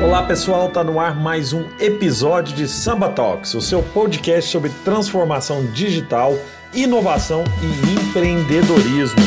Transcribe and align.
Olá 0.00 0.22
pessoal, 0.22 0.68
tá 0.68 0.84
no 0.84 1.00
ar 1.00 1.20
mais 1.20 1.52
um 1.52 1.64
episódio 1.80 2.54
de 2.54 2.68
Samba 2.68 3.08
Talks, 3.08 3.52
o 3.54 3.60
seu 3.60 3.82
podcast 3.82 4.48
sobre 4.48 4.70
transformação 4.84 5.66
digital, 5.72 6.34
inovação 6.72 7.42
e 7.60 8.08
empreendedorismo. 8.08 9.18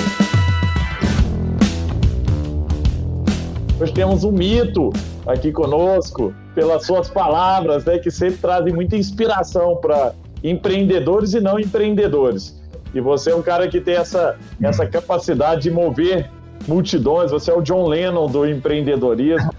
Hoje 3.82 3.92
temos 3.92 4.24
um 4.24 4.32
mito 4.32 4.92
aqui 5.28 5.52
conosco, 5.52 6.34
pelas 6.56 6.86
suas 6.86 7.10
palavras, 7.10 7.84
né, 7.84 8.00
que 8.00 8.10
sempre 8.10 8.38
trazem 8.38 8.74
muita 8.74 8.96
inspiração 8.96 9.76
para 9.76 10.14
empreendedores 10.42 11.34
e 11.34 11.42
não 11.42 11.60
empreendedores. 11.60 12.58
E 12.94 13.02
você 13.02 13.32
é 13.32 13.36
um 13.36 13.42
cara 13.42 13.68
que 13.68 13.82
tem 13.82 13.96
essa, 13.96 14.38
essa 14.62 14.88
capacidade 14.88 15.64
de 15.64 15.72
mover 15.72 16.32
multidões, 16.68 17.32
você 17.32 17.52
é 17.52 17.54
o 17.54 17.62
John 17.62 17.88
Lennon 17.88 18.28
do 18.28 18.46
empreendedorismo. 18.48 19.52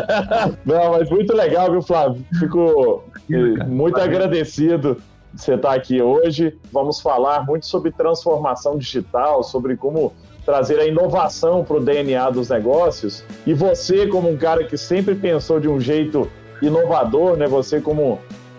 Não, 0.64 0.92
mas 0.92 1.10
muito 1.10 1.34
legal, 1.34 1.70
viu, 1.70 1.82
Flávio? 1.82 2.24
Fico 2.38 3.04
eh, 3.30 3.64
muito 3.64 4.00
agradecido 4.00 4.96
de 5.32 5.42
você 5.42 5.54
estar 5.54 5.74
aqui 5.74 6.00
hoje. 6.00 6.56
Vamos 6.72 7.00
falar 7.00 7.44
muito 7.46 7.66
sobre 7.66 7.90
transformação 7.90 8.78
digital, 8.78 9.42
sobre 9.42 9.76
como 9.76 10.12
trazer 10.44 10.80
a 10.80 10.86
inovação 10.86 11.62
para 11.62 11.76
o 11.76 11.80
DNA 11.80 12.30
dos 12.30 12.48
negócios. 12.48 13.22
E 13.46 13.52
você, 13.52 14.06
como 14.06 14.30
um 14.30 14.36
cara 14.36 14.64
que 14.64 14.78
sempre 14.78 15.14
pensou 15.14 15.60
de 15.60 15.68
um 15.68 15.78
jeito 15.78 16.28
inovador, 16.62 17.36
né? 17.36 17.46
Você 17.46 17.80
como 17.80 18.18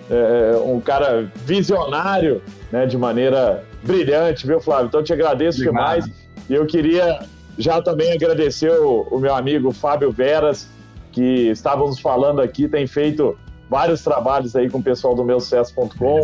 é, 0.09 0.55
um 0.63 0.79
cara 0.79 1.31
visionário, 1.45 2.41
né? 2.71 2.85
De 2.85 2.97
maneira 2.97 3.63
brilhante, 3.83 4.45
viu, 4.45 4.59
Flávio? 4.59 4.87
Então, 4.87 4.99
eu 4.99 5.03
te 5.03 5.13
agradeço 5.13 5.59
Obrigado. 5.59 6.01
demais. 6.01 6.29
E 6.47 6.53
eu 6.53 6.65
queria 6.65 7.19
já 7.59 7.81
também 7.81 8.13
agradecer 8.13 8.71
o, 8.71 9.01
o 9.11 9.19
meu 9.19 9.35
amigo 9.35 9.71
Fábio 9.73 10.11
Veras, 10.11 10.69
que 11.11 11.49
estávamos 11.49 11.99
falando 11.99 12.41
aqui, 12.41 12.69
tem 12.69 12.87
feito 12.87 13.37
vários 13.69 14.01
trabalhos 14.01 14.55
aí 14.55 14.69
com 14.69 14.77
o 14.79 14.83
pessoal 14.83 15.13
do 15.13 15.25
meusucesso.com 15.25 16.21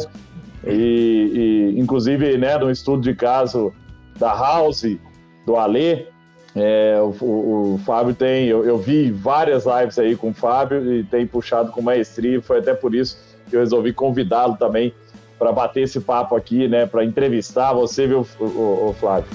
e, 0.66 1.74
e, 1.76 1.80
inclusive 1.80 2.38
né, 2.38 2.58
no 2.58 2.72
estudo 2.72 3.02
de 3.02 3.14
caso 3.14 3.74
da 4.18 4.34
House, 4.34 4.98
do 5.46 5.58
Alê, 5.58 6.08
é, 6.56 6.98
o, 7.02 7.14
o, 7.22 7.74
o, 7.74 7.78
Fábio 7.80 8.16
tem, 8.16 8.48
eu, 8.48 8.64
eu, 8.64 8.78
vi 8.78 9.12
várias 9.12 9.66
lives 9.66 10.00
aí 10.00 10.16
com 10.16 10.30
o 10.30 10.34
Fábio 10.34 10.94
e 10.94 11.04
tem 11.04 11.28
puxado 11.28 11.70
com 11.72 11.82
maestria, 11.82 12.42
foi 12.42 12.60
até 12.60 12.74
por 12.74 12.96
isso 12.96 13.20
que 13.50 13.58
eu 13.58 13.60
resolvi 13.60 13.92
convidá-lo 13.92 14.56
também 14.56 14.94
para 15.38 15.52
bater 15.52 15.82
esse 15.82 16.00
papo 16.00 16.34
aqui, 16.34 16.66
né, 16.70 16.86
para 16.86 17.04
entrevistar 17.04 17.74
você, 17.74 18.08
viu, 18.08 18.26
o, 18.40 18.44
o 18.44 18.96
Flávio? 18.98 19.28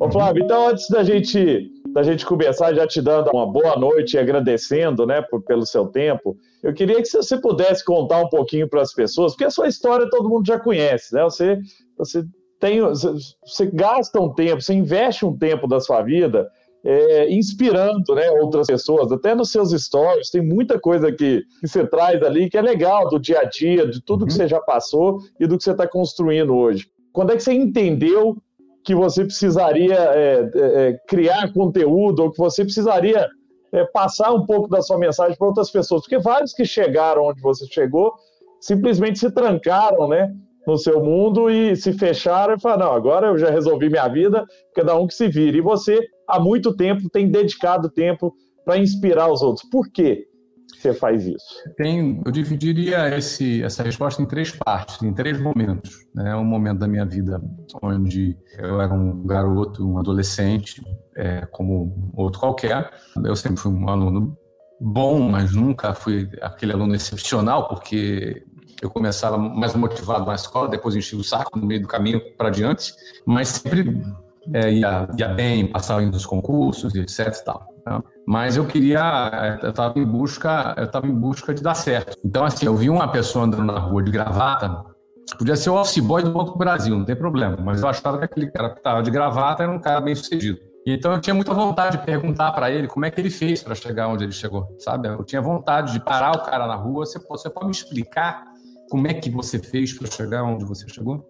Ô 0.00 0.10
Flávio, 0.10 0.42
então 0.42 0.68
antes 0.68 0.88
da 0.88 1.04
gente 1.04 1.70
da 1.92 2.02
gente 2.02 2.24
começar 2.24 2.72
já 2.72 2.86
te 2.86 3.02
dando 3.02 3.30
uma 3.34 3.46
boa 3.46 3.76
noite 3.76 4.14
e 4.14 4.18
agradecendo, 4.18 5.04
né, 5.04 5.20
por, 5.20 5.42
pelo 5.42 5.66
seu 5.66 5.88
tempo, 5.88 6.38
eu 6.62 6.72
queria 6.72 7.02
que 7.02 7.08
você 7.08 7.38
pudesse 7.38 7.84
contar 7.84 8.20
um 8.22 8.28
pouquinho 8.28 8.66
para 8.66 8.80
as 8.80 8.94
pessoas, 8.94 9.32
porque 9.32 9.44
a 9.44 9.50
sua 9.50 9.68
história 9.68 10.08
todo 10.08 10.28
mundo 10.28 10.46
já 10.46 10.58
conhece, 10.58 11.14
né? 11.14 11.22
Você 11.24 11.58
você 11.98 12.24
tem 12.58 12.80
você 12.80 13.66
gasta 13.74 14.18
um 14.18 14.32
tempo, 14.32 14.62
você 14.62 14.72
investe 14.72 15.26
um 15.26 15.36
tempo 15.36 15.68
da 15.68 15.80
sua 15.80 16.00
vida 16.00 16.48
é, 16.82 17.30
inspirando 17.30 18.14
né, 18.14 18.30
outras 18.30 18.68
pessoas, 18.68 19.12
até 19.12 19.34
nos 19.34 19.50
seus 19.50 19.70
stories, 19.70 20.30
tem 20.30 20.40
muita 20.40 20.80
coisa 20.80 21.12
que, 21.12 21.42
que 21.60 21.68
você 21.68 21.86
traz 21.86 22.22
ali 22.22 22.48
que 22.48 22.56
é 22.56 22.62
legal 22.62 23.06
do 23.10 23.18
dia 23.18 23.40
a 23.40 23.44
dia, 23.44 23.86
de 23.86 24.02
tudo 24.02 24.24
que 24.24 24.32
uhum. 24.32 24.38
você 24.38 24.48
já 24.48 24.60
passou 24.60 25.18
e 25.38 25.46
do 25.46 25.58
que 25.58 25.64
você 25.64 25.72
está 25.72 25.86
construindo 25.86 26.56
hoje. 26.56 26.86
Quando 27.12 27.32
é 27.32 27.36
que 27.36 27.42
você 27.42 27.52
entendeu 27.52 28.38
que 28.84 28.94
você 28.94 29.24
precisaria 29.24 29.94
é, 29.94 30.50
é, 30.54 30.88
é, 30.88 30.98
criar 31.06 31.52
conteúdo 31.52 32.22
ou 32.22 32.30
que 32.30 32.38
você 32.38 32.64
precisaria 32.64 33.28
é, 33.72 33.84
passar 33.84 34.32
um 34.32 34.46
pouco 34.46 34.68
da 34.68 34.82
sua 34.82 34.98
mensagem 34.98 35.36
para 35.36 35.46
outras 35.46 35.70
pessoas? 35.70 36.02
Porque 36.02 36.18
vários 36.18 36.52
que 36.52 36.64
chegaram 36.64 37.24
onde 37.24 37.40
você 37.40 37.66
chegou 37.66 38.14
simplesmente 38.60 39.18
se 39.18 39.30
trancaram, 39.30 40.08
né? 40.08 40.32
No 40.66 40.76
seu 40.76 41.02
mundo 41.02 41.50
e 41.50 41.74
se 41.74 41.92
fecharam 41.92 42.54
e 42.54 42.60
falaram: 42.60 42.86
não, 42.86 42.92
agora 42.92 43.28
eu 43.28 43.38
já 43.38 43.50
resolvi 43.50 43.88
minha 43.88 44.06
vida, 44.08 44.44
cada 44.74 44.96
um 44.96 45.06
que 45.06 45.14
se 45.14 45.26
vire. 45.28 45.58
E 45.58 45.62
você, 45.62 45.98
há 46.28 46.38
muito 46.38 46.76
tempo, 46.76 47.08
tem 47.08 47.30
dedicado 47.30 47.90
tempo 47.90 48.34
para 48.64 48.78
inspirar 48.78 49.32
os 49.32 49.42
outros. 49.42 49.68
Por 49.70 49.90
quê? 49.90 50.26
Você 50.76 50.94
faz 50.94 51.26
isso? 51.26 51.44
Tem, 51.76 52.20
eu 52.24 52.32
dividiria 52.32 53.16
esse, 53.16 53.62
essa 53.62 53.82
resposta 53.82 54.22
em 54.22 54.26
três 54.26 54.52
partes, 54.52 55.02
em 55.02 55.12
três 55.12 55.40
momentos. 55.40 56.06
Né? 56.14 56.34
Um 56.34 56.44
momento 56.44 56.78
da 56.78 56.88
minha 56.88 57.04
vida 57.04 57.40
onde 57.82 58.36
eu 58.58 58.80
era 58.80 58.92
um 58.92 59.26
garoto, 59.26 59.86
um 59.86 59.98
adolescente, 59.98 60.82
é, 61.16 61.46
como 61.46 62.12
outro 62.14 62.40
qualquer. 62.40 62.90
Eu 63.24 63.36
sempre 63.36 63.60
fui 63.60 63.72
um 63.72 63.88
aluno 63.88 64.36
bom, 64.80 65.20
mas 65.20 65.52
nunca 65.54 65.94
fui 65.94 66.28
aquele 66.40 66.72
aluno 66.72 66.94
excepcional, 66.94 67.68
porque 67.68 68.42
eu 68.80 68.88
começava 68.88 69.36
mais 69.36 69.74
motivado 69.74 70.24
na 70.24 70.34
escola, 70.34 70.68
depois 70.68 70.96
enchi 70.96 71.14
o 71.14 71.22
saco 71.22 71.58
no 71.58 71.66
meio 71.66 71.82
do 71.82 71.88
caminho 71.88 72.20
para 72.36 72.48
diante, 72.48 72.94
mas 73.26 73.48
sempre 73.48 74.02
é, 74.54 74.72
ia, 74.72 75.08
ia 75.18 75.28
bem, 75.28 75.66
passava 75.66 76.00
nos 76.00 76.24
concursos, 76.24 76.94
etc. 76.94 77.34
E 77.34 77.44
tal. 77.44 77.69
Tá? 77.84 78.02
Mas 78.26 78.56
eu 78.56 78.66
queria, 78.66 79.58
eu 79.62 79.70
estava 79.70 79.98
em 79.98 80.04
busca, 80.04 80.74
eu 80.76 80.84
estava 80.84 81.06
em 81.06 81.14
busca 81.14 81.54
de 81.54 81.62
dar 81.62 81.74
certo. 81.74 82.16
Então 82.24 82.44
assim, 82.44 82.66
eu 82.66 82.76
vi 82.76 82.90
uma 82.90 83.08
pessoa 83.08 83.44
andando 83.44 83.64
na 83.64 83.78
rua 83.78 84.02
de 84.02 84.10
gravata, 84.10 84.84
podia 85.38 85.56
ser 85.56 85.70
o 85.70 85.80
office 85.80 85.98
boy 85.98 86.22
do 86.22 86.32
Banco 86.32 86.52
do 86.52 86.58
Brasil, 86.58 86.96
não 86.96 87.04
tem 87.04 87.16
problema, 87.16 87.56
mas 87.62 87.82
eu 87.82 87.88
achava 87.88 88.18
que 88.18 88.24
aquele 88.24 88.50
cara 88.50 88.70
que 88.70 88.78
estava 88.78 89.02
de 89.02 89.10
gravata 89.10 89.62
era 89.62 89.72
um 89.72 89.80
cara 89.80 90.00
bem 90.00 90.14
sucedido. 90.14 90.58
Então 90.86 91.12
eu 91.12 91.20
tinha 91.20 91.34
muita 91.34 91.52
vontade 91.52 91.98
de 91.98 92.04
perguntar 92.04 92.52
para 92.52 92.70
ele 92.70 92.88
como 92.88 93.04
é 93.04 93.10
que 93.10 93.20
ele 93.20 93.30
fez 93.30 93.62
para 93.62 93.74
chegar 93.74 94.08
onde 94.08 94.24
ele 94.24 94.32
chegou, 94.32 94.66
sabe? 94.78 95.08
Eu 95.08 95.22
tinha 95.24 95.42
vontade 95.42 95.92
de 95.92 96.00
parar 96.00 96.32
o 96.32 96.42
cara 96.42 96.66
na 96.66 96.74
rua. 96.74 97.04
Você, 97.04 97.18
você 97.18 97.50
pode 97.50 97.66
me 97.66 97.72
explicar 97.72 98.44
como 98.90 99.06
é 99.06 99.14
que 99.14 99.30
você 99.30 99.58
fez 99.58 99.92
para 99.92 100.10
chegar 100.10 100.42
onde 100.42 100.64
você 100.64 100.88
chegou? 100.88 101.26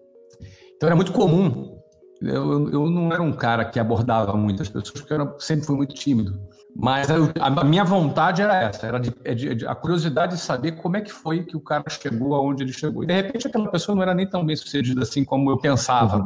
Então 0.75 0.87
era 0.87 0.95
muito 0.95 1.11
comum 1.11 1.80
eu, 2.21 2.69
eu 2.69 2.89
não 2.89 3.11
era 3.11 3.21
um 3.21 3.33
cara 3.33 3.65
que 3.65 3.79
abordava 3.79 4.33
muitas 4.33 4.69
pessoas, 4.69 4.91
porque 4.91 5.13
eu 5.13 5.39
sempre 5.39 5.65
fui 5.65 5.75
muito 5.75 5.95
tímido. 5.95 6.39
Mas 6.75 7.09
eu, 7.09 7.29
a 7.39 7.63
minha 7.63 7.83
vontade 7.83 8.41
era 8.41 8.55
essa, 8.55 8.87
era 8.87 8.99
de, 8.99 9.13
é 9.25 9.33
de, 9.33 9.55
de, 9.55 9.67
a 9.67 9.75
curiosidade 9.75 10.35
de 10.35 10.41
saber 10.41 10.73
como 10.73 10.95
é 10.95 11.01
que 11.01 11.11
foi 11.11 11.43
que 11.43 11.57
o 11.57 11.59
cara 11.59 11.83
chegou 11.89 12.33
aonde 12.33 12.63
ele 12.63 12.71
chegou. 12.71 13.03
E 13.03 13.07
de 13.07 13.13
repente 13.13 13.47
aquela 13.47 13.69
pessoa 13.69 13.95
não 13.95 14.03
era 14.03 14.13
nem 14.13 14.27
tão 14.27 14.45
bem 14.45 14.55
sucedida 14.55 15.01
assim 15.01 15.25
como 15.25 15.51
eu 15.51 15.57
pensava. 15.57 16.25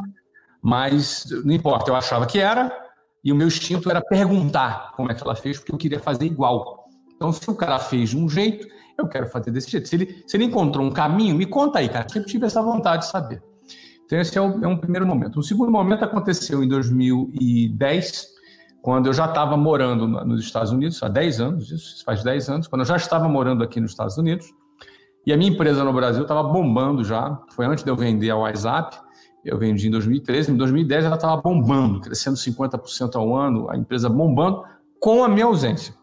Mas 0.62 1.26
não 1.44 1.54
importa, 1.54 1.90
eu 1.90 1.96
achava 1.96 2.26
que 2.26 2.40
era, 2.40 2.72
e 3.24 3.32
o 3.32 3.36
meu 3.36 3.48
instinto 3.48 3.90
era 3.90 4.02
perguntar 4.02 4.92
como 4.96 5.12
é 5.12 5.16
que 5.16 5.24
ela 5.24 5.36
fez, 5.36 5.58
porque 5.58 5.72
eu 5.72 5.78
queria 5.78 6.00
fazer 6.00 6.26
igual. 6.26 6.86
Então, 7.16 7.32
se 7.32 7.50
o 7.50 7.56
cara 7.56 7.80
fez 7.80 8.10
de 8.10 8.18
um 8.18 8.30
jeito, 8.30 8.68
eu 8.98 9.08
quero 9.08 9.28
fazer 9.28 9.52
desse 9.52 9.72
jeito. 9.72 9.88
Se 9.88 9.96
ele, 9.96 10.24
se 10.28 10.38
ele 10.38 10.46
encontrou 10.46 10.86
um 10.86 10.92
caminho, 10.92 11.36
me 11.36 11.46
conta 11.46 11.80
aí, 11.80 11.90
cara. 11.90 12.06
Eu 12.06 12.10
sempre 12.14 12.30
tive 12.30 12.46
essa 12.46 12.62
vontade 12.62 13.04
de 13.04 13.10
saber. 13.10 13.42
Então, 14.06 14.20
esse 14.20 14.38
é, 14.38 14.42
é 14.42 14.68
um 14.68 14.78
primeiro 14.78 15.06
momento. 15.06 15.40
O 15.40 15.44
segundo 15.44 15.72
momento 15.72 16.06
aconteceu 16.06 16.64
em 16.64 16.68
2010, 16.68 18.28
quando 18.82 19.08
eu 19.08 19.14
já 19.14 19.26
estava 19.26 19.58
morando 19.58 20.08
nos 20.08 20.42
Estados 20.42 20.72
Unidos, 20.72 21.02
há 21.02 21.08
10 21.08 21.42
anos, 21.42 21.72
isso 21.72 22.04
faz 22.06 22.24
10 22.24 22.50
anos, 22.50 22.68
quando 22.68 22.82
eu 22.82 22.86
já 22.86 22.96
estava 22.96 23.28
morando 23.28 23.64
aqui 23.64 23.80
nos 23.80 23.92
Estados 23.92 24.18
Unidos, 24.18 24.54
e 25.26 25.34
a 25.34 25.38
minha 25.38 25.50
empresa 25.50 25.84
no 25.84 25.92
Brasil 25.92 26.22
estava 26.22 26.44
bombando 26.44 27.04
já, 27.04 27.42
foi 27.50 27.66
antes 27.66 27.84
de 27.84 27.90
eu 27.90 27.96
vender 27.96 28.30
a 28.30 28.38
WhatsApp, 28.38 28.96
eu 29.44 29.58
vendi 29.58 29.88
em 29.88 29.92
2013, 29.92 30.52
em 30.52 30.58
2010 30.58 31.06
ela 31.06 31.16
estava 31.16 31.42
bombando, 31.42 32.00
crescendo 32.00 32.36
50% 32.36 33.16
ao 33.16 33.36
ano, 33.36 33.70
a 33.70 33.78
empresa 33.78 34.08
bombando, 34.08 34.64
com 35.00 35.24
a 35.24 35.28
minha 35.28 35.46
ausência. 35.46 35.96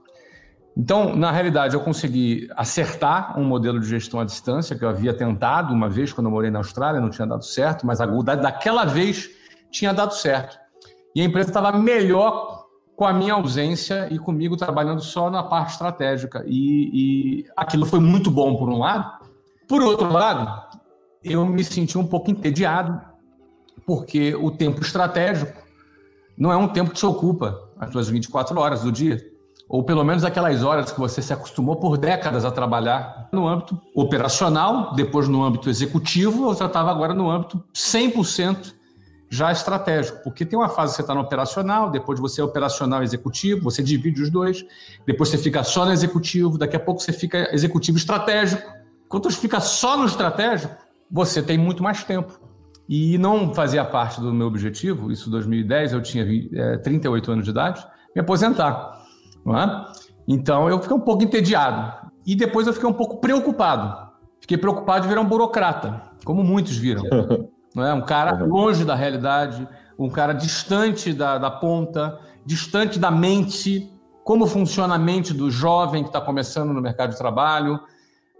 Então, 0.77 1.15
na 1.15 1.31
realidade, 1.31 1.75
eu 1.75 1.81
consegui 1.81 2.49
acertar 2.57 3.39
um 3.39 3.45
modelo 3.45 3.79
de 3.79 3.87
gestão 3.87 4.21
à 4.21 4.25
distância 4.25 4.77
que 4.77 4.85
eu 4.85 4.89
havia 4.89 5.13
tentado 5.13 5.73
uma 5.73 5.89
vez 5.89 6.13
quando 6.13 6.29
eu 6.29 6.31
morei 6.31 6.51
na 6.51 6.61
Austrália, 6.61 7.01
não 7.01 7.11
tinha 7.11 7.27
dado 7.27 7.45
certo, 7.45 7.87
mas 7.87 8.01
a 8.01 8.07
daquela 8.07 8.85
vez 8.85 9.31
tinha 9.71 9.93
dado 9.93 10.15
certo. 10.15 10.59
E 11.15 11.21
a 11.21 11.25
empresa 11.25 11.51
estava 11.51 11.73
melhor 11.73 12.67
com 12.97 13.05
a 13.05 13.13
minha 13.13 13.35
ausência 13.35 14.09
e 14.11 14.19
comigo 14.19 14.57
trabalhando 14.57 15.03
só 15.03 15.31
na 15.31 15.43
parte 15.43 15.73
estratégica. 15.73 16.43
E, 16.47 17.43
e 17.43 17.47
aquilo 17.55 17.85
foi 17.85 18.01
muito 18.01 18.31
bom, 18.31 18.57
por 18.57 18.69
um 18.69 18.79
lado. 18.79 19.27
Por 19.69 19.83
outro 19.83 20.11
lado, 20.11 20.79
eu 21.23 21.45
me 21.45 21.63
senti 21.65 21.99
um 21.99 22.07
pouco 22.07 22.31
entediado, 22.31 22.99
porque 23.87 24.35
o 24.35 24.51
tempo 24.51 24.81
estratégico 24.81 25.61
não 26.37 26.51
é 26.51 26.57
um 26.57 26.69
tempo 26.69 26.93
que 26.93 26.99
se 26.99 27.05
ocupa 27.05 27.69
as 27.79 27.91
suas 27.91 28.09
24 28.09 28.59
horas 28.59 28.83
do 28.83 28.91
dia 28.91 29.32
ou 29.73 29.83
pelo 29.83 30.05
menos 30.05 30.23
aquelas 30.23 30.63
horas 30.63 30.93
que 30.93 31.01
você 31.01 31.23
se 31.23 31.33
acostumou 31.33 31.77
por 31.77 31.97
décadas 31.97 32.45
a 32.45 32.51
trabalhar 32.51 33.31
no 33.33 33.49
âmbito 33.49 33.81
operacional, 33.95 34.95
depois 34.95 35.29
no 35.29 35.43
âmbito 35.43 35.71
executivo, 35.71 36.45
ou 36.45 36.55
já 36.55 36.67
estava 36.67 36.91
agora 36.91 37.15
no 37.15 37.31
âmbito 37.31 37.65
100% 37.75 38.75
já 39.31 39.51
estratégico, 39.51 40.23
porque 40.23 40.45
tem 40.45 40.59
uma 40.59 40.69
fase 40.69 40.93
que 40.93 40.97
você 40.97 41.01
está 41.01 41.15
no 41.15 41.23
operacional, 41.23 41.91
depois 41.91 42.21
você 42.21 42.43
é 42.43 42.45
operacional 42.45 43.03
executivo, 43.03 43.63
você 43.63 43.83
divide 43.83 44.21
os 44.21 44.29
dois, 44.29 44.63
depois 45.07 45.31
você 45.31 45.39
fica 45.39 45.65
só 45.65 45.87
no 45.87 45.93
executivo, 45.93 46.59
daqui 46.59 46.77
a 46.77 46.81
pouco 46.81 47.01
você 47.01 47.15
fica 47.15 47.49
executivo 47.51 47.97
estratégico. 47.97 48.71
Quando 49.09 49.25
você 49.31 49.41
fica 49.41 49.59
só 49.59 49.97
no 49.97 50.05
estratégico, 50.05 50.77
você 51.11 51.43
tem 51.43 51.57
muito 51.57 51.83
mais 51.83 52.05
tempo. 52.05 52.39
e 52.87 53.17
não 53.17 53.55
fazia 53.55 53.87
parte 53.87 54.21
do 54.21 54.35
meu 54.35 54.49
objetivo, 54.49 55.11
isso 55.11 55.31
em 55.31 55.33
2010, 55.33 55.95
eu 55.95 56.03
tinha 56.03 56.27
é, 56.53 56.77
38 56.77 57.33
anos 57.33 57.45
de 57.47 57.51
idade, 57.51 57.83
me 58.15 58.21
aposentar. 58.21 59.02
Não 59.45 59.59
é? 59.59 59.87
Então 60.27 60.69
eu 60.69 60.81
fiquei 60.81 60.97
um 60.97 61.01
pouco 61.01 61.23
entediado. 61.23 62.11
E 62.25 62.35
depois 62.35 62.67
eu 62.67 62.73
fiquei 62.73 62.89
um 62.89 62.93
pouco 62.93 63.19
preocupado. 63.19 64.11
Fiquei 64.41 64.57
preocupado 64.57 65.03
de 65.03 65.09
virar 65.09 65.21
um 65.21 65.29
burocrata, 65.29 66.03
como 66.25 66.43
muitos 66.43 66.77
viram. 66.77 67.03
Não 67.75 67.85
é? 67.85 67.95
Um 67.95 68.03
cara 68.03 68.45
longe 68.45 68.85
da 68.85 68.95
realidade, 68.95 69.67
um 69.99 70.11
cara 70.11 70.33
distante 70.33 71.13
da, 71.13 71.39
da 71.39 71.51
ponta, 71.51 72.19
distante 72.45 72.99
da 72.99 73.11
mente, 73.11 73.91
como 74.25 74.47
funciona 74.47 74.97
a 74.97 74.99
mente 74.99 75.33
do 75.33 75.51
jovem 75.51 76.03
que 76.03 76.09
está 76.09 76.21
começando 76.21 76.73
no 76.73 76.83
mercado 76.83 77.11
de 77.11 77.19
trabalho, 77.19 77.81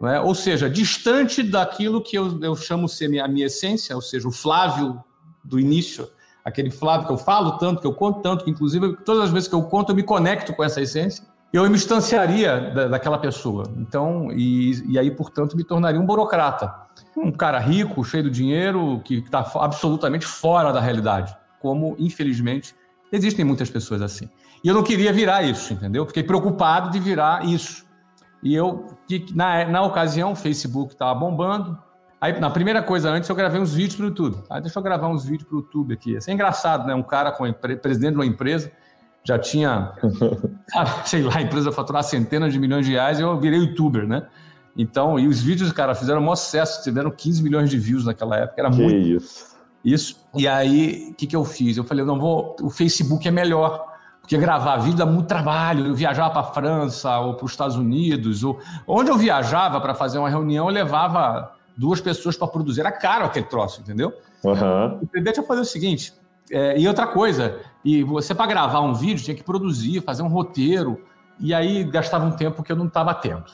é? 0.03 0.21
ou 0.21 0.35
seja, 0.35 0.69
distante 0.69 1.43
daquilo 1.43 2.03
que 2.03 2.17
eu, 2.17 2.41
eu 2.43 2.57
chamo 2.57 2.89
ser 2.89 3.21
a 3.21 3.29
minha 3.29 3.47
essência, 3.47 3.95
ou 3.95 4.03
seja, 4.03 4.27
o 4.27 4.33
Flávio 4.33 5.03
do 5.45 5.59
início, 5.59 6.09
aquele 6.45 6.71
Flávio 6.71 7.07
que 7.07 7.13
eu 7.13 7.19
falo 7.19 7.59
tanto, 7.59 7.81
que 7.81 7.87
eu 7.87 7.95
conto 7.95 8.21
tanto, 8.21 8.45
que 8.45 8.51
inclusive 8.51 8.97
todas 9.05 9.25
as 9.25 9.31
vezes 9.31 9.49
que 9.49 9.55
eu 9.55 9.63
conto 9.63 9.93
eu 9.93 9.97
me 9.97 10.03
conecto 10.03 10.53
com 10.55 10.65
essa 10.65 10.81
essência, 10.81 11.25
eu 11.53 11.63
me 11.65 11.77
distanciaria 11.77 12.71
da, 12.71 12.89
daquela 12.89 13.19
pessoa. 13.19 13.65
Então, 13.77 14.33
e, 14.33 14.93
e 14.93 14.99
aí, 14.99 15.11
portanto, 15.11 15.57
me 15.57 15.63
tornaria 15.63 16.01
um 16.01 16.07
burocrata. 16.07 16.75
Um 17.17 17.31
cara 17.31 17.59
rico, 17.59 18.03
cheio 18.03 18.25
de 18.25 18.31
dinheiro, 18.31 19.01
que 19.05 19.19
está 19.19 19.51
absolutamente 19.57 20.25
fora 20.25 20.73
da 20.73 20.81
realidade. 20.81 21.37
Como, 21.61 21.95
infelizmente, 21.99 22.75
existem 23.13 23.45
muitas 23.45 23.69
pessoas 23.69 24.01
assim. 24.01 24.31
E 24.65 24.69
eu 24.69 24.75
não 24.75 24.83
queria 24.83 25.13
virar 25.13 25.43
isso, 25.43 25.75
entendeu? 25.75 26.07
Fiquei 26.07 26.23
preocupado 26.23 26.91
de 26.91 26.99
virar 26.99 27.45
isso. 27.45 27.85
E 28.43 28.55
eu, 28.55 28.97
na, 29.35 29.67
na 29.67 29.83
ocasião, 29.83 30.33
o 30.33 30.37
Facebook 30.37 30.95
estava 30.95 31.15
bombando. 31.15 31.79
Aí, 32.23 32.39
na 32.39 32.49
primeira 32.51 32.81
coisa 32.81 33.11
antes, 33.11 33.29
eu 33.29 33.35
gravei 33.35 33.61
uns 33.61 33.75
vídeos 33.75 33.97
para 33.97 34.05
o 34.05 34.07
YouTube. 34.07 34.45
Aí, 34.49 34.63
deixa 34.63 34.79
eu 34.79 34.83
gravar 34.85 35.09
uns 35.09 35.25
vídeos 35.25 35.43
para 35.43 35.57
o 35.57 35.59
YouTube 35.59 35.93
aqui. 35.93 36.15
Isso 36.15 36.31
é 36.31 36.33
engraçado, 36.33 36.87
né? 36.87 36.95
Um 36.95 37.03
cara 37.03 37.33
com 37.33 37.53
presidente 37.53 38.13
de 38.13 38.19
uma 38.19 38.25
empresa 38.25 38.71
já 39.25 39.37
tinha, 39.41 39.93
sei 41.05 41.23
lá, 41.23 41.39
a 41.39 41.43
empresa 41.43 41.73
faturar 41.73 42.05
centenas 42.05 42.53
de 42.53 42.61
milhões 42.61 42.87
de 42.87 42.93
reais 42.93 43.19
e 43.19 43.23
eu 43.23 43.41
virei 43.41 43.59
youtuber, 43.59 44.07
né? 44.07 44.29
Então, 44.77 45.19
e 45.19 45.27
os 45.27 45.43
vídeos, 45.43 45.73
cara, 45.73 45.97
fizeram 45.97 46.23
um 46.23 46.37
sucesso, 46.37 46.85
tiveram 46.85 47.11
15 47.11 47.43
milhões 47.43 47.69
de 47.69 47.77
views 47.77 48.05
naquela 48.05 48.37
época, 48.37 48.61
era 48.61 48.71
que 48.71 48.81
muito. 48.81 48.97
isso. 48.97 49.57
Isso. 49.85 50.17
E 50.37 50.47
aí, 50.47 51.09
o 51.11 51.15
que, 51.15 51.27
que 51.27 51.35
eu 51.35 51.45
fiz? 51.45 51.77
Eu 51.77 51.83
falei, 51.83 52.05
não 52.05 52.21
vou, 52.21 52.55
o 52.63 52.71
Facebook 52.71 53.27
é 53.27 53.33
melhor. 53.33 53.85
Porque 54.21 54.39
gravar 54.39 54.77
vídeo 54.77 54.99
dá 54.99 55.07
muito 55.07 55.27
trabalho. 55.27 55.87
Eu 55.87 55.95
viajava 55.97 56.31
para 56.31 56.43
a 56.43 56.53
França 56.53 57.19
ou 57.19 57.35
para 57.35 57.45
os 57.45 57.51
Estados 57.51 57.75
Unidos. 57.75 58.45
Ou... 58.45 58.61
Onde 58.87 59.11
eu 59.11 59.19
viajava 59.19 59.81
para 59.81 59.93
fazer 59.93 60.21
uma 60.21 60.31
reunião, 60.31 60.69
eu 60.69 60.73
levava 60.73 61.53
duas 61.77 62.01
pessoas 62.01 62.37
para 62.37 62.49
produzir. 62.49 62.81
Era 62.81 62.93
caro 62.93 63.25
aquele 63.25 63.47
troço, 63.47 63.81
entendeu? 63.81 64.13
Uhum. 64.45 64.99
O 65.03 65.07
presidente 65.07 65.37
ia 65.39 65.43
fazer 65.43 65.61
o 65.61 65.65
seguinte. 65.65 66.13
É, 66.51 66.79
e 66.79 66.87
outra 66.87 67.07
coisa, 67.07 67.61
e 67.85 68.03
você 68.03 68.35
para 68.35 68.47
gravar 68.47 68.81
um 68.81 68.95
vídeo 68.95 69.25
tinha 69.25 69.37
que 69.37 69.43
produzir, 69.43 70.01
fazer 70.03 70.23
um 70.23 70.29
roteiro. 70.29 71.01
E 71.41 71.55
aí 71.55 71.85
gastava 71.85 72.25
um 72.25 72.33
tempo 72.33 72.63
que 72.63 72.71
eu 72.71 72.77
não 72.77 72.87
estava 72.87 73.15
tendo. 73.15 73.45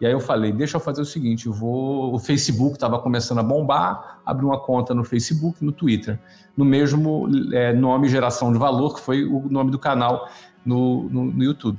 E 0.00 0.06
aí 0.06 0.12
eu 0.12 0.18
falei, 0.18 0.50
deixa 0.50 0.76
eu 0.76 0.80
fazer 0.80 1.00
o 1.00 1.04
seguinte, 1.04 1.46
eu 1.46 1.52
vou. 1.52 2.12
O 2.12 2.18
Facebook 2.18 2.74
estava 2.74 2.98
começando 2.98 3.38
a 3.38 3.42
bombar, 3.42 4.20
abri 4.26 4.44
uma 4.44 4.58
conta 4.58 4.92
no 4.92 5.04
Facebook, 5.04 5.64
no 5.64 5.70
Twitter, 5.70 6.18
no 6.56 6.64
mesmo 6.64 7.28
é, 7.52 7.72
nome 7.72 8.08
Geração 8.08 8.52
de 8.52 8.58
Valor, 8.58 8.94
que 8.94 9.00
foi 9.00 9.24
o 9.24 9.48
nome 9.48 9.70
do 9.70 9.78
canal 9.78 10.28
no, 10.66 11.08
no, 11.08 11.24
no 11.26 11.44
YouTube. 11.44 11.78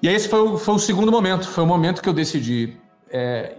E 0.00 0.08
aí 0.08 0.14
esse 0.14 0.28
foi 0.28 0.40
o, 0.40 0.58
foi 0.58 0.74
o, 0.74 0.78
segundo 0.78 1.10
momento, 1.10 1.48
foi 1.48 1.64
o 1.64 1.66
momento 1.66 2.02
que 2.02 2.08
eu 2.08 2.12
decidi 2.12 2.76
é, 3.10 3.56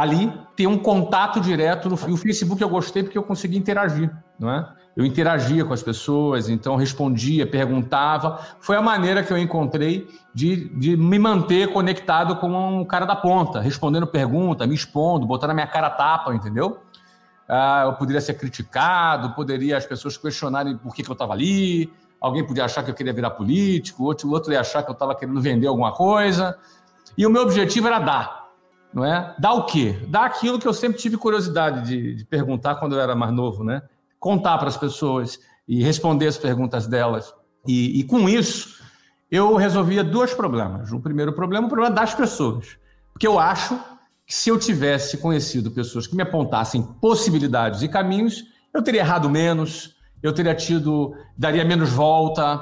ali 0.00 0.32
ter 0.56 0.66
um 0.66 0.78
contato 0.78 1.40
direto 1.40 1.88
no 1.88 1.94
o 1.94 2.16
Facebook 2.16 2.60
eu 2.60 2.68
gostei 2.68 3.02
porque 3.02 3.18
eu 3.18 3.22
consegui 3.22 3.56
interagir, 3.56 4.10
não 4.38 4.50
é? 4.50 4.68
eu 4.96 5.04
interagia 5.04 5.64
com 5.64 5.72
as 5.72 5.82
pessoas, 5.82 6.48
então 6.48 6.76
respondia, 6.76 7.46
perguntava. 7.46 8.40
Foi 8.60 8.76
a 8.76 8.82
maneira 8.82 9.22
que 9.22 9.32
eu 9.32 9.38
encontrei 9.38 10.08
de, 10.34 10.68
de 10.78 10.96
me 10.96 11.18
manter 11.18 11.72
conectado 11.72 12.36
com 12.36 12.80
um 12.80 12.84
cara 12.84 13.06
da 13.06 13.14
ponta, 13.14 13.60
respondendo 13.60 14.06
pergunta, 14.06 14.66
me 14.66 14.74
expondo, 14.74 15.26
botando 15.26 15.50
a 15.50 15.54
minha 15.54 15.66
cara 15.66 15.90
tapa, 15.90 16.34
entendeu? 16.34 16.80
Ah, 17.48 17.84
eu 17.86 17.94
poderia 17.94 18.20
ser 18.20 18.34
criticado, 18.34 19.34
poderia 19.34 19.76
as 19.76 19.86
pessoas 19.86 20.16
questionarem 20.16 20.76
por 20.76 20.94
que, 20.94 21.02
que 21.02 21.10
eu 21.10 21.14
estava 21.14 21.32
ali, 21.32 21.92
alguém 22.20 22.46
podia 22.46 22.64
achar 22.64 22.82
que 22.82 22.90
eu 22.90 22.94
queria 22.94 23.12
virar 23.12 23.30
político, 23.30 24.04
outro, 24.04 24.30
outro 24.30 24.52
ia 24.52 24.60
achar 24.60 24.82
que 24.82 24.90
eu 24.90 24.94
estava 24.94 25.14
querendo 25.14 25.40
vender 25.40 25.66
alguma 25.66 25.92
coisa. 25.92 26.56
E 27.16 27.26
o 27.26 27.30
meu 27.30 27.42
objetivo 27.42 27.86
era 27.86 27.98
dar, 27.98 28.39
não 28.92 29.04
é? 29.04 29.34
Dar 29.38 29.52
o 29.54 29.66
quê? 29.66 29.98
Dar 30.08 30.24
aquilo 30.24 30.58
que 30.58 30.66
eu 30.66 30.74
sempre 30.74 30.98
tive 30.98 31.16
curiosidade 31.16 31.86
de, 31.86 32.14
de 32.14 32.24
perguntar 32.24 32.76
quando 32.76 32.94
eu 32.94 33.00
era 33.00 33.14
mais 33.14 33.32
novo, 33.32 33.64
né? 33.64 33.82
contar 34.20 34.58
para 34.58 34.68
as 34.68 34.76
pessoas 34.76 35.40
e 35.66 35.82
responder 35.82 36.26
as 36.26 36.36
perguntas 36.36 36.86
delas. 36.86 37.34
E, 37.66 37.98
e, 37.98 38.04
com 38.04 38.28
isso, 38.28 38.82
eu 39.30 39.56
resolvia 39.56 40.04
dois 40.04 40.34
problemas. 40.34 40.92
O 40.92 41.00
primeiro 41.00 41.32
problema, 41.32 41.66
o 41.66 41.70
problema 41.70 41.94
das 41.94 42.14
pessoas. 42.14 42.76
Porque 43.12 43.26
eu 43.26 43.38
acho 43.38 43.80
que 44.26 44.34
se 44.34 44.50
eu 44.50 44.58
tivesse 44.58 45.16
conhecido 45.16 45.70
pessoas 45.70 46.06
que 46.06 46.14
me 46.14 46.22
apontassem 46.22 46.82
possibilidades 47.00 47.82
e 47.82 47.88
caminhos, 47.88 48.44
eu 48.72 48.82
teria 48.82 49.00
errado 49.00 49.28
menos, 49.28 49.96
eu 50.22 50.32
teria 50.32 50.54
tido, 50.54 51.14
daria 51.36 51.64
menos 51.64 51.90
volta. 51.90 52.56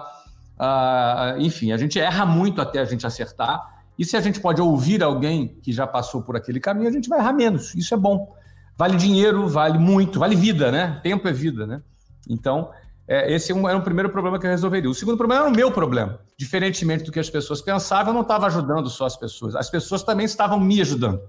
Uh, 0.58 1.40
enfim, 1.40 1.72
a 1.72 1.76
gente 1.76 1.98
erra 1.98 2.25
muito 2.25 2.60
até 2.60 2.78
a 2.78 2.84
gente 2.84 3.06
acertar. 3.06 3.77
E 3.98 4.04
se 4.04 4.16
a 4.16 4.20
gente 4.20 4.40
pode 4.40 4.60
ouvir 4.60 5.02
alguém 5.02 5.58
que 5.62 5.72
já 5.72 5.86
passou 5.86 6.22
por 6.22 6.36
aquele 6.36 6.60
caminho, 6.60 6.88
a 6.88 6.92
gente 6.92 7.08
vai 7.08 7.18
errar 7.18 7.32
menos. 7.32 7.74
Isso 7.74 7.92
é 7.92 7.96
bom. 7.96 8.32
Vale 8.76 8.96
dinheiro, 8.96 9.48
vale 9.48 9.76
muito, 9.76 10.20
vale 10.20 10.36
vida, 10.36 10.70
né? 10.70 11.00
Tempo 11.02 11.26
é 11.26 11.32
vida, 11.32 11.66
né? 11.66 11.82
Então, 12.28 12.70
é, 13.08 13.32
esse 13.32 13.50
era 13.50 13.76
um 13.76 13.80
primeiro 13.80 14.08
problema 14.10 14.38
que 14.38 14.46
eu 14.46 14.50
resolveria. 14.50 14.88
O 14.88 14.94
segundo 14.94 15.16
problema 15.16 15.42
era 15.42 15.50
o 15.50 15.56
meu 15.56 15.72
problema. 15.72 16.20
Diferentemente 16.36 17.02
do 17.02 17.10
que 17.10 17.18
as 17.18 17.28
pessoas 17.28 17.60
pensavam, 17.60 18.10
eu 18.10 18.14
não 18.14 18.20
estava 18.20 18.46
ajudando 18.46 18.88
só 18.88 19.06
as 19.06 19.16
pessoas. 19.16 19.56
As 19.56 19.68
pessoas 19.68 20.04
também 20.04 20.26
estavam 20.26 20.60
me 20.60 20.80
ajudando. 20.80 21.20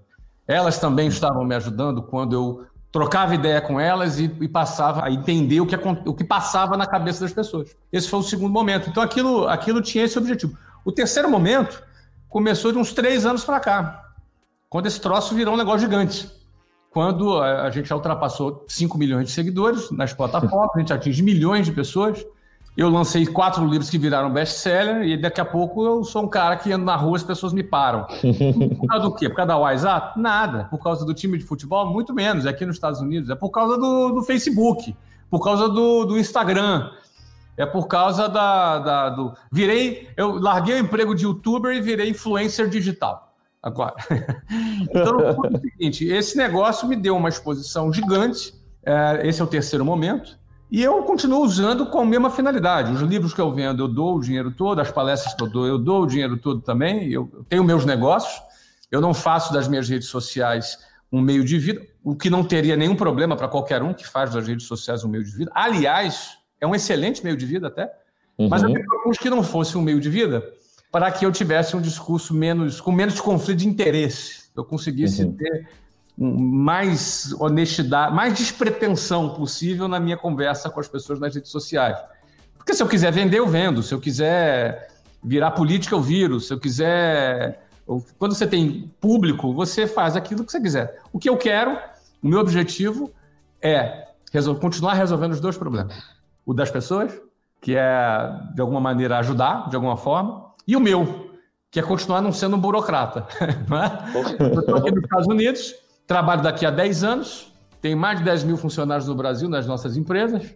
Elas 0.47 0.77
também 0.77 1.07
estavam 1.07 1.43
me 1.43 1.55
ajudando 1.55 2.03
quando 2.03 2.33
eu 2.33 2.65
trocava 2.91 3.33
ideia 3.33 3.61
com 3.61 3.79
elas 3.79 4.19
e, 4.19 4.25
e 4.41 4.47
passava 4.47 5.05
a 5.05 5.11
entender 5.11 5.61
o 5.61 5.65
que, 5.65 5.75
o 6.05 6.13
que 6.13 6.23
passava 6.23 6.77
na 6.77 6.85
cabeça 6.85 7.21
das 7.21 7.33
pessoas. 7.33 7.75
Esse 7.91 8.09
foi 8.09 8.19
o 8.19 8.23
segundo 8.23 8.51
momento. 8.51 8.89
Então, 8.89 9.01
aquilo, 9.01 9.47
aquilo 9.47 9.81
tinha 9.81 10.03
esse 10.03 10.17
objetivo. 10.19 10.55
O 10.85 10.91
terceiro 10.91 11.29
momento 11.29 11.81
começou 12.29 12.71
de 12.71 12.77
uns 12.77 12.93
três 12.93 13.25
anos 13.25 13.43
para 13.43 13.59
cá, 13.59 14.03
quando 14.69 14.85
esse 14.85 15.01
troço 15.01 15.35
virou 15.35 15.55
um 15.55 15.57
negócio 15.57 15.79
gigante 15.79 16.39
quando 16.91 17.39
a 17.39 17.69
gente 17.69 17.87
já 17.87 17.95
ultrapassou 17.95 18.65
5 18.67 18.97
milhões 18.97 19.27
de 19.27 19.31
seguidores 19.31 19.91
nas 19.91 20.13
plataformas, 20.13 20.71
a 20.75 20.79
gente 20.79 20.93
atinge 20.93 21.21
milhões 21.21 21.65
de 21.65 21.71
pessoas. 21.71 22.25
Eu 22.75 22.89
lancei 22.89 23.25
quatro 23.25 23.65
livros 23.65 23.89
que 23.89 23.97
viraram 23.97 24.31
best-seller 24.31 25.03
e 25.03 25.17
daqui 25.17 25.41
a 25.41 25.45
pouco 25.45 25.85
eu 25.85 26.03
sou 26.03 26.23
um 26.23 26.27
cara 26.27 26.55
que 26.55 26.71
ando 26.71 26.85
na 26.85 26.95
rua 26.95 27.17
as 27.17 27.23
pessoas 27.23 27.51
me 27.51 27.61
param. 27.61 28.07
Por 28.79 28.87
causa 28.87 29.03
do 29.03 29.15
quê? 29.15 29.29
Por 29.29 29.35
causa 29.35 29.47
da 29.47 29.57
WhatsApp? 29.57 30.19
Nada. 30.19 30.65
Por 30.65 30.81
causa 30.81 31.05
do 31.05 31.13
time 31.13 31.37
de 31.37 31.43
futebol? 31.43 31.85
Muito 31.91 32.13
menos. 32.13 32.45
Aqui 32.45 32.65
nos 32.65 32.75
Estados 32.75 33.01
Unidos. 33.01 33.29
É 33.29 33.35
por 33.35 33.49
causa 33.49 33.77
do, 33.77 34.13
do 34.13 34.23
Facebook, 34.23 34.95
por 35.29 35.43
causa 35.43 35.67
do, 35.67 36.05
do 36.05 36.17
Instagram. 36.17 36.89
É 37.59 37.65
por 37.65 37.87
causa 37.87 38.29
da, 38.29 38.79
da, 38.79 39.09
do. 39.09 39.33
Virei. 39.51 40.07
Eu 40.15 40.39
larguei 40.39 40.75
o 40.75 40.79
emprego 40.79 41.13
de 41.13 41.25
youtuber 41.25 41.75
e 41.75 41.81
virei 41.81 42.09
influencer 42.09 42.69
digital 42.69 43.35
agora. 43.61 43.95
então, 44.89 45.19
é 45.19 45.31
o 45.31 45.59
seguinte: 45.59 46.07
esse 46.07 46.37
negócio 46.37 46.87
me 46.87 46.95
deu 46.95 47.17
uma 47.17 47.27
exposição 47.27 47.91
gigante. 47.91 48.53
É, 48.85 49.27
esse 49.27 49.41
é 49.41 49.43
o 49.43 49.47
terceiro 49.47 49.83
momento. 49.83 50.39
E 50.71 50.81
eu 50.81 51.03
continuo 51.03 51.43
usando 51.43 51.87
com 51.87 51.99
a 51.99 52.05
mesma 52.05 52.29
finalidade. 52.29 52.93
Os 52.93 53.01
livros 53.01 53.33
que 53.33 53.41
eu 53.41 53.53
vendo, 53.53 53.83
eu 53.83 53.89
dou 53.89 54.15
o 54.15 54.21
dinheiro 54.21 54.51
todo, 54.51 54.79
as 54.79 54.89
palestras 54.89 55.33
que 55.33 55.43
eu 55.43 55.49
dou, 55.49 55.67
eu 55.67 55.77
dou 55.77 56.03
o 56.03 56.07
dinheiro 56.07 56.37
todo 56.37 56.61
também. 56.61 57.11
Eu 57.11 57.29
tenho 57.49 57.65
meus 57.65 57.83
negócios. 57.83 58.41
Eu 58.89 59.01
não 59.01 59.13
faço 59.13 59.51
das 59.51 59.67
minhas 59.67 59.89
redes 59.89 60.07
sociais 60.07 60.77
um 61.11 61.19
meio 61.19 61.43
de 61.43 61.57
vida, 61.59 61.81
o 62.03 62.15
que 62.15 62.29
não 62.29 62.43
teria 62.43 62.77
nenhum 62.77 62.95
problema 62.95 63.35
para 63.35 63.49
qualquer 63.49 63.83
um 63.83 63.93
que 63.93 64.07
faz 64.07 64.31
das 64.31 64.47
redes 64.47 64.65
sociais 64.65 65.03
um 65.03 65.09
meio 65.09 65.25
de 65.25 65.31
vida. 65.31 65.51
Aliás, 65.53 66.38
é 66.59 66.67
um 66.67 66.75
excelente 66.75 67.23
meio 67.23 67.37
de 67.37 67.45
vida 67.45 67.67
até. 67.67 67.91
Uhum. 68.37 68.49
Mas 68.49 68.63
eu 68.63 68.69
me 68.69 68.83
propus 68.83 69.17
que 69.17 69.29
não 69.29 69.43
fosse 69.43 69.77
um 69.77 69.81
meio 69.81 69.99
de 69.99 70.09
vida, 70.09 70.43
para 70.91 71.11
que 71.11 71.25
eu 71.25 71.31
tivesse 71.31 71.75
um 71.75 71.81
discurso 71.81 72.33
menos 72.33 72.79
com 72.81 72.91
menos 72.91 73.19
conflito 73.19 73.59
de 73.59 73.67
interesse, 73.67 74.43
eu 74.55 74.63
conseguisse 74.63 75.23
uhum. 75.23 75.33
ter 75.33 75.67
mais 76.17 77.33
honestidade, 77.39 78.13
mais 78.13 78.33
despretensão 78.33 79.33
possível 79.35 79.87
na 79.87 79.99
minha 79.99 80.17
conversa 80.17 80.69
com 80.69 80.79
as 80.79 80.87
pessoas 80.87 81.19
nas 81.19 81.33
redes 81.33 81.49
sociais. 81.49 81.97
Porque 82.57 82.73
se 82.73 82.83
eu 82.83 82.87
quiser 82.87 83.11
vender, 83.11 83.39
eu 83.39 83.47
vendo. 83.47 83.81
Se 83.81 83.93
eu 83.93 84.01
quiser 84.01 84.89
virar 85.23 85.51
política, 85.51 85.95
eu 85.95 86.01
viro. 86.01 86.39
Se 86.39 86.53
eu 86.53 86.59
quiser. 86.59 87.65
Quando 88.17 88.35
você 88.35 88.45
tem 88.45 88.91
público, 88.99 89.53
você 89.53 89.87
faz 89.87 90.15
aquilo 90.15 90.45
que 90.45 90.51
você 90.51 90.61
quiser. 90.61 91.01
O 91.11 91.17
que 91.17 91.29
eu 91.29 91.37
quero, 91.37 91.79
o 92.21 92.27
meu 92.27 92.39
objetivo 92.39 93.11
é 93.61 94.09
continuar 94.59 94.93
resolvendo 94.93 95.31
os 95.31 95.39
dois 95.39 95.57
problemas: 95.57 95.95
o 96.49 96.53
das 96.53 96.71
pessoas, 96.71 97.15
que 97.61 97.75
é, 97.75 98.39
de 98.55 98.59
alguma 98.59 98.81
maneira, 98.81 99.19
ajudar, 99.19 99.69
de 99.69 99.75
alguma 99.75 99.95
forma, 99.95 100.45
e 100.67 100.75
o 100.75 100.79
meu, 100.79 101.29
que 101.69 101.79
é 101.79 101.83
continuar 101.83 102.21
não 102.21 102.31
sendo 102.31 102.55
um 102.55 102.59
burocrata. 102.59 103.27
Não 103.69 103.77
é? 103.77 104.03
Eu 104.39 104.59
estou 104.59 104.75
aqui 104.75 104.89
nos 104.89 105.03
Estados 105.03 105.27
Unidos, 105.27 105.75
trabalho 106.07 106.41
daqui 106.41 106.65
a 106.65 106.71
10 106.71 107.03
anos, 107.03 107.53
tem 107.79 107.93
mais 107.93 108.17
de 108.17 108.25
10 108.25 108.45
mil 108.45 108.57
funcionários 108.57 109.07
no 109.07 109.13
Brasil, 109.13 109.47
nas 109.47 109.67
nossas 109.67 109.95
empresas. 109.95 110.55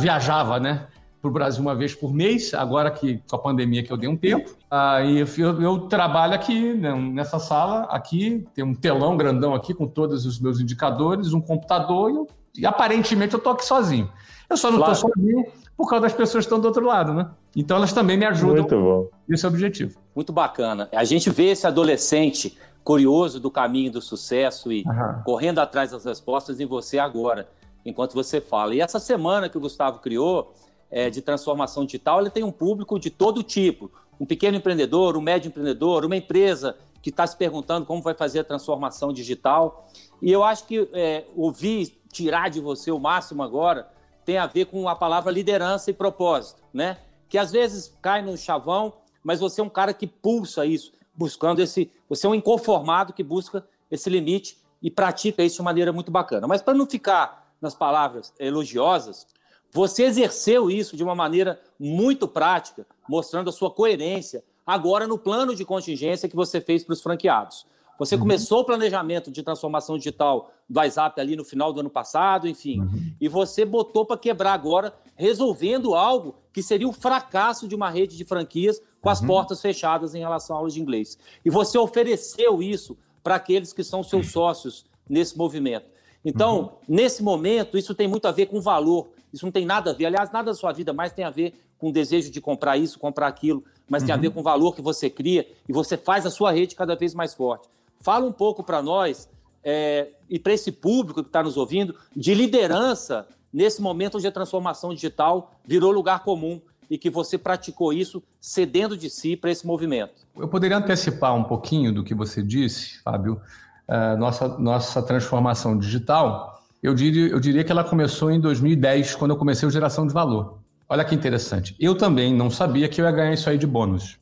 viajava, 0.00 0.58
né? 0.58 0.88
Para 1.22 1.30
o 1.30 1.32
Brasil 1.32 1.62
uma 1.62 1.76
vez 1.76 1.94
por 1.94 2.12
mês, 2.12 2.52
agora 2.52 2.90
que 2.90 3.22
com 3.30 3.36
a 3.36 3.38
pandemia 3.38 3.84
que 3.84 3.92
eu 3.92 3.96
dei 3.96 4.08
um 4.08 4.16
tempo. 4.16 4.56
Aí 4.68 5.20
eu, 5.20 5.62
eu, 5.62 5.78
trabalho 5.82 6.34
aqui 6.34 6.74
né, 6.74 6.92
nessa 6.94 7.38
sala, 7.38 7.82
aqui 7.90 8.44
tem 8.54 8.64
um 8.64 8.74
telão 8.74 9.16
grandão 9.16 9.54
aqui 9.54 9.72
com 9.72 9.86
todos 9.86 10.26
os 10.26 10.40
meus 10.40 10.58
indicadores, 10.58 11.32
um 11.32 11.40
computador 11.40 12.10
e, 12.10 12.16
eu, 12.16 12.28
e 12.58 12.66
aparentemente 12.66 13.34
eu 13.34 13.38
estou 13.38 13.52
aqui 13.52 13.64
sozinho. 13.64 14.10
Eu 14.48 14.56
só 14.56 14.70
não 14.70 14.78
estou 14.78 14.94
claro. 14.94 15.14
sozinho 15.14 15.46
por 15.76 15.88
causa 15.88 16.02
das 16.02 16.12
pessoas 16.12 16.44
que 16.44 16.46
estão 16.46 16.60
do 16.60 16.66
outro 16.66 16.84
lado, 16.84 17.12
né? 17.12 17.28
Então 17.54 17.76
elas 17.76 17.92
também 17.92 18.16
me 18.16 18.24
ajudam 18.24 18.62
Muito 18.62 18.80
bom. 18.80 19.08
nesse 19.28 19.46
objetivo. 19.46 19.98
Muito 20.14 20.32
bacana. 20.32 20.88
A 20.92 21.04
gente 21.04 21.28
vê 21.30 21.50
esse 21.50 21.66
adolescente 21.66 22.56
curioso 22.82 23.40
do 23.40 23.50
caminho 23.50 23.90
do 23.90 24.00
sucesso 24.00 24.72
e 24.72 24.84
uhum. 24.86 25.22
correndo 25.24 25.58
atrás 25.58 25.90
das 25.90 26.04
respostas 26.04 26.60
em 26.60 26.66
você 26.66 26.98
agora, 26.98 27.48
enquanto 27.84 28.14
você 28.14 28.40
fala. 28.40 28.74
E 28.74 28.80
essa 28.80 28.98
semana 29.00 29.48
que 29.48 29.58
o 29.58 29.60
Gustavo 29.60 29.98
criou 29.98 30.54
é, 30.90 31.10
de 31.10 31.20
transformação 31.20 31.84
digital, 31.84 32.20
ele 32.20 32.30
tem 32.30 32.44
um 32.44 32.52
público 32.52 32.98
de 32.98 33.10
todo 33.10 33.42
tipo. 33.42 33.90
Um 34.18 34.24
pequeno 34.24 34.56
empreendedor, 34.56 35.16
um 35.16 35.20
médio 35.20 35.48
empreendedor, 35.48 36.04
uma 36.04 36.16
empresa 36.16 36.76
que 37.02 37.10
está 37.10 37.26
se 37.26 37.36
perguntando 37.36 37.86
como 37.86 38.02
vai 38.02 38.14
fazer 38.14 38.40
a 38.40 38.44
transformação 38.44 39.12
digital. 39.12 39.88
E 40.20 40.30
eu 40.32 40.42
acho 40.42 40.66
que 40.66 40.88
é, 40.92 41.24
ouvir, 41.36 42.00
tirar 42.12 42.50
de 42.50 42.60
você 42.60 42.90
o 42.90 42.98
máximo 42.98 43.42
agora, 43.42 43.88
tem 44.24 44.38
a 44.38 44.46
ver 44.46 44.66
com 44.66 44.88
a 44.88 44.96
palavra 44.96 45.30
liderança 45.30 45.90
e 45.90 45.94
propósito, 45.94 46.62
né? 46.72 46.98
Que 47.28 47.38
às 47.38 47.52
vezes 47.52 47.96
cai 48.02 48.22
no 48.22 48.36
chavão, 48.36 48.94
mas 49.22 49.40
você 49.40 49.60
é 49.60 49.64
um 49.64 49.68
cara 49.68 49.92
que 49.94 50.06
pulsa 50.06 50.66
isso 50.66 50.92
buscando 51.14 51.60
esse. 51.60 51.90
Você 52.08 52.26
é 52.26 52.30
um 52.30 52.34
inconformado 52.34 53.12
que 53.12 53.22
busca 53.22 53.66
esse 53.90 54.10
limite 54.10 54.58
e 54.82 54.90
pratica 54.90 55.42
isso 55.42 55.56
de 55.56 55.62
maneira 55.62 55.92
muito 55.92 56.10
bacana. 56.10 56.46
Mas 56.46 56.60
para 56.60 56.74
não 56.74 56.86
ficar 56.86 57.54
nas 57.60 57.74
palavras 57.74 58.32
elogiosas, 58.38 59.26
você 59.72 60.04
exerceu 60.04 60.70
isso 60.70 60.96
de 60.96 61.02
uma 61.02 61.14
maneira 61.14 61.60
muito 61.78 62.26
prática, 62.28 62.86
mostrando 63.08 63.50
a 63.50 63.52
sua 63.52 63.70
coerência 63.70 64.44
agora 64.66 65.06
no 65.06 65.18
plano 65.18 65.54
de 65.54 65.64
contingência 65.64 66.28
que 66.28 66.36
você 66.36 66.60
fez 66.60 66.82
para 66.82 66.92
os 66.92 67.02
franqueados. 67.02 67.66
Você 67.98 68.14
uhum. 68.14 68.22
começou 68.22 68.60
o 68.60 68.64
planejamento 68.64 69.30
de 69.30 69.42
transformação 69.42 69.96
digital 69.96 70.50
do 70.68 70.78
WhatsApp 70.78 71.20
ali 71.20 71.36
no 71.36 71.44
final 71.44 71.72
do 71.72 71.80
ano 71.80 71.90
passado, 71.90 72.48
enfim, 72.48 72.80
uhum. 72.80 73.12
e 73.20 73.28
você 73.28 73.64
botou 73.64 74.04
para 74.04 74.18
quebrar 74.18 74.52
agora, 74.52 74.94
resolvendo 75.14 75.94
algo 75.94 76.36
que 76.52 76.62
seria 76.62 76.88
o 76.88 76.92
fracasso 76.92 77.66
de 77.66 77.74
uma 77.74 77.88
rede 77.88 78.16
de 78.16 78.24
franquias 78.24 78.80
com 79.00 79.08
as 79.08 79.20
uhum. 79.20 79.28
portas 79.28 79.60
fechadas 79.60 80.14
em 80.14 80.18
relação 80.18 80.56
à 80.56 80.58
aula 80.58 80.70
de 80.70 80.80
inglês. 80.80 81.18
E 81.44 81.50
você 81.50 81.78
ofereceu 81.78 82.62
isso 82.62 82.96
para 83.22 83.36
aqueles 83.36 83.72
que 83.72 83.82
são 83.82 84.02
seus 84.02 84.30
sócios 84.30 84.84
nesse 85.08 85.36
movimento. 85.36 85.86
Então, 86.24 86.58
uhum. 86.60 86.70
nesse 86.88 87.22
momento, 87.22 87.78
isso 87.78 87.94
tem 87.94 88.08
muito 88.08 88.26
a 88.26 88.32
ver 88.32 88.46
com 88.46 88.60
valor. 88.60 89.08
Isso 89.32 89.44
não 89.44 89.52
tem 89.52 89.64
nada 89.64 89.90
a 89.90 89.94
ver, 89.94 90.06
aliás, 90.06 90.32
nada 90.32 90.50
da 90.50 90.54
sua 90.54 90.72
vida 90.72 90.92
mais 90.92 91.12
tem 91.12 91.24
a 91.24 91.30
ver 91.30 91.54
com 91.78 91.90
o 91.90 91.92
desejo 91.92 92.30
de 92.30 92.40
comprar 92.40 92.76
isso, 92.76 92.98
comprar 92.98 93.26
aquilo, 93.26 93.62
mas 93.88 94.02
tem 94.02 94.12
a 94.12 94.16
ver 94.16 94.28
uhum. 94.28 94.34
com 94.34 94.40
o 94.40 94.42
valor 94.42 94.74
que 94.74 94.82
você 94.82 95.10
cria 95.10 95.46
e 95.68 95.72
você 95.72 95.96
faz 95.96 96.26
a 96.26 96.30
sua 96.30 96.50
rede 96.50 96.74
cada 96.74 96.96
vez 96.96 97.14
mais 97.14 97.34
forte. 97.34 97.68
Fala 98.06 98.24
um 98.24 98.30
pouco 98.30 98.62
para 98.62 98.80
nós 98.80 99.28
é, 99.64 100.10
e 100.30 100.38
para 100.38 100.52
esse 100.52 100.70
público 100.70 101.24
que 101.24 101.28
está 101.28 101.42
nos 101.42 101.56
ouvindo 101.56 101.92
de 102.14 102.34
liderança 102.34 103.26
nesse 103.52 103.82
momento 103.82 104.16
onde 104.16 104.28
a 104.28 104.30
transformação 104.30 104.94
digital 104.94 105.50
virou 105.66 105.90
lugar 105.90 106.22
comum 106.22 106.60
e 106.88 106.96
que 106.96 107.10
você 107.10 107.36
praticou 107.36 107.92
isso 107.92 108.22
cedendo 108.40 108.96
de 108.96 109.10
si 109.10 109.36
para 109.36 109.50
esse 109.50 109.66
movimento. 109.66 110.24
Eu 110.36 110.46
poderia 110.46 110.76
antecipar 110.76 111.34
um 111.34 111.42
pouquinho 111.42 111.92
do 111.92 112.04
que 112.04 112.14
você 112.14 112.44
disse, 112.44 113.02
Fábio. 113.02 113.40
Uh, 113.88 114.16
nossa, 114.16 114.56
nossa 114.56 115.02
transformação 115.02 115.76
digital, 115.76 116.62
eu 116.80 116.94
diria, 116.94 117.26
eu 117.26 117.40
diria 117.40 117.64
que 117.64 117.72
ela 117.72 117.82
começou 117.82 118.30
em 118.30 118.40
2010, 118.40 119.16
quando 119.16 119.32
eu 119.32 119.36
comecei 119.36 119.66
o 119.66 119.70
Geração 119.72 120.06
de 120.06 120.14
Valor. 120.14 120.60
Olha 120.88 121.04
que 121.04 121.12
interessante. 121.12 121.74
Eu 121.80 121.98
também 121.98 122.32
não 122.32 122.50
sabia 122.50 122.88
que 122.88 123.00
eu 123.00 123.04
ia 123.04 123.10
ganhar 123.10 123.32
isso 123.32 123.50
aí 123.50 123.58
de 123.58 123.66
bônus. 123.66 124.16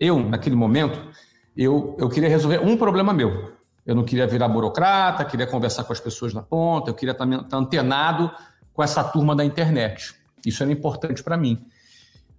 Eu, 0.00 0.18
naquele 0.18 0.56
momento, 0.56 0.98
eu, 1.64 1.96
eu 1.98 2.08
queria 2.08 2.28
resolver 2.28 2.60
um 2.60 2.76
problema 2.76 3.12
meu. 3.12 3.52
Eu 3.84 3.94
não 3.94 4.04
queria 4.04 4.26
virar 4.26 4.48
burocrata, 4.48 5.24
queria 5.24 5.46
conversar 5.46 5.82
com 5.82 5.92
as 5.92 5.98
pessoas 5.98 6.32
na 6.32 6.42
ponta, 6.42 6.90
eu 6.90 6.94
queria 6.94 7.12
estar, 7.12 7.26
antenado 7.52 8.30
com 8.72 8.82
essa 8.82 9.02
turma 9.02 9.34
da 9.34 9.44
internet. 9.44 10.14
Isso 10.46 10.62
era 10.62 10.70
importante 10.70 11.22
para 11.22 11.36
mim. 11.36 11.66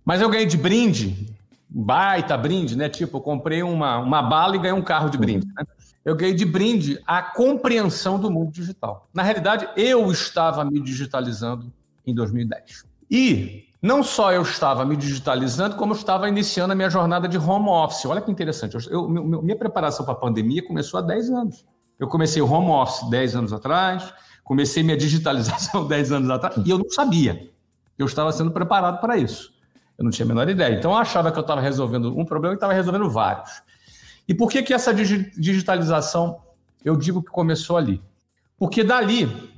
Mas 0.06 0.22
eu 0.22 0.30
ganhei 0.30 0.46
de 0.46 0.56
brinde, 0.56 1.36
baita 1.68 2.38
brinde, 2.38 2.78
né? 2.78 2.88
Tipo, 2.88 3.18
eu 3.18 3.22
comprei 3.22 3.62
uma, 3.62 3.98
uma 4.00 4.22
bala 4.22 4.56
e 4.56 4.60
ganhei 4.60 4.74
um 4.74 4.82
carro 4.82 5.10
de 5.10 5.18
brinde. 5.18 5.48
Né? 5.48 5.66
Eu 6.06 6.16
ganhei 6.16 6.34
de 6.34 6.46
brinde 6.46 7.00
a 7.06 7.22
compreensão 7.22 8.20
do 8.20 8.32
mundo 8.32 8.52
digital. 8.52 9.10
Na 9.14 9.22
realidade, 9.22 9.68
eu 9.76 10.10
estava 10.12 10.64
me 10.64 10.80
digitalizando 10.80 11.72
em 12.08 12.14
2010. 12.14 12.86
E 13.12 13.69
não 13.82 14.04
só 14.04 14.32
eu 14.34 14.42
estava 14.42 14.86
me 14.86 14.96
digitalizando, 14.96 15.76
como 15.76 15.94
eu 15.94 15.98
estava 15.98 16.28
iniciando 16.28 16.74
a 16.74 16.76
minha 16.76 16.90
jornada 16.90 17.28
de 17.28 17.38
home 17.38 17.70
office. 17.70 18.06
Olha 18.06 18.22
que 18.22 18.30
interessante. 18.30 18.76
Eu, 18.76 18.82
eu, 18.92 19.42
minha 19.42 19.56
preparação 19.56 20.06
para 20.06 20.14
a 20.14 20.18
pandemia 20.18 20.66
começou 20.66 21.00
há 21.00 21.02
10 21.02 21.30
anos. 21.30 21.66
Eu 21.98 22.08
comecei 22.08 22.42
o 22.42 22.52
home 22.52 22.70
office 22.70 23.10
10 23.10 23.36
anos 23.36 23.54
atrás, 23.54 24.14
comecei 24.44 24.84
minha 24.84 24.98
digitalização 24.98 25.86
10 25.88 26.12
anos 26.12 26.30
atrás, 26.30 26.56
e 26.66 26.70
eu 26.70 26.78
não 26.78 26.90
sabia. 26.90 27.50
Eu 27.98 28.06
estava 28.06 28.32
sendo 28.32 28.52
preparado 28.52 29.00
para 29.00 29.18
isso. 29.18 29.54
Eu 29.98 30.04
não 30.04 30.12
tinha 30.12 30.26
a 30.26 30.28
menor 30.28 30.50
ideia. 30.50 30.78
Então 30.78 30.92
eu 30.92 30.98
achava 30.98 31.32
que 31.32 31.38
eu 31.38 31.42
estava 31.42 31.60
resolvendo 31.60 32.18
um 32.18 32.26
problema 32.26 32.54
e 32.54 32.58
estava 32.58 32.74
resolvendo 32.74 33.10
vários. 33.10 33.62
E 34.28 34.34
por 34.34 34.50
que, 34.50 34.62
que 34.62 34.74
essa 34.74 34.94
digitalização 34.94 36.40
eu 36.84 36.96
digo 36.96 37.22
que 37.22 37.30
começou 37.30 37.76
ali? 37.76 38.02
Porque 38.58 38.84
dali, 38.84 39.52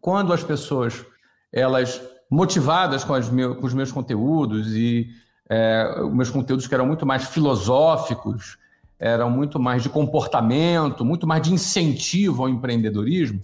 quando 0.00 0.32
as 0.32 0.42
pessoas 0.42 1.04
elas 1.52 2.02
motivadas 2.32 3.04
com, 3.04 3.12
meu, 3.30 3.54
com 3.54 3.66
os 3.66 3.74
meus 3.74 3.92
conteúdos 3.92 4.74
e 4.74 5.10
é, 5.50 6.00
meus 6.10 6.30
conteúdos 6.30 6.66
que 6.66 6.72
eram 6.74 6.86
muito 6.86 7.04
mais 7.04 7.24
filosóficos, 7.24 8.56
eram 8.98 9.28
muito 9.28 9.60
mais 9.60 9.82
de 9.82 9.90
comportamento, 9.90 11.04
muito 11.04 11.26
mais 11.26 11.42
de 11.42 11.52
incentivo 11.52 12.44
ao 12.44 12.48
empreendedorismo. 12.48 13.42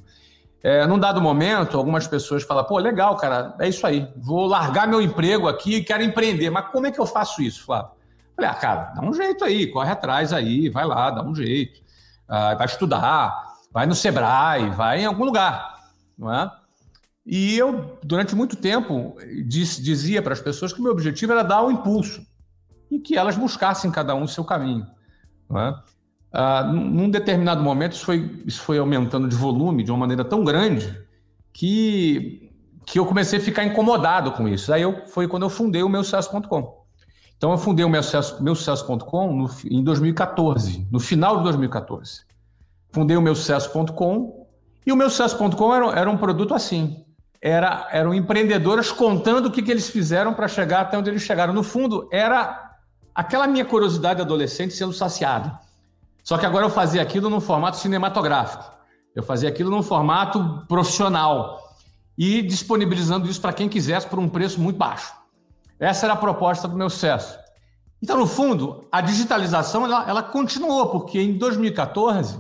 É, 0.62 0.87
num 0.87 0.99
dado 0.99 1.21
momento, 1.21 1.76
algumas 1.76 2.07
pessoas 2.07 2.42
falam: 2.42 2.64
pô, 2.64 2.78
legal, 2.78 3.14
cara, 3.16 3.54
é 3.61 3.68
isso 3.68 3.87
aí, 3.87 4.09
vou 4.16 4.47
largar 4.47 4.88
meu 4.88 5.02
emprego 5.02 5.49
aqui 5.49 5.76
e 5.76 5.85
quero 5.85 6.02
empreender. 6.02 6.49
Mas 6.49 6.68
como 6.73 6.87
é 6.87 6.90
que 6.90 6.99
eu 6.99 7.07
faço 7.07 7.42
isso, 7.42 7.66
Flávio? 7.66 7.90
Falei: 8.35 8.50
ah, 8.50 8.54
cara, 8.54 8.92
dá 8.97 9.02
um 9.02 9.12
jeito 9.12 9.45
aí, 9.45 9.66
corre 9.66 9.90
atrás 9.90 10.33
aí, 10.33 10.71
vai 10.71 10.87
lá, 10.87 11.11
dá 11.11 11.23
um 11.23 11.35
jeito. 11.35 11.83
Ah, 12.26 12.54
vai 12.54 12.66
estudar, 12.66 13.52
vai 13.71 13.85
no 13.85 13.95
Sebrae, 13.95 14.71
vai 14.71 15.02
em 15.02 15.04
algum 15.04 15.25
lugar. 15.25 15.75
Não 16.16 16.33
é? 16.33 16.50
E 17.30 17.58
eu, 17.58 17.99
durante 18.02 18.35
muito 18.35 18.56
tempo, 18.56 19.14
diz, 19.44 19.76
dizia 19.76 20.23
para 20.23 20.32
as 20.32 20.40
pessoas 20.40 20.73
que 20.73 20.80
o 20.80 20.82
meu 20.82 20.92
objetivo 20.92 21.30
era 21.30 21.42
dar 21.42 21.61
o 21.61 21.66
um 21.66 21.70
impulso 21.70 22.26
e 22.90 22.99
que 22.99 23.18
elas 23.18 23.37
buscassem 23.37 23.90
cada 23.90 24.14
um 24.14 24.23
o 24.23 24.28
seu 24.28 24.42
caminho. 24.42 24.87
É? 25.54 25.75
Ah, 26.32 26.62
num 26.64 27.11
determinado 27.11 27.62
momento, 27.62 27.92
isso 27.92 28.06
foi, 28.06 28.42
isso 28.47 28.62
foi 28.62 28.78
aumentando 28.78 29.28
de 29.28 29.37
volume 29.37 29.85
de 29.85 29.90
uma 29.90 29.99
maneira 29.99 30.25
tão 30.25 30.42
grande 30.42 30.99
que, 31.52 32.50
que 32.87 32.99
eu 32.99 33.04
comecei 33.04 33.38
a 33.38 33.42
ficar 33.42 33.62
incomodado 33.62 34.32
com 34.32 34.49
isso. 34.49 34.73
Aí 34.73 34.80
eu, 34.80 35.06
foi 35.08 35.28
quando 35.28 35.42
eu 35.42 35.50
fundei 35.50 35.82
o 35.82 35.88
meu 35.88 36.02
sucesso.com. 36.02 36.78
Então, 37.37 37.50
eu 37.50 37.58
fundei 37.58 37.85
o 37.85 37.90
meu 37.90 38.02
sucesso.com 38.02 38.42
meu 38.42 38.54
sucesso 38.54 39.68
em 39.70 39.85
2014, 39.85 40.88
no 40.90 40.99
final 40.99 41.37
de 41.37 41.42
2014. 41.42 42.23
Fundei 42.90 43.18
o 43.18 43.23
meu 43.23 43.35
sucesso.com 43.35 44.47
e 44.87 44.90
o 44.90 44.97
meu 44.97 45.11
sucesso.com 45.11 45.75
era, 45.75 46.00
era 46.00 46.11
um 46.11 46.16
produto 46.16 46.54
assim 46.54 47.04
era, 47.40 47.88
eram 47.90 48.12
empreendedoras 48.12 48.90
contando 48.90 49.47
o 49.47 49.50
que, 49.50 49.62
que 49.62 49.71
eles 49.71 49.88
fizeram 49.88 50.35
para 50.35 50.49
chegar 50.49 50.83
até 50.83 50.99
onde 50.99 51.11
eles 51.11 51.23
chegaram. 51.23 51.52
No 51.52 51.62
fundo, 51.62 52.09
era 52.12 52.76
aquela 53.14 53.47
minha 53.47 53.64
curiosidade 53.64 54.21
adolescente 54.21 54.75
sendo 54.75 54.92
saciada. 54.92 55.59
Só 56.25 56.37
que 56.37 56.45
agora 56.45 56.66
eu 56.66 56.71
fazia 56.71 57.00
aquilo 57.00 57.30
num 57.30 57.40
formato 57.40 57.78
cinematográfico. 57.78 58.64
Eu 59.14 59.23
fazia 59.23 59.49
aquilo 59.49 59.71
num 59.71 59.83
formato 59.83 60.64
profissional 60.68 61.59
e 62.16 62.42
disponibilizando 62.42 63.28
isso 63.28 63.40
para 63.40 63.52
quem 63.52 63.68
quisesse 63.68 64.07
por 64.07 64.18
um 64.18 64.28
preço 64.28 64.61
muito 64.61 64.76
baixo. 64.76 65.14
Essa 65.78 66.07
era 66.07 66.14
a 66.14 66.16
proposta 66.16 66.66
do 66.66 66.76
meu 66.76 66.90
sucesso. 66.90 67.38
Então, 68.02 68.18
no 68.18 68.26
fundo, 68.26 68.87
a 68.90 69.00
digitalização 69.00 69.85
ela, 69.85 70.09
ela 70.09 70.23
continuou, 70.23 70.90
porque 70.90 71.21
em 71.21 71.38
2014 71.38 72.38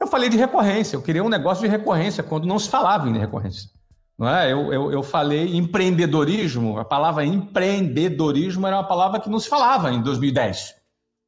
eu 0.00 0.06
falei 0.06 0.28
de 0.28 0.36
recorrência. 0.36 0.96
Eu 0.96 1.02
queria 1.02 1.24
um 1.24 1.28
negócio 1.28 1.62
de 1.62 1.68
recorrência 1.68 2.22
quando 2.22 2.46
não 2.46 2.58
se 2.58 2.68
falava 2.68 3.08
em 3.08 3.18
recorrência. 3.18 3.70
Não 4.18 4.28
é? 4.28 4.50
eu, 4.50 4.72
eu, 4.72 4.92
eu 4.92 5.02
falei 5.02 5.56
empreendedorismo, 5.56 6.78
a 6.78 6.84
palavra 6.84 7.24
empreendedorismo 7.24 8.66
era 8.66 8.76
uma 8.76 8.88
palavra 8.88 9.20
que 9.20 9.28
não 9.28 9.38
se 9.38 9.48
falava 9.48 9.92
em 9.92 10.00
2010. 10.00 10.74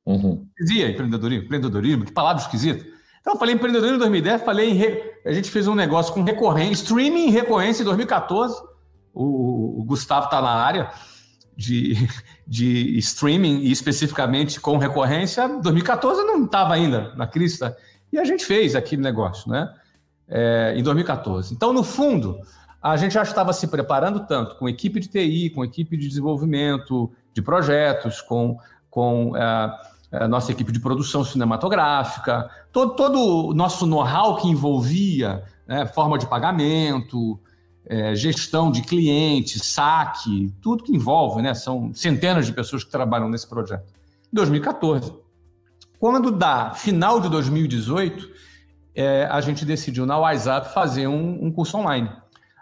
Uhum. 0.07 0.47
Dizia 0.59 0.90
empreendedorismo, 0.90 1.45
empreendedorismo, 1.45 2.04
que 2.07 2.12
palavra 2.12 2.42
esquisita. 2.42 2.87
Então 3.21 3.35
eu 3.35 3.38
falei 3.38 3.54
empreendedorismo 3.54 3.97
em 3.97 4.00
2010, 4.00 4.42
falei 4.42 4.73
re... 4.73 5.02
a 5.26 5.33
gente 5.33 5.50
fez 5.50 5.68
um 5.68 5.75
negócio 5.75 6.14
com 6.14 6.23
recorrência, 6.23 6.85
streaming 6.85 7.26
em 7.26 7.30
recorrência 7.30 7.83
em 7.83 7.85
2014. 7.85 8.62
O, 9.12 9.80
o 9.80 9.85
Gustavo 9.85 10.26
está 10.26 10.40
na 10.40 10.50
área 10.50 10.90
de, 11.54 12.09
de 12.47 12.99
streaming 12.99 13.61
e 13.64 13.71
especificamente 13.71 14.59
com 14.59 14.78
recorrência. 14.78 15.47
2014 15.47 16.23
não 16.25 16.47
estava 16.47 16.73
ainda 16.73 17.14
na 17.16 17.26
crista. 17.26 17.76
E 18.11 18.18
a 18.18 18.25
gente 18.25 18.47
fez 18.47 18.75
aquele 18.75 19.02
negócio, 19.02 19.50
né? 19.50 19.68
é, 20.28 20.75
em 20.76 20.83
2014. 20.83 21.54
Então, 21.54 21.73
no 21.73 21.83
fundo, 21.83 22.38
a 22.90 22.97
gente 22.97 23.12
já 23.12 23.23
estava 23.23 23.52
se 23.52 23.66
preparando 23.66 24.26
tanto 24.26 24.57
com 24.57 24.68
equipe 24.68 25.00
de 25.00 25.09
TI, 25.09 25.50
com 25.50 25.64
equipe 25.64 25.97
de 25.97 26.09
desenvolvimento 26.09 27.11
de 27.33 27.42
projetos, 27.42 28.21
com, 28.21 28.59
com 28.90 29.37
é, 29.37 29.73
a 30.12 30.28
nossa 30.28 30.52
equipe 30.52 30.73
de 30.73 30.80
produção 30.80 31.25
cinematográfica, 31.25 32.50
todo, 32.73 32.95
todo 32.95 33.49
o 33.49 33.54
nosso 33.54 33.87
know-how 33.87 34.37
que 34.37 34.49
envolvia 34.49 35.45
né, 35.66 35.87
forma 35.87 36.18
de 36.18 36.26
pagamento, 36.26 37.38
é, 37.87 38.14
gestão 38.14 38.71
de 38.71 38.83
clientes, 38.83 39.62
saque, 39.64 40.52
tudo 40.61 40.85
que 40.85 40.95
envolve, 40.95 41.40
né? 41.40 41.54
São 41.54 41.92
centenas 41.95 42.47
de 42.47 42.52
pessoas 42.52 42.85
que 42.85 42.90
trabalham 42.90 43.28
nesse 43.28 43.49
projeto. 43.49 43.85
2014. 44.33 45.12
Quando 45.99 46.30
dá 46.30 46.73
final 46.75 47.18
de 47.18 47.28
2018, 47.28 48.30
é, 48.95 49.26
a 49.30 49.40
gente 49.40 49.64
decidiu 49.64 50.04
na 50.04 50.18
WhatsApp 50.18 50.73
fazer 50.73 51.07
um, 51.07 51.47
um, 51.47 51.50
curso 51.50 51.78
online. 51.78 52.11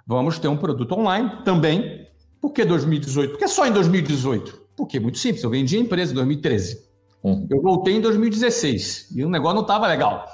Vamos 0.06 0.38
ter 0.38 0.48
um 0.48 0.56
produto 0.56 0.92
online 0.92 1.42
também. 1.44 2.06
Por 2.40 2.52
que 2.52 2.64
2018? 2.64 3.30
Por 3.32 3.38
que 3.38 3.48
só 3.48 3.66
em 3.66 3.72
2018? 3.72 4.66
Porque 4.76 4.98
é 4.98 5.00
muito 5.00 5.18
simples, 5.18 5.42
eu 5.42 5.50
vendi 5.50 5.76
a 5.76 5.80
empresa 5.80 6.12
em 6.12 6.14
2013. 6.14 6.86
Hum. 7.24 7.46
Eu 7.50 7.60
voltei 7.60 7.96
em 7.96 8.00
2016 8.00 9.08
e 9.16 9.24
o 9.24 9.28
negócio 9.28 9.56
não 9.56 9.62
estava 9.62 9.88
legal. 9.88 10.26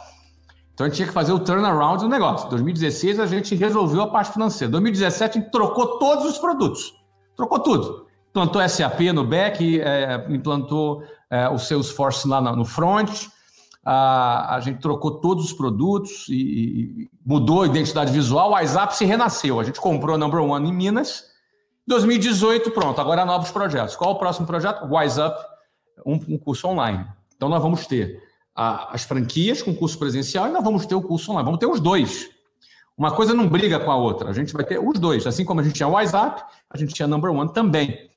Então 0.75 0.87
a 0.87 0.89
gente 0.89 0.97
tinha 0.97 1.09
que 1.09 1.15
fazer 1.15 1.33
o 1.33 1.39
turnaround 1.39 2.03
do 2.03 2.09
negócio. 2.09 2.47
Em 2.47 2.51
2016 2.51 3.21
a 3.21 3.27
gente 3.27 3.55
resolveu 3.55 4.03
a 4.03 4.09
parte 4.09 4.33
financeira. 4.33 4.69
Em 4.69 4.73
2017 4.73 5.39
a 5.39 5.41
gente 5.41 5.51
trocou 5.51 5.99
todos 5.99 6.27
os 6.27 6.39
produtos. 6.39 6.93
Trocou 7.37 7.61
tudo. 7.61 8.07
Implantou 8.31 8.67
SAP 8.69 9.01
no 9.15 9.25
back, 9.25 9.81
é, 9.81 10.27
implantou 10.31 11.03
é, 11.31 11.49
o 11.49 11.59
Salesforce 11.59 12.27
lá 12.27 12.41
no 12.41 12.65
front. 12.65 13.29
A, 13.85 14.57
a 14.57 14.61
gente 14.61 14.81
trocou 14.81 15.21
todos 15.21 15.47
os 15.47 15.53
produtos 15.53 16.29
e, 16.29 16.35
e, 16.35 17.11
mudou 17.25 17.63
a 17.63 17.67
identidade 17.67 18.13
visual. 18.13 18.51
O 18.51 18.53
WhatsApp 18.53 18.97
se 18.97 19.05
renasceu. 19.05 19.59
A 19.59 19.65
gente 19.65 19.81
comprou 19.81 20.15
a 20.15 20.19
Number 20.19 20.41
One 20.41 20.69
em 20.69 20.73
Minas. 20.73 21.25
2018, 21.87 22.71
pronto, 22.71 23.01
agora 23.01 23.25
novos 23.25 23.51
projetos. 23.51 23.97
Qual 23.97 24.13
o 24.13 24.19
próximo 24.19 24.47
projeto? 24.47 24.87
WhatsApp, 24.87 25.45
um, 26.07 26.15
um 26.15 26.39
curso 26.39 26.69
online. 26.69 27.05
Então 27.35 27.49
nós 27.49 27.61
vamos 27.61 27.87
ter 27.87 28.23
a, 28.55 28.95
as 28.95 29.03
franquias 29.03 29.63
com 29.63 29.75
curso 29.75 29.99
presencial 29.99 30.47
e 30.49 30.53
nós 30.53 30.63
vamos 30.63 30.87
ter 30.87 30.95
o 30.95 31.03
curso 31.03 31.33
online. 31.33 31.45
Vamos 31.45 31.59
ter 31.59 31.67
os 31.67 31.81
dois. 31.81 32.31
Uma 32.97 33.11
coisa 33.11 33.35
não 33.35 33.49
briga 33.49 33.81
com 33.81 33.91
a 33.91 33.97
outra. 33.97 34.31
A 34.31 34.33
gente 34.33 34.53
vai 34.53 34.65
ter 34.65 34.79
os 34.79 34.99
dois. 34.99 35.27
Assim 35.27 35.45
como 35.45 35.61
a 35.61 35.65
gente 35.65 35.75
tinha 35.75 35.89
o 35.89 35.93
WhatsApp, 35.93 36.45
a 36.71 36.79
gente 36.79 36.95
tinha 36.95 37.09
Number 37.09 37.33
One 37.33 37.53
também. 37.53 38.11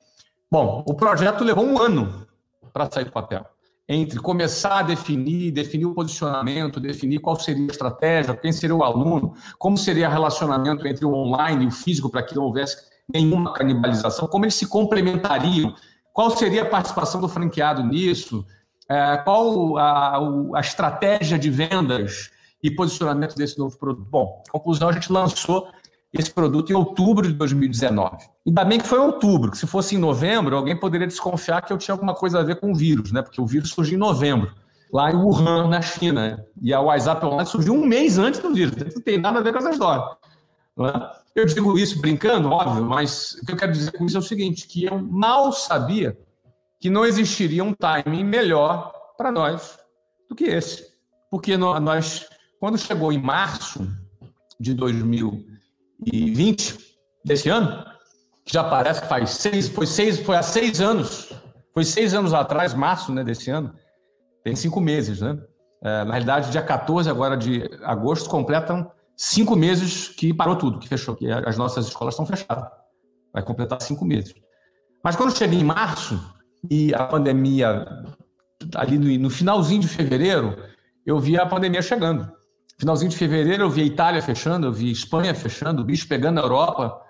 Bom, 0.48 0.84
o 0.86 0.94
projeto 0.94 1.42
levou 1.42 1.64
um 1.64 1.80
ano 1.80 2.24
para 2.72 2.88
sair 2.88 3.04
do 3.04 3.10
papel. 3.10 3.44
Entre 3.88 4.18
começar 4.18 4.78
a 4.78 4.82
definir, 4.82 5.52
definir 5.52 5.86
o 5.86 5.94
posicionamento, 5.94 6.80
definir 6.80 7.20
qual 7.20 7.38
seria 7.38 7.64
a 7.64 7.70
estratégia, 7.70 8.36
quem 8.36 8.52
seria 8.52 8.74
o 8.74 8.82
aluno, 8.82 9.34
como 9.58 9.78
seria 9.78 10.08
o 10.08 10.10
relacionamento 10.10 10.86
entre 10.88 11.04
o 11.04 11.14
online 11.14 11.64
e 11.64 11.68
o 11.68 11.70
físico 11.70 12.10
para 12.10 12.22
que 12.22 12.34
não 12.34 12.44
houvesse 12.44 12.76
nenhuma 13.12 13.52
canibalização, 13.52 14.26
como 14.26 14.44
eles 14.44 14.54
se 14.54 14.66
complementariam, 14.66 15.74
qual 16.12 16.30
seria 16.30 16.62
a 16.62 16.66
participação 16.66 17.20
do 17.20 17.28
franqueado 17.28 17.84
nisso, 17.84 18.44
é, 18.88 19.16
qual 19.18 19.76
a, 19.78 20.18
a, 20.54 20.60
estratégia 20.60 21.38
de 21.38 21.50
vendas 21.50 22.30
e 22.62 22.70
posicionamento 22.70 23.36
desse 23.36 23.58
novo 23.58 23.76
produto? 23.78 24.08
Bom, 24.08 24.42
conclusão, 24.50 24.88
a 24.88 24.92
gente 24.92 25.12
lançou 25.12 25.68
esse 26.18 26.30
produto 26.30 26.70
em 26.70 26.74
outubro 26.74 27.26
de 27.26 27.34
2019. 27.34 28.16
Ainda 28.46 28.64
bem 28.64 28.78
que 28.78 28.86
foi 28.86 28.98
em 28.98 29.02
outubro, 29.02 29.50
que 29.50 29.58
se 29.58 29.66
fosse 29.66 29.94
em 29.94 29.98
novembro, 29.98 30.56
alguém 30.56 30.76
poderia 30.76 31.06
desconfiar 31.06 31.62
que 31.62 31.72
eu 31.72 31.78
tinha 31.78 31.94
alguma 31.94 32.14
coisa 32.14 32.40
a 32.40 32.42
ver 32.42 32.60
com 32.60 32.72
o 32.72 32.74
vírus, 32.74 33.12
né? 33.12 33.22
Porque 33.22 33.40
o 33.40 33.46
vírus 33.46 33.70
surgiu 33.70 33.96
em 33.96 34.00
novembro, 34.00 34.52
lá 34.92 35.10
em 35.10 35.16
Wuhan, 35.16 35.68
na 35.68 35.82
China. 35.82 36.44
E 36.60 36.72
a 36.72 36.80
WhatsApp 36.80 37.24
Online 37.24 37.48
surgiu 37.48 37.74
um 37.74 37.86
mês 37.86 38.18
antes 38.18 38.40
do 38.40 38.52
vírus. 38.52 38.74
Não 38.94 39.02
tem 39.02 39.18
nada 39.18 39.38
a 39.38 39.42
ver 39.42 39.52
com 39.52 39.58
essa 39.58 39.70
história. 39.70 40.04
É? 40.78 41.40
Eu 41.40 41.46
digo 41.46 41.78
isso 41.78 42.00
brincando, 42.00 42.50
óbvio, 42.50 42.84
mas 42.84 43.32
o 43.34 43.46
que 43.46 43.52
eu 43.52 43.56
quero 43.56 43.72
dizer 43.72 43.92
com 43.92 44.06
isso 44.06 44.16
é 44.16 44.20
o 44.20 44.22
seguinte, 44.22 44.66
que 44.66 44.84
eu 44.84 44.98
mal 44.98 45.52
sabia 45.52 46.16
que 46.80 46.90
não 46.90 47.04
existiria 47.04 47.64
um 47.64 47.74
timing 47.74 48.24
melhor 48.24 48.92
para 49.16 49.32
nós 49.32 49.78
do 50.28 50.34
que 50.34 50.44
esse. 50.44 50.86
Porque 51.30 51.56
nós, 51.56 52.26
quando 52.60 52.78
chegou 52.78 53.12
em 53.12 53.20
março 53.20 53.86
de 54.58 54.72
2020, 54.74 55.55
desse 57.24 57.48
ano, 57.48 57.84
que 58.44 58.52
já 58.52 58.64
parece 58.64 59.02
que 59.02 59.08
faz 59.08 59.30
seis, 59.30 59.68
foi 59.68 59.86
seis, 59.86 60.20
foi 60.20 60.36
há 60.36 60.42
seis 60.42 60.80
anos, 60.80 61.32
foi 61.72 61.84
seis 61.84 62.14
anos 62.14 62.32
atrás, 62.32 62.74
março 62.74 63.12
né, 63.12 63.24
desse 63.24 63.50
ano, 63.50 63.74
tem 64.44 64.54
cinco 64.54 64.80
meses, 64.80 65.20
né? 65.20 65.38
É, 65.82 66.04
na 66.04 66.12
realidade, 66.12 66.50
dia 66.50 66.62
14 66.62 67.08
agora 67.10 67.36
de 67.36 67.68
agosto 67.82 68.30
completam 68.30 68.90
cinco 69.16 69.56
meses 69.56 70.08
que 70.08 70.32
parou 70.32 70.56
tudo, 70.56 70.78
que 70.78 70.88
fechou, 70.88 71.14
que 71.14 71.30
as 71.30 71.56
nossas 71.56 71.86
escolas 71.86 72.14
estão 72.14 72.26
fechadas. 72.26 72.64
Vai 73.32 73.42
completar 73.42 73.80
cinco 73.82 74.04
meses. 74.04 74.34
Mas 75.02 75.16
quando 75.16 75.36
cheguei 75.36 75.60
em 75.60 75.64
março, 75.64 76.18
e 76.70 76.94
a 76.94 77.04
pandemia, 77.04 77.86
ali 78.74 78.98
no, 78.98 79.22
no 79.22 79.30
finalzinho 79.30 79.80
de 79.80 79.88
fevereiro, 79.88 80.56
eu 81.04 81.18
vi 81.18 81.38
a 81.38 81.46
pandemia 81.46 81.82
chegando. 81.82 82.30
Finalzinho 82.78 83.10
de 83.10 83.16
fevereiro, 83.16 83.64
eu 83.64 83.70
vi 83.70 83.80
a 83.82 83.84
Itália 83.84 84.20
fechando, 84.20 84.66
eu 84.66 84.72
vi 84.72 84.90
a 84.90 84.92
Espanha 84.92 85.34
fechando, 85.34 85.80
o 85.80 85.84
bicho 85.84 86.06
pegando 86.06 86.34
na 86.34 86.42
Europa. 86.42 87.00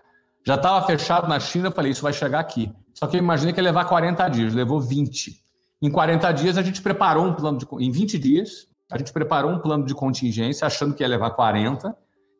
Já 0.46 0.54
estava 0.54 0.86
fechado 0.86 1.26
na 1.26 1.40
China, 1.40 1.68
eu 1.68 1.72
falei, 1.72 1.90
isso 1.90 2.02
vai 2.02 2.12
chegar 2.12 2.38
aqui. 2.38 2.72
Só 2.94 3.06
que 3.06 3.16
eu 3.16 3.18
imaginei 3.18 3.52
que 3.52 3.58
ia 3.58 3.64
levar 3.64 3.84
40 3.84 4.28
dias, 4.28 4.54
levou 4.54 4.80
20. 4.80 5.42
Em 5.82 5.90
40 5.90 6.32
dias, 6.32 6.56
a 6.56 6.62
gente 6.62 6.80
preparou 6.80 7.26
um 7.26 7.34
plano 7.34 7.58
de. 7.58 7.66
Em 7.80 7.90
20 7.90 8.18
dias, 8.18 8.68
a 8.90 8.96
gente 8.96 9.12
preparou 9.12 9.50
um 9.50 9.58
plano 9.58 9.84
de 9.84 9.94
contingência, 9.94 10.66
achando 10.66 10.94
que 10.94 11.02
ia 11.02 11.08
levar 11.08 11.30
40. 11.30 11.94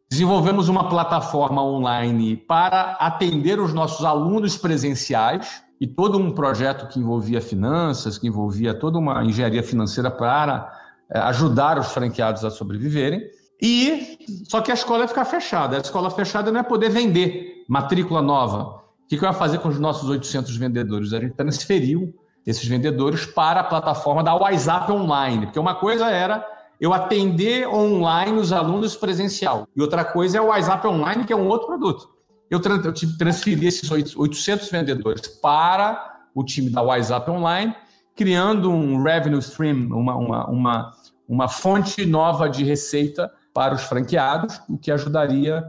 Desenvolvemos 0.09 0.69
uma 0.69 0.89
plataforma 0.89 1.63
online 1.63 2.37
para 2.37 2.93
atender 2.93 3.59
os 3.59 3.75
nossos 3.75 4.05
alunos 4.05 4.57
presenciais 4.57 5.63
e 5.81 5.87
todo 5.87 6.17
um 6.17 6.31
projeto 6.31 6.87
que 6.89 7.01
envolvia 7.01 7.41
finanças, 7.41 8.17
que 8.17 8.29
envolvia 8.29 8.73
toda 8.73 8.99
uma 8.99 9.25
engenharia 9.25 9.65
financeira 9.65 10.11
para 10.11 10.73
ajudar 11.11 11.79
os 11.79 11.89
franqueados 11.89 12.45
a 12.45 12.51
sobreviverem. 12.51 13.23
E 13.61 14.19
só 14.49 14.61
que 14.61 14.71
a 14.71 14.75
escola 14.75 15.03
ia 15.03 15.09
ficar 15.09 15.25
fechada. 15.25 15.77
A 15.77 15.81
escola 15.81 16.11
fechada 16.11 16.53
não 16.53 16.61
é 16.61 16.63
poder 16.63 16.91
vender 16.91 17.65
matrícula 17.69 18.21
nova. 18.21 18.83
O 19.05 19.09
que, 19.09 19.17
que 19.17 19.25
eu 19.25 19.29
ia 19.29 19.33
fazer 19.33 19.59
com 19.59 19.69
os 19.69 19.79
nossos 19.79 20.09
800 20.09 20.57
vendedores? 20.57 21.13
A 21.13 21.21
gente 21.21 21.35
transferiu 21.35 22.15
esses 22.47 22.65
vendedores 22.65 23.25
para 23.25 23.61
a 23.61 23.65
plataforma 23.65 24.23
da 24.23 24.35
WhatsApp 24.35 24.91
Online, 24.93 25.47
porque 25.47 25.59
uma 25.59 25.75
coisa 25.75 26.11
era 26.11 26.47
eu 26.81 26.93
atender 26.93 27.67
online 27.67 28.39
os 28.39 28.53
alunos 28.53 28.95
presencial 28.95 29.67
e 29.75 29.81
outra 29.81 30.05
coisa 30.05 30.39
é 30.39 30.41
o 30.41 30.47
WhatsApp 30.47 30.87
Online, 30.87 31.25
que 31.25 31.33
é 31.33 31.37
um 31.37 31.49
outro 31.49 31.67
produto 31.67 32.17
eu, 32.51 32.61
eu 32.85 32.93
tive 32.93 33.13
que 33.13 33.19
transferir 33.19 33.67
esses 33.67 33.91
800 33.91 34.71
vendedores 34.71 35.27
para 35.27 36.27
o 36.35 36.45
time 36.45 36.71
da 36.71 36.83
WhatsApp 36.83 37.31
Online, 37.31 37.75
criando 38.17 38.71
um 38.71 39.03
revenue 39.03 39.39
stream, 39.39 39.89
uma, 39.93 40.17
uma, 40.17 40.47
uma, 40.51 40.93
uma 41.29 41.49
fonte 41.49 42.07
nova 42.07 42.49
de 42.49 42.65
receita 42.65 43.31
para 43.53 43.75
os 43.75 43.83
franqueados, 43.83 44.61
o 44.69 44.79
que 44.79 44.91
ajudaria 44.91 45.65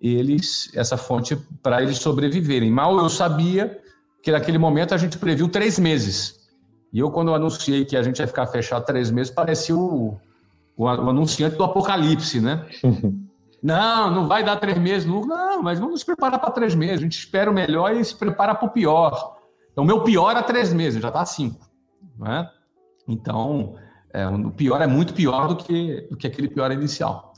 eles, 0.00 0.70
essa 0.74 0.96
fonte, 0.96 1.36
para 1.62 1.82
eles 1.82 1.98
sobreviverem. 1.98 2.70
Mal 2.70 2.96
eu 2.98 3.08
sabia 3.08 3.80
que 4.22 4.30
naquele 4.30 4.58
momento 4.58 4.94
a 4.94 4.98
gente 4.98 5.18
previu 5.18 5.48
três 5.48 5.78
meses. 5.78 6.38
E 6.92 6.98
eu, 6.98 7.10
quando 7.10 7.28
eu 7.28 7.34
anunciei 7.34 7.84
que 7.84 7.96
a 7.96 8.02
gente 8.02 8.18
ia 8.20 8.26
ficar 8.26 8.46
fechado 8.46 8.84
três 8.84 9.10
meses, 9.10 9.32
parecia 9.32 9.74
o, 9.74 10.18
o, 10.76 10.84
o 10.84 10.88
anunciante 10.88 11.56
do 11.56 11.64
apocalipse, 11.64 12.40
né? 12.40 12.66
Não, 13.60 14.08
não 14.12 14.28
vai 14.28 14.44
dar 14.44 14.54
três 14.54 14.78
meses. 14.78 15.04
Não, 15.04 15.60
mas 15.60 15.80
vamos 15.80 15.94
nos 15.94 16.04
preparar 16.04 16.38
para 16.38 16.52
três 16.52 16.76
meses. 16.76 17.00
A 17.00 17.02
gente 17.02 17.18
espera 17.18 17.50
o 17.50 17.52
melhor 17.52 17.92
e 17.92 18.04
se 18.04 18.14
prepara 18.14 18.54
para 18.54 18.68
o 18.68 18.70
pior. 18.70 19.36
Então, 19.72 19.82
o 19.82 19.86
meu 19.86 20.04
pior 20.04 20.36
é 20.36 20.42
três 20.42 20.72
meses, 20.72 21.02
já 21.02 21.08
está 21.08 21.24
cinco. 21.26 21.67
Né? 22.18 22.48
Então, 23.06 23.76
é, 24.12 24.26
o 24.26 24.50
pior 24.50 24.80
é 24.80 24.86
muito 24.86 25.14
pior 25.14 25.48
do 25.48 25.56
que, 25.56 26.06
do 26.10 26.16
que 26.16 26.26
aquele 26.26 26.48
pior 26.48 26.70
inicial. 26.72 27.32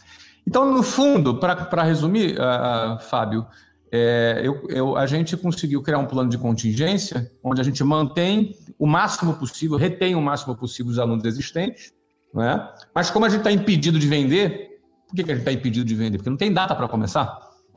Então, 0.47 0.73
no 0.73 0.83
fundo, 0.83 1.38
para 1.38 1.83
resumir, 1.83 2.37
uh, 2.38 2.99
Fábio, 3.01 3.47
é, 3.93 4.40
eu, 4.43 4.66
eu, 4.69 4.97
a 4.97 5.07
gente 5.07 5.37
conseguiu 5.37 5.83
criar 5.83 5.99
um 5.99 6.07
plano 6.07 6.31
de 6.31 6.38
contingência 6.38 7.31
onde 7.43 7.61
a 7.61 7.64
gente 7.64 7.83
mantém 7.83 8.55
o 8.79 8.87
máximo 8.87 9.35
possível, 9.35 9.77
retém 9.77 10.14
o 10.14 10.23
máximo 10.23 10.57
possível 10.57 10.93
os 10.93 10.99
alunos 10.99 11.25
existentes, 11.25 11.93
né? 12.33 12.69
mas 12.95 13.11
como 13.11 13.25
a 13.25 13.29
gente 13.29 13.40
está 13.40 13.51
impedido 13.51 13.99
de 13.99 14.07
vender, 14.07 14.81
por 15.09 15.16
que, 15.16 15.25
que 15.25 15.33
a 15.33 15.35
gente 15.35 15.43
está 15.43 15.53
impedido 15.53 15.85
de 15.85 15.95
vender? 15.95 16.19
Porque 16.19 16.31
não 16.31 16.37
tem 16.37 16.53
data 16.53 16.75
para 16.75 16.87
começar. 16.87 17.27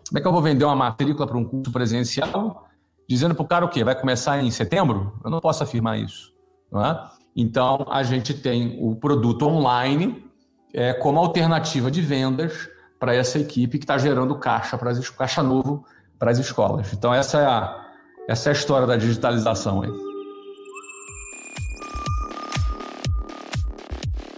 Como 0.08 0.20
é 0.20 0.22
que 0.22 0.28
eu 0.28 0.32
vou 0.32 0.42
vender 0.42 0.66
uma 0.66 0.76
matrícula 0.76 1.26
para 1.26 1.38
um 1.38 1.44
curso 1.44 1.72
presencial 1.72 2.68
dizendo 3.10 3.34
para 3.34 3.44
o 3.44 3.48
cara 3.48 3.66
o 3.66 3.70
quê? 3.70 3.84
Vai 3.84 4.00
começar 4.00 4.42
em 4.42 4.52
setembro? 4.52 5.20
Eu 5.24 5.32
não 5.32 5.40
posso 5.40 5.64
afirmar 5.64 5.98
isso. 6.00 6.33
É? 6.76 7.00
Então, 7.36 7.86
a 7.90 8.04
gente 8.04 8.34
tem 8.34 8.78
o 8.82 8.96
produto 8.96 9.46
online 9.46 10.24
é, 10.74 10.94
como 10.94 11.20
alternativa 11.20 11.92
de 11.92 12.02
vendas 12.02 12.70
para 13.00 13.14
essa 13.14 13.38
equipe 13.38 13.78
que 13.78 13.84
está 13.84 13.98
gerando 13.98 14.36
caixa, 14.36 14.78
para 14.78 14.92
as, 14.92 15.10
caixa 15.10 15.44
novo 15.44 15.86
para 16.18 16.32
as 16.32 16.40
escolas. 16.40 16.94
Então, 16.94 17.14
essa 17.14 17.40
é 17.40 17.46
a, 17.46 17.86
essa 18.28 18.50
é 18.50 18.52
a 18.52 18.54
história 18.54 18.88
da 18.88 18.96
digitalização. 18.96 19.82
Aí. 19.82 19.90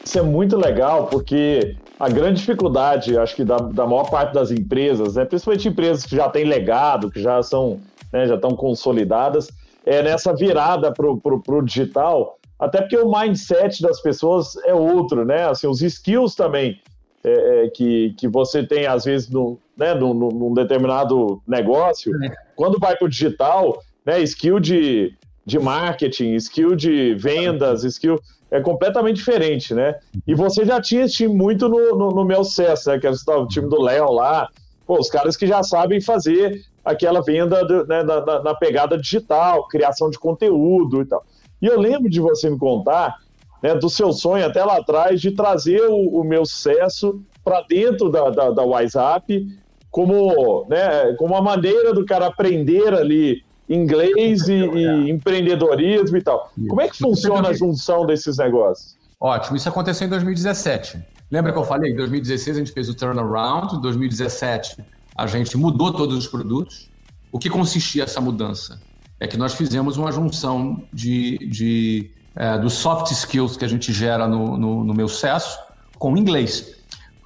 Isso 0.04 0.18
é 0.18 0.22
muito 0.22 0.58
legal, 0.58 1.08
porque 1.08 1.78
a 2.00 2.10
grande 2.10 2.40
dificuldade, 2.40 3.18
acho 3.18 3.36
que 3.36 3.44
da, 3.44 3.58
da 3.58 3.86
maior 3.86 4.10
parte 4.10 4.34
das 4.34 4.52
empresas, 4.52 5.16
né, 5.16 5.26
principalmente 5.26 5.68
empresas 5.68 6.06
que 6.06 6.16
já 6.16 6.30
têm 6.30 6.46
legado, 6.46 7.12
que 7.12 7.22
já 7.22 7.42
são, 7.44 7.80
né, 8.12 8.26
já 8.28 8.36
estão 8.36 8.52
consolidadas, 8.52 9.50
é 9.86 10.02
nessa 10.02 10.34
virada 10.34 10.92
para 10.92 11.08
o 11.08 11.62
digital, 11.62 12.40
até 12.60 12.82
porque 12.82 12.98
o 12.98 13.12
mindset 13.12 13.82
das 13.82 14.02
pessoas 14.02 14.56
é 14.66 14.74
outro, 14.74 15.24
né? 15.26 15.48
Assim, 15.48 15.68
os 15.68 15.82
skills 15.82 16.36
também 16.36 16.82
é, 17.24 17.66
é, 17.66 17.70
que, 17.70 18.16
que 18.18 18.28
você 18.28 18.64
tem, 18.66 18.86
às 18.88 19.06
vezes, 19.06 19.30
no, 19.30 19.60
né, 19.78 19.94
num, 19.94 20.14
num 20.14 20.54
determinado 20.54 21.42
negócio, 21.48 22.12
é. 22.24 22.30
quando 22.56 22.80
vai 22.80 22.96
para 22.96 23.06
o 23.06 23.10
digital, 23.10 23.82
né, 24.06 24.22
skill 24.22 24.60
de, 24.60 25.14
de 25.46 25.60
marketing, 25.60 26.36
skill 26.36 26.76
de 26.76 27.14
vendas, 27.16 27.84
skill 27.84 28.20
é 28.52 28.62
completamente 28.62 29.18
diferente, 29.18 29.74
né? 29.74 29.96
E 30.26 30.34
você 30.34 30.64
já 30.64 30.80
tinha 30.80 31.06
esse 31.06 31.16
time 31.16 31.34
muito 31.34 31.68
no, 31.68 31.98
no, 31.98 32.10
no 32.12 32.24
meu 32.24 32.44
sucesso, 32.44 32.90
né? 32.90 33.00
Que 33.00 33.08
era 33.08 33.16
o 33.16 33.48
time 33.48 33.68
do 33.68 33.82
Léo 33.82 34.12
lá, 34.12 34.48
pô, 34.86 35.00
os 35.00 35.10
caras 35.10 35.36
que 35.36 35.48
já 35.48 35.62
sabem 35.64 36.00
fazer 36.00 36.64
aquela 36.86 37.22
venda 37.22 37.66
do, 37.66 37.86
né, 37.88 38.04
na, 38.04 38.44
na, 38.44 38.54
pegada 38.54 38.98
digital, 38.98 39.68
criação 39.68 40.10
de 40.10 40.20
conteúdo 40.20 41.02
e 41.02 41.06
tal. 41.06 41.26
E 41.62 41.66
eu 41.66 41.80
lembro 41.80 42.10
de 42.10 42.22
você 42.22 42.50
me 42.50 42.60
contar 42.60 43.16
né, 43.62 43.74
do 43.74 43.90
seu 43.90 44.14
sonho 44.14 44.46
até 44.46 44.64
lá 44.64 44.78
atrás 44.78 45.20
de 45.20 45.32
trazer 45.32 45.82
o, 45.90 46.22
o 46.22 46.24
meu 46.24 46.46
sucesso 46.46 47.20
para 47.44 47.62
dentro 47.62 48.10
da, 48.10 48.30
da, 48.30 48.52
da 48.52 48.64
WhatsApp 48.64 49.48
como, 49.90 50.68
né, 50.70 51.14
como 51.18 51.34
uma 51.34 51.42
maneira 51.42 51.94
do 51.94 52.06
cara 52.06 52.28
aprender 52.28 52.94
ali 52.94 53.44
inglês 53.68 54.48
e, 54.48 54.54
e 54.54 55.10
empreendedorismo 55.10 56.18
e 56.18 56.22
tal. 56.22 56.52
Como 56.68 56.82
é 56.82 56.88
que 56.88 56.98
funciona 56.98 57.50
a 57.50 57.54
junção 57.54 58.06
desses 58.06 58.38
negócios? 58.38 58.96
Ótimo, 59.20 59.56
isso 59.58 59.68
aconteceu 59.68 60.06
em 60.06 60.10
2017. 60.10 61.00
Lembra 61.32 61.52
que 61.52 61.58
eu 61.58 61.64
falei? 61.64 61.92
Em 61.92 61.96
2016 61.96 62.58
a 62.58 62.60
gente 62.60 62.72
fez 62.72 62.90
o 62.90 62.94
turnaround, 62.94 63.76
em 63.76 63.82
2017 63.82 64.84
a 65.16 65.26
gente 65.28 65.56
mudou 65.58 65.94
todos 65.94 66.18
os 66.18 66.28
produtos. 66.28 66.90
O 67.32 67.40
que 67.40 67.50
consistia 67.50 68.04
essa 68.04 68.20
mudança? 68.20 68.82
É 69.20 69.28
que 69.28 69.38
nós 69.38 69.54
fizemos 69.54 69.98
uma 69.98 70.12
junção 70.12 70.84
de, 70.92 71.38
de 71.48 72.12
é, 72.36 72.58
dos 72.58 72.74
soft 72.74 73.12
skills 73.12 73.56
que 73.56 73.64
a 73.64 73.68
gente 73.68 73.94
gera 73.94 74.28
no, 74.28 74.58
no, 74.58 74.84
no 74.84 74.94
meu 74.94 75.08
sucesso 75.08 75.58
com 75.98 76.18
inglês. 76.18 76.76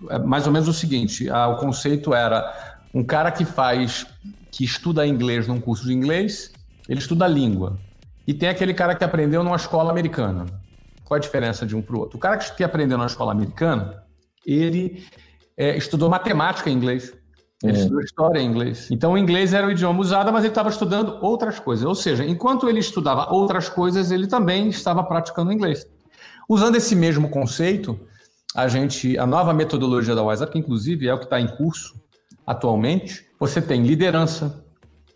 É 0.10 0.20
mais 0.20 0.46
ou 0.46 0.54
menos 0.54 0.68
o 0.68 0.74
seguinte: 0.74 1.30
a, 1.30 1.48
o 1.48 1.58
conceito 1.58 2.14
era 2.14 2.80
um 2.94 3.04
cara 3.04 3.32
que 3.32 3.44
faz, 3.44 4.06
que 4.52 4.64
estuda 4.64 5.06
inglês 5.06 5.48
num 5.48 5.60
curso 5.60 5.86
de 5.86 5.94
inglês, 5.94 6.52
ele 6.88 7.00
estuda 7.00 7.26
a 7.26 7.28
língua. 7.28 7.78
E 8.28 8.34
tem 8.34 8.50
aquele 8.50 8.74
cara 8.74 8.94
que 8.94 9.04
aprendeu 9.04 9.44
numa 9.44 9.56
escola 9.56 9.92
americana. 9.92 10.46
Qual 11.04 11.18
a 11.18 11.20
diferença 11.20 11.66
de 11.66 11.76
um 11.76 11.82
para 11.82 11.96
o 11.96 12.00
outro? 12.00 12.18
O 12.18 12.20
cara 12.20 12.38
que 12.38 12.64
aprendeu 12.64 12.98
na 12.98 13.08
escola 13.08 13.32
americana, 13.32 14.04
ele 14.46 15.04
é, 15.58 15.76
estudou 15.76 16.08
matemática 16.08 16.70
em 16.70 16.74
inglês. 16.74 17.12
Ele 17.64 17.78
é. 17.78 17.80
estudou 17.80 18.02
história 18.02 18.40
em 18.40 18.48
inglês. 18.48 18.88
Então, 18.90 19.14
o 19.14 19.18
inglês 19.18 19.54
era 19.54 19.68
o 19.68 19.72
idioma 19.72 20.00
usado, 20.00 20.32
mas 20.32 20.44
ele 20.44 20.52
estava 20.52 20.70
estudando 20.70 21.18
outras 21.22 21.60
coisas. 21.60 21.86
Ou 21.86 21.96
seja, 21.96 22.26
enquanto 22.26 22.70
ele 22.70 22.80
estudava 22.80 23.34
outras 23.34 23.68
coisas, 23.68 24.12
ele 24.12 24.28
também 24.28 24.70
estava 24.70 25.04
praticando 25.04 25.52
inglês. 25.52 25.86
Usando 26.48 26.78
esse 26.78 26.96
mesmo 26.96 27.30
conceito, 27.30 28.00
a 28.56 28.68
gente, 28.68 29.18
a 29.18 29.26
nova 29.26 29.54
metodologia 29.54 30.16
da 30.16 30.24
WhatsApp, 30.24 30.54
que 30.54 30.60
inclusive 30.60 31.08
é 31.08 31.14
o 31.14 31.18
que 31.18 31.26
está 31.26 31.40
em 31.40 31.48
curso 31.48 32.00
atualmente, 32.48 33.26
você 33.40 33.62
tem 33.62 33.84
liderança, 33.84 34.64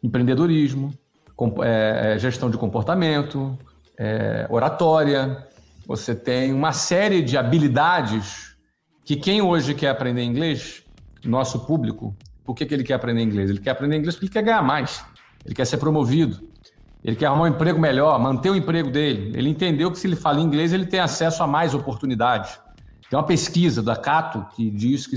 empreendedorismo, 0.04 0.94
é, 1.64 2.14
é, 2.14 2.20
gestão 2.20 2.50
de 2.50 2.58
comportamento, 2.58 3.58
oratória. 4.50 5.48
Você 5.88 6.14
tem 6.14 6.54
uma 6.54 6.74
série 6.74 7.22
de 7.22 7.38
habilidades 7.38 8.56
que 9.06 9.16
quem 9.16 9.42
hoje 9.42 9.74
quer 9.74 9.90
aprender 9.90 10.24
inglês, 10.24 10.84
nosso 11.24 11.66
público, 11.66 12.16
por 12.46 12.56
que, 12.56 12.66
que 12.66 12.74
ele 12.74 12.84
quer 12.84 12.96
aprender 12.96 13.22
inglês? 13.22 13.50
Ele 13.50 13.60
quer 13.60 13.72
aprender 13.72 13.98
inglês 13.98 14.16
porque 14.16 14.26
ele 14.26 14.34
quer 14.34 14.44
ganhar 14.44 14.62
mais, 14.62 15.04
ele 15.46 15.56
quer 15.56 15.66
ser 15.66 15.78
promovido, 15.78 16.48
ele 17.04 17.16
quer 17.16 17.26
arrumar 17.26 17.44
um 17.44 17.48
emprego 17.48 17.80
melhor, 17.80 18.18
manter 18.20 18.50
o 18.50 18.56
emprego 18.56 18.90
dele. 18.90 19.38
Ele 19.38 19.50
entendeu 19.50 19.92
que 19.92 20.00
se 20.00 20.08
ele 20.08 20.16
fala 20.16 20.40
inglês, 20.40 20.72
ele 20.72 20.86
tem 20.86 21.00
acesso 21.00 21.44
a 21.44 21.48
mais 21.48 21.74
oportunidades. 21.74 22.60
Tem 23.10 23.20
uma 23.20 23.26
pesquisa 23.26 23.84
da 23.84 23.96
Cato 23.96 24.46
que 24.56 24.70
diz 24.70 25.06
que, 25.06 25.16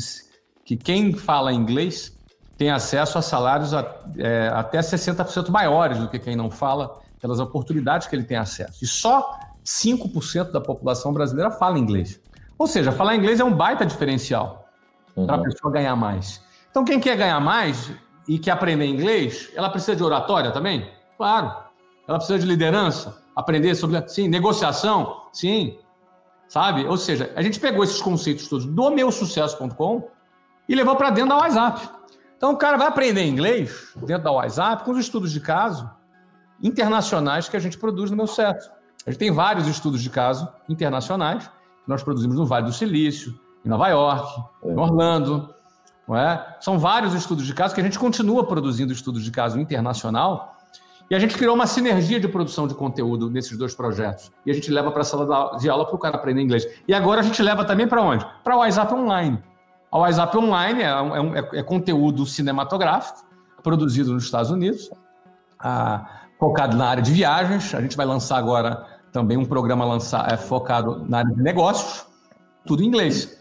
que 0.65 0.77
quem 0.77 1.13
fala 1.13 1.53
inglês 1.53 2.17
tem 2.59 2.71
acesso 2.71 3.19
a 3.19 3.23
salários 3.23 3.73
a, 3.73 3.87
é, 4.19 4.51
até 4.53 4.81
60% 4.81 5.51
maiores 5.51 5.99
do 5.99 6.09
que 6.09 6.19
quem 6.19 6.35
não 6.35 6.51
fala, 6.51 7.01
pelas 7.21 7.39
oportunidades 7.39 8.07
que 8.07 8.17
ele 8.17 8.25
tem 8.25 8.37
acesso. 8.37 8.85
E 8.85 8.87
só 8.87 9.39
5% 9.65 10.51
da 10.51 10.61
população 10.61 11.13
brasileira 11.13 11.51
fala 11.51 11.79
inglês. 11.79 12.21
Ou 12.59 12.67
seja, 12.67 12.93
falar 12.93 13.15
inglês 13.15 13.41
é 13.41 13.45
um 13.45 13.55
baita 13.55 13.85
diferencial 13.85 14.69
uhum. 15.15 15.27
para 15.27 15.37
a 15.37 15.43
pessoa 15.43 15.73
ganhar 15.73 15.95
mais. 15.97 16.43
Então, 16.77 16.85
quem 16.85 17.01
quer 17.01 17.17
ganhar 17.17 17.41
mais 17.41 17.91
e 18.29 18.39
quer 18.39 18.51
aprender 18.51 18.85
inglês, 18.85 19.51
ela 19.57 19.71
precisa 19.71 19.97
de 19.97 20.05
oratória 20.05 20.51
também? 20.53 20.87
Claro. 21.17 21.51
Ela 22.07 22.19
precisa 22.19 22.39
de 22.39 22.45
liderança, 22.45 23.17
aprender 23.35 23.75
sobre, 23.75 24.07
sim, 24.07 24.29
negociação, 24.29 25.23
sim, 25.33 25.79
sabe? 26.47 26.85
Ou 26.85 26.99
seja, 26.99 27.33
a 27.35 27.41
gente 27.41 27.59
pegou 27.59 27.83
esses 27.83 27.99
conceitos 28.03 28.47
todos 28.47 28.67
do 28.67 28.91
meusucesso.com 28.91 30.07
e 30.69 30.75
levou 30.75 30.97
para 30.97 31.09
dentro 31.09 31.31
da 31.31 31.39
WhatsApp. 31.39 31.89
Então, 32.37 32.53
o 32.53 32.59
cara 32.59 32.77
vai 32.77 32.89
aprender 32.89 33.25
inglês 33.25 33.95
dentro 33.97 34.25
da 34.25 34.33
WhatsApp 34.33 34.85
com 34.85 34.91
os 34.91 34.99
estudos 34.99 35.33
de 35.33 35.41
caso 35.41 35.91
internacionais 36.63 37.49
que 37.49 37.57
a 37.57 37.61
gente 37.61 37.79
produz 37.79 38.11
no 38.11 38.19
meu 38.19 38.27
sucesso. 38.27 38.71
A 39.07 39.11
gente 39.11 39.19
tem 39.19 39.31
vários 39.31 39.67
estudos 39.67 40.03
de 40.03 40.11
caso 40.11 40.47
internacionais 40.69 41.47
que 41.47 41.89
nós 41.89 42.03
produzimos 42.03 42.37
no 42.37 42.45
Vale 42.45 42.67
do 42.67 42.73
Silício, 42.75 43.35
em 43.65 43.69
Nova 43.71 43.89
York, 43.89 44.45
em 44.63 44.77
Orlando, 44.77 45.39
não 45.39 45.56
é? 46.15 46.57
São 46.61 46.79
vários 46.79 47.15
estudos 47.15 47.47
de 47.47 47.55
caso 47.55 47.75
que 47.75 47.81
a 47.81 47.85
gente 47.85 47.99
continua 47.99 48.47
produzindo 48.47 48.93
estudos 48.93 49.25
de 49.25 49.31
caso 49.31 49.59
internacional 49.59 50.57
e 51.09 51.15
a 51.15 51.19
gente 51.19 51.37
criou 51.37 51.55
uma 51.55 51.67
sinergia 51.67 52.19
de 52.19 52.27
produção 52.27 52.67
de 52.67 52.75
conteúdo 52.75 53.31
nesses 53.31 53.57
dois 53.57 53.75
projetos. 53.75 54.31
E 54.45 54.51
a 54.51 54.55
gente 54.55 54.71
leva 54.71 54.91
para 54.91 55.03
a 55.03 55.05
sala 55.05 55.57
de 55.57 55.69
aula 55.69 55.87
para 55.87 55.95
o 55.95 55.99
cara 55.99 56.17
aprender 56.17 56.43
inglês. 56.43 56.67
E 56.87 56.93
agora 56.93 57.21
a 57.21 57.25
gente 57.25 57.41
leva 57.43 57.65
também 57.65 57.87
para 57.87 58.03
onde? 58.03 58.27
Para 58.43 58.57
o 58.57 58.59
WhatsApp 58.59 58.93
Online. 58.93 59.43
O 59.91 59.99
WhatsApp 59.99 60.37
Online 60.37 60.83
é, 60.83 60.87
é, 60.87 61.61
é, 61.61 61.63
conteúdo 61.63 62.27
cinematográfico 62.27 63.25
produzido 63.63 64.13
nos 64.13 64.25
Estados 64.25 64.51
Unidos, 64.51 64.91
ah, 65.59 66.23
focado 66.39 66.77
na 66.77 66.89
área 66.89 67.03
de 67.03 67.13
viagens. 67.13 67.75
A 67.75 67.81
gente 67.81 67.97
vai 67.97 68.07
lançar 68.07 68.37
agora 68.37 68.85
também 69.13 69.37
um 69.37 69.45
programa 69.45 69.85
lançar, 69.85 70.31
é, 70.33 70.37
focado 70.37 71.05
na 71.09 71.19
área 71.19 71.35
de 71.35 71.43
negócios, 71.43 72.05
tudo 72.65 72.83
em 72.83 72.87
inglês. 72.87 73.36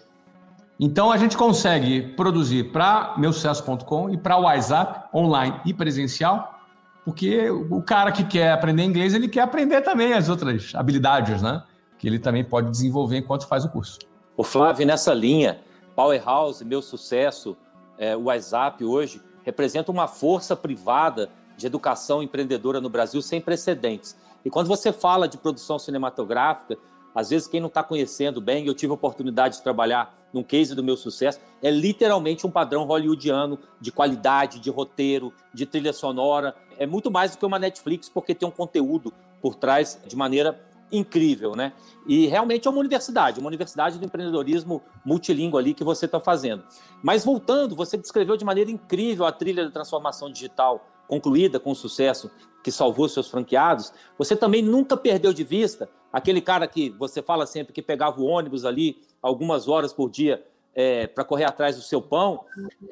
Então 0.79 1.11
a 1.11 1.17
gente 1.17 1.37
consegue 1.37 2.01
produzir 2.15 2.71
para 2.71 3.13
meusucesso.com 3.17 4.09
e 4.09 4.17
para 4.17 4.37
o 4.37 4.43
WhatsApp 4.43 5.15
online 5.15 5.59
e 5.65 5.73
presencial, 5.73 6.59
porque 7.05 7.49
o 7.49 7.81
cara 7.81 8.11
que 8.11 8.25
quer 8.25 8.51
aprender 8.51 8.83
inglês, 8.83 9.13
ele 9.13 9.27
quer 9.27 9.41
aprender 9.41 9.81
também 9.81 10.13
as 10.13 10.27
outras 10.27 10.73
habilidades, 10.75 11.41
né? 11.41 11.63
Que 11.97 12.07
ele 12.07 12.19
também 12.19 12.43
pode 12.43 12.69
desenvolver 12.69 13.17
enquanto 13.17 13.47
faz 13.47 13.63
o 13.63 13.69
curso. 13.69 13.99
O 14.35 14.43
Flávio, 14.43 14.85
nessa 14.85 15.13
linha, 15.13 15.61
Powerhouse, 15.95 16.65
Meu 16.65 16.81
Sucesso, 16.81 17.55
é, 17.97 18.17
o 18.17 18.23
WhatsApp 18.23 18.83
hoje, 18.83 19.21
representa 19.43 19.91
uma 19.91 20.07
força 20.07 20.55
privada 20.55 21.29
de 21.55 21.65
educação 21.65 22.21
empreendedora 22.21 22.81
no 22.81 22.89
Brasil 22.89 23.21
sem 23.21 23.39
precedentes. 23.39 24.17
E 24.43 24.49
quando 24.49 24.67
você 24.67 24.91
fala 24.91 25.27
de 25.27 25.37
produção 25.37 25.79
cinematográfica, 25.79 26.77
às 27.15 27.29
vezes, 27.29 27.47
quem 27.47 27.61
não 27.61 27.67
está 27.67 27.81
conhecendo 27.81 28.41
bem, 28.41 28.67
eu 28.67 28.73
tive 28.73 28.91
a 28.91 28.95
oportunidade 28.95 29.57
de 29.57 29.63
trabalhar 29.63 30.13
num 30.33 30.43
case 30.43 30.75
do 30.75 30.83
meu 30.83 30.97
sucesso, 30.97 31.39
é 31.63 31.71
literalmente 31.71 32.45
um 32.45 32.51
padrão 32.51 32.83
hollywoodiano 32.83 33.57
de 33.79 33.89
qualidade, 33.89 34.59
de 34.59 34.69
roteiro, 34.69 35.33
de 35.53 35.65
trilha 35.65 35.93
sonora. 35.93 36.53
É 36.77 36.85
muito 36.85 37.09
mais 37.09 37.31
do 37.31 37.37
que 37.37 37.45
uma 37.45 37.57
Netflix, 37.57 38.09
porque 38.09 38.35
tem 38.35 38.45
um 38.45 38.51
conteúdo 38.51 39.13
por 39.41 39.55
trás 39.55 39.97
de 40.05 40.15
maneira 40.15 40.59
incrível, 40.91 41.55
né? 41.55 41.71
E 42.05 42.27
realmente 42.27 42.67
é 42.67 42.71
uma 42.71 42.79
universidade, 42.79 43.39
uma 43.39 43.47
universidade 43.47 43.97
do 43.97 44.05
empreendedorismo 44.05 44.83
multilíngue 45.03 45.57
ali 45.57 45.73
que 45.73 45.83
você 45.83 46.05
está 46.05 46.19
fazendo. 46.19 46.63
Mas 47.01 47.23
voltando, 47.23 47.75
você 47.75 47.97
descreveu 47.97 48.35
de 48.35 48.43
maneira 48.45 48.69
incrível 48.69 49.25
a 49.25 49.31
trilha 49.31 49.63
da 49.63 49.71
transformação 49.71 50.29
digital 50.29 50.85
concluída 51.07 51.59
com 51.59 51.73
sucesso 51.75 52.31
que 52.63 52.71
salvou 52.71 53.07
seus 53.07 53.27
franqueados, 53.27 53.93
você 54.17 54.35
também 54.35 54.61
nunca 54.61 54.97
perdeu 54.97 55.31
de 55.31 55.43
vista 55.43 55.87
aquele 56.11 56.41
cara 56.41 56.67
que 56.67 56.89
você 56.91 57.21
fala 57.21 57.45
sempre 57.45 57.73
que 57.73 57.81
pegava 57.81 58.19
o 58.19 58.25
ônibus 58.25 58.65
ali 58.65 59.01
algumas 59.21 59.67
horas 59.67 59.93
por 59.93 60.09
dia 60.09 60.43
é, 60.73 61.07
para 61.07 61.23
correr 61.23 61.45
atrás 61.45 61.75
do 61.75 61.81
seu 61.81 62.01
pão, 62.01 62.43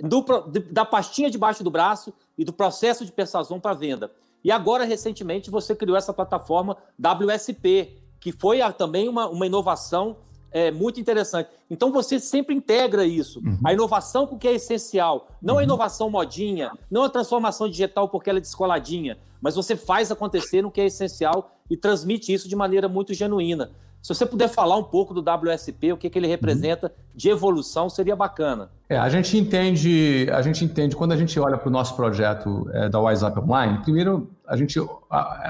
do, 0.01 0.23
da 0.71 0.85
pastinha 0.85 1.29
debaixo 1.29 1.63
do 1.63 1.71
braço 1.71 2.13
e 2.37 2.45
do 2.45 2.53
processo 2.53 3.05
de 3.05 3.11
persuasão 3.11 3.59
para 3.59 3.73
venda. 3.73 4.11
E 4.43 4.51
agora, 4.51 4.83
recentemente, 4.83 5.49
você 5.49 5.75
criou 5.75 5.97
essa 5.97 6.13
plataforma 6.13 6.77
WSP, 6.99 7.97
que 8.19 8.31
foi 8.31 8.59
também 8.73 9.07
uma, 9.07 9.27
uma 9.27 9.45
inovação 9.45 10.17
é, 10.53 10.71
muito 10.71 10.99
interessante. 10.99 11.49
Então 11.69 11.91
você 11.91 12.19
sempre 12.19 12.55
integra 12.55 13.05
isso. 13.05 13.39
Uhum. 13.39 13.59
A 13.65 13.73
inovação 13.73 14.27
com 14.27 14.35
o 14.35 14.39
que 14.39 14.47
é 14.47 14.53
essencial. 14.53 15.29
Não 15.41 15.55
uhum. 15.55 15.59
a 15.59 15.63
inovação 15.63 16.09
modinha, 16.09 16.71
não 16.89 17.03
a 17.03 17.09
transformação 17.09 17.67
digital 17.67 18.07
porque 18.07 18.29
ela 18.29 18.39
é 18.39 18.41
descoladinha, 18.41 19.17
mas 19.41 19.55
você 19.55 19.75
faz 19.75 20.11
acontecer 20.11 20.61
no 20.61 20.71
que 20.71 20.79
é 20.79 20.85
essencial 20.85 21.51
e 21.69 21.75
transmite 21.75 22.31
isso 22.31 22.47
de 22.47 22.55
maneira 22.55 22.87
muito 22.87 23.13
genuína. 23.13 23.71
Se 24.03 24.13
você 24.13 24.25
puder 24.25 24.49
falar 24.49 24.75
um 24.75 24.83
pouco 24.83 25.13
do 25.13 25.21
WSP, 25.21 25.93
o 25.93 25.97
que, 25.97 26.09
que 26.09 26.19
ele 26.19 26.27
representa 26.27 26.87
uhum. 26.87 26.93
de 27.15 27.29
evolução, 27.29 27.89
seria 27.89 28.17
bacana. 28.17 28.69
É, 28.89 28.97
a 28.97 29.07
gente 29.07 29.37
entende, 29.37 30.27
a 30.29 30.41
gente 30.41 30.65
entende 30.65 30.93
quando 30.93 31.13
a 31.13 31.17
gente 31.17 31.39
olha 31.39 31.57
para 31.57 31.69
o 31.69 31.71
nosso 31.71 31.95
projeto 31.95 32.69
é, 32.73 32.89
da 32.89 32.99
WhatsApp 32.99 33.39
Online, 33.39 33.77
primeiro 33.81 34.29
a 34.45 34.57
gente 34.57 34.77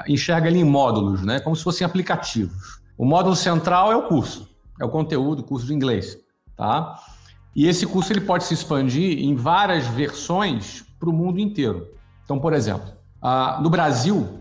enxerga 0.06 0.46
ele 0.46 0.60
em 0.60 0.64
módulos, 0.64 1.22
né, 1.22 1.40
como 1.40 1.56
se 1.56 1.64
fossem 1.64 1.84
aplicativos. 1.84 2.80
O 2.96 3.04
módulo 3.04 3.34
central 3.34 3.90
é 3.90 3.96
o 3.96 4.04
curso, 4.04 4.48
é 4.80 4.84
o 4.84 4.88
conteúdo, 4.88 5.40
o 5.40 5.44
curso 5.44 5.66
de 5.66 5.74
inglês, 5.74 6.18
tá? 6.56 6.98
E 7.54 7.66
esse 7.68 7.86
curso 7.86 8.12
ele 8.12 8.20
pode 8.20 8.44
se 8.44 8.54
expandir 8.54 9.18
em 9.18 9.34
várias 9.34 9.86
versões 9.86 10.84
para 10.98 11.08
o 11.08 11.12
mundo 11.12 11.38
inteiro. 11.38 11.86
Então, 12.24 12.38
por 12.40 12.52
exemplo, 12.52 12.92
a, 13.22 13.60
no 13.62 13.70
Brasil, 13.70 14.40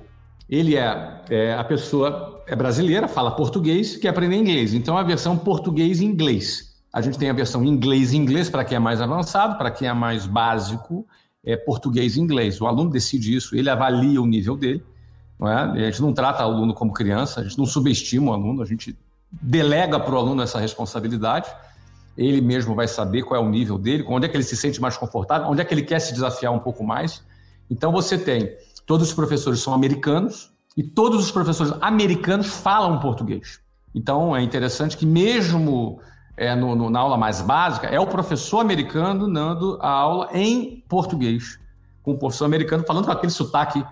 ele 0.49 0.75
é, 0.75 1.21
é, 1.29 1.53
a 1.53 1.63
pessoa 1.63 2.43
é 2.47 2.55
brasileira, 2.55 3.07
fala 3.07 3.31
português, 3.31 3.95
quer 3.97 4.09
aprender 4.09 4.35
inglês. 4.35 4.73
Então, 4.73 4.97
a 4.97 5.03
versão 5.03 5.37
português 5.37 6.01
e 6.01 6.05
inglês. 6.05 6.73
A 6.91 7.01
gente 7.01 7.17
tem 7.17 7.29
a 7.29 7.33
versão 7.33 7.63
inglês 7.63 8.13
e 8.13 8.17
inglês 8.17 8.49
para 8.49 8.63
quem 8.63 8.75
é 8.75 8.79
mais 8.79 9.01
avançado, 9.01 9.57
para 9.57 9.71
quem 9.71 9.87
é 9.87 9.93
mais 9.93 10.25
básico, 10.25 11.07
é 11.43 11.55
português 11.55 12.15
e 12.15 12.21
inglês. 12.21 12.61
O 12.61 12.67
aluno 12.67 12.89
decide 12.89 13.35
isso, 13.35 13.55
ele 13.55 13.69
avalia 13.69 14.21
o 14.21 14.25
nível 14.25 14.55
dele. 14.55 14.83
Não 15.39 15.49
é? 15.49 15.87
A 15.87 15.89
gente 15.89 16.01
não 16.01 16.13
trata 16.13 16.45
o 16.45 16.51
aluno 16.51 16.73
como 16.73 16.93
criança, 16.93 17.41
a 17.41 17.43
gente 17.43 17.57
não 17.57 17.65
subestima 17.65 18.31
o 18.31 18.33
aluno, 18.33 18.61
a 18.61 18.65
gente 18.65 18.95
delega 19.41 19.99
para 19.99 20.13
o 20.13 20.17
aluno 20.17 20.41
essa 20.41 20.59
responsabilidade. 20.59 21.49
Ele 22.15 22.41
mesmo 22.41 22.75
vai 22.75 22.87
saber 22.87 23.23
qual 23.23 23.41
é 23.41 23.43
o 23.43 23.49
nível 23.49 23.77
dele, 23.77 24.05
onde 24.07 24.25
é 24.25 24.29
que 24.29 24.37
ele 24.37 24.43
se 24.43 24.55
sente 24.55 24.79
mais 24.79 24.95
confortável, 24.97 25.47
onde 25.47 25.61
é 25.61 25.65
que 25.65 25.73
ele 25.73 25.81
quer 25.81 25.99
se 25.99 26.13
desafiar 26.13 26.53
um 26.53 26.59
pouco 26.59 26.83
mais. 26.83 27.23
Então 27.69 27.91
você 27.91 28.17
tem 28.17 28.55
todos 28.85 29.07
os 29.07 29.13
professores 29.13 29.61
são 29.61 29.73
americanos 29.73 30.51
e 30.77 30.83
todos 30.83 31.23
os 31.23 31.31
professores 31.31 31.73
americanos 31.81 32.47
falam 32.47 32.99
português. 32.99 33.59
Então 33.95 34.35
é 34.35 34.41
interessante 34.41 34.97
que 34.97 35.05
mesmo 35.05 35.99
é, 36.35 36.55
no, 36.55 36.75
no, 36.75 36.89
na 36.89 36.99
aula 36.99 37.17
mais 37.17 37.41
básica 37.41 37.87
é 37.87 37.99
o 37.99 38.07
professor 38.07 38.59
americano 38.59 39.31
dando 39.31 39.77
a 39.81 39.89
aula 39.89 40.29
em 40.33 40.83
português, 40.87 41.59
com 42.01 42.13
o 42.13 42.17
professor 42.17 42.45
americano 42.45 42.83
falando 42.85 43.05
com 43.05 43.11
aquele 43.11 43.31
sotaque 43.31 43.83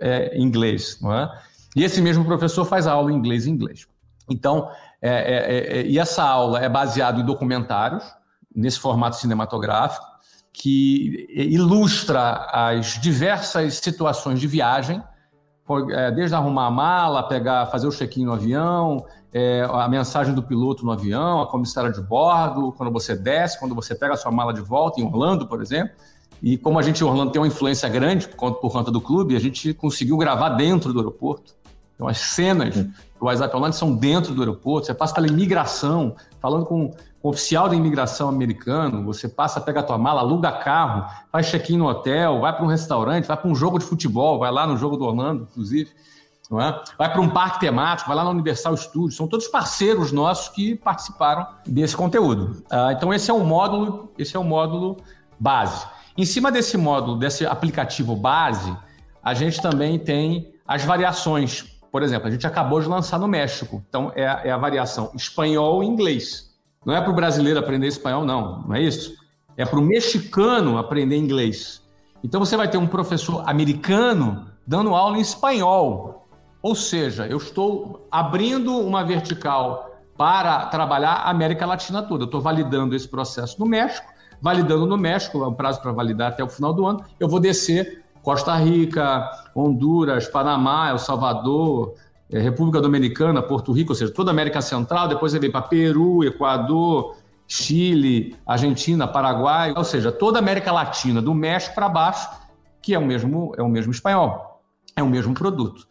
é, 0.00 0.38
inglês, 0.38 0.98
não 1.00 1.12
é? 1.12 1.30
E 1.76 1.84
esse 1.84 2.00
mesmo 2.00 2.24
professor 2.24 2.64
faz 2.64 2.86
a 2.86 2.92
aula 2.92 3.12
em 3.12 3.16
inglês 3.16 3.46
e 3.46 3.50
inglês. 3.50 3.86
Então, 4.30 4.70
é, 5.02 5.10
é, 5.10 5.78
é, 5.80 5.86
e 5.86 5.98
essa 5.98 6.22
aula 6.22 6.60
é 6.60 6.68
baseada 6.68 7.20
em 7.20 7.24
documentários, 7.24 8.04
nesse 8.54 8.78
formato 8.78 9.16
cinematográfico, 9.16 10.06
que 10.52 11.26
ilustra 11.30 12.46
as 12.52 13.00
diversas 13.00 13.74
situações 13.74 14.40
de 14.40 14.46
viagem, 14.46 15.02
é, 15.92 16.10
desde 16.10 16.34
arrumar 16.34 16.66
a 16.66 16.70
mala, 16.70 17.22
pegar, 17.22 17.66
fazer 17.66 17.86
o 17.86 17.92
check-in 17.92 18.24
no 18.24 18.32
avião, 18.32 19.04
é, 19.32 19.64
a 19.70 19.88
mensagem 19.88 20.34
do 20.34 20.42
piloto 20.42 20.84
no 20.84 20.90
avião, 20.90 21.40
a 21.40 21.46
comissária 21.46 21.92
de 21.92 22.00
bordo, 22.00 22.72
quando 22.72 22.92
você 22.92 23.14
desce, 23.14 23.58
quando 23.58 23.74
você 23.74 23.94
pega 23.94 24.14
a 24.14 24.16
sua 24.16 24.32
mala 24.32 24.52
de 24.52 24.60
volta, 24.60 25.00
em 25.00 25.04
Orlando, 25.04 25.46
por 25.46 25.62
exemplo. 25.62 25.94
E 26.42 26.56
como 26.56 26.78
a 26.78 26.82
gente 26.82 27.00
em 27.00 27.06
Orlando 27.06 27.30
tem 27.30 27.40
uma 27.40 27.46
influência 27.46 27.88
grande 27.88 28.26
por 28.26 28.72
conta 28.72 28.90
do 28.90 29.00
clube, 29.00 29.36
a 29.36 29.40
gente 29.40 29.72
conseguiu 29.74 30.16
gravar 30.16 30.50
dentro 30.50 30.92
do 30.92 30.98
aeroporto. 30.98 31.54
Então, 32.00 32.08
as 32.08 32.16
cenas 32.16 32.74
do 32.74 33.26
WhatsApp 33.26 33.54
Online 33.54 33.74
são 33.74 33.94
dentro 33.94 34.32
do 34.34 34.40
aeroporto, 34.40 34.86
você 34.86 34.94
passa 34.94 35.14
pela 35.14 35.26
imigração, 35.26 36.16
falando 36.40 36.64
com 36.64 36.90
o 37.22 37.28
oficial 37.28 37.68
da 37.68 37.76
imigração 37.76 38.26
americano, 38.26 39.04
você 39.04 39.28
passa, 39.28 39.60
pega 39.60 39.80
a 39.80 39.82
tua 39.82 39.98
mala, 39.98 40.22
aluga 40.22 40.50
carro, 40.50 41.04
faz 41.30 41.50
check-in 41.50 41.76
no 41.76 41.86
hotel, 41.86 42.40
vai 42.40 42.56
para 42.56 42.64
um 42.64 42.68
restaurante, 42.68 43.26
vai 43.26 43.36
para 43.36 43.46
um 43.46 43.54
jogo 43.54 43.78
de 43.78 43.84
futebol, 43.84 44.38
vai 44.38 44.50
lá 44.50 44.66
no 44.66 44.78
jogo 44.78 44.96
do 44.96 45.04
Orlando, 45.04 45.46
inclusive, 45.50 45.90
é? 46.52 46.82
vai 46.96 47.12
para 47.12 47.20
um 47.20 47.28
parque 47.28 47.60
temático, 47.60 48.08
vai 48.08 48.16
lá 48.16 48.24
na 48.24 48.30
Universal 48.30 48.74
Studios, 48.78 49.14
são 49.14 49.28
todos 49.28 49.46
parceiros 49.46 50.10
nossos 50.10 50.48
que 50.48 50.76
participaram 50.76 51.46
desse 51.66 51.94
conteúdo. 51.94 52.64
Ah, 52.70 52.94
então 52.96 53.12
esse 53.12 53.30
é 53.30 53.34
o 53.34 53.40
módulo, 53.40 54.10
esse 54.16 54.34
é 54.34 54.38
o 54.38 54.44
módulo 54.44 54.96
base. 55.38 55.86
Em 56.16 56.24
cima 56.24 56.50
desse 56.50 56.78
módulo, 56.78 57.18
desse 57.18 57.44
aplicativo 57.44 58.16
base, 58.16 58.74
a 59.22 59.34
gente 59.34 59.60
também 59.60 59.98
tem 59.98 60.50
as 60.66 60.82
variações. 60.82 61.78
Por 61.90 62.02
exemplo, 62.02 62.28
a 62.28 62.30
gente 62.30 62.46
acabou 62.46 62.80
de 62.80 62.88
lançar 62.88 63.18
no 63.18 63.26
México, 63.26 63.82
então 63.88 64.12
é, 64.14 64.22
é 64.22 64.50
a 64.50 64.56
variação 64.56 65.10
espanhol 65.14 65.82
e 65.82 65.86
inglês. 65.86 66.50
Não 66.84 66.94
é 66.94 67.00
para 67.00 67.10
o 67.10 67.14
brasileiro 67.14 67.58
aprender 67.58 67.88
espanhol, 67.88 68.24
não, 68.24 68.62
não 68.62 68.74
é 68.74 68.82
isso? 68.82 69.14
É 69.56 69.64
para 69.66 69.78
o 69.78 69.82
mexicano 69.82 70.78
aprender 70.78 71.16
inglês. 71.16 71.82
Então 72.22 72.38
você 72.40 72.56
vai 72.56 72.68
ter 72.68 72.78
um 72.78 72.86
professor 72.86 73.42
americano 73.46 74.46
dando 74.66 74.94
aula 74.94 75.18
em 75.18 75.20
espanhol. 75.20 76.28
Ou 76.62 76.74
seja, 76.74 77.26
eu 77.26 77.38
estou 77.38 78.06
abrindo 78.10 78.78
uma 78.78 79.02
vertical 79.02 79.90
para 80.16 80.66
trabalhar 80.66 81.12
a 81.12 81.30
América 81.30 81.66
Latina 81.66 82.02
toda. 82.02 82.24
Eu 82.24 82.26
estou 82.26 82.40
validando 82.40 82.94
esse 82.94 83.08
processo 83.08 83.58
no 83.58 83.66
México, 83.66 84.12
validando 84.40 84.86
no 84.86 84.96
México, 84.96 85.42
é 85.42 85.48
um 85.48 85.54
prazo 85.54 85.80
para 85.80 85.92
validar 85.92 86.28
até 86.28 86.44
o 86.44 86.48
final 86.48 86.72
do 86.72 86.86
ano. 86.86 87.04
Eu 87.18 87.28
vou 87.28 87.40
descer 87.40 88.04
Costa 88.22 88.54
Rica, 88.56 89.30
Honduras, 89.54 90.28
Panamá, 90.28 90.90
El 90.90 90.98
Salvador, 90.98 91.94
é, 92.30 92.38
República 92.38 92.80
Dominicana, 92.80 93.42
Porto 93.42 93.72
Rico, 93.72 93.92
ou 93.92 93.96
seja, 93.96 94.12
toda 94.12 94.30
a 94.30 94.32
América 94.32 94.60
Central, 94.62 95.08
depois 95.08 95.32
ele 95.32 95.42
vem 95.42 95.50
para 95.50 95.62
Peru, 95.62 96.22
Equador, 96.24 97.16
Chile, 97.46 98.36
Argentina, 98.46 99.08
Paraguai, 99.08 99.74
ou 99.76 99.82
seja, 99.82 100.12
toda 100.12 100.38
a 100.38 100.42
América 100.42 100.70
Latina, 100.70 101.20
do 101.20 101.34
México 101.34 101.74
para 101.74 101.88
baixo, 101.88 102.28
que 102.80 102.94
é 102.94 102.98
o 102.98 103.04
mesmo 103.04 103.52
é 103.58 103.62
o 103.62 103.68
mesmo 103.68 103.90
espanhol, 103.90 104.62
é 104.94 105.02
o 105.02 105.08
mesmo 105.08 105.34
produto, 105.34 105.86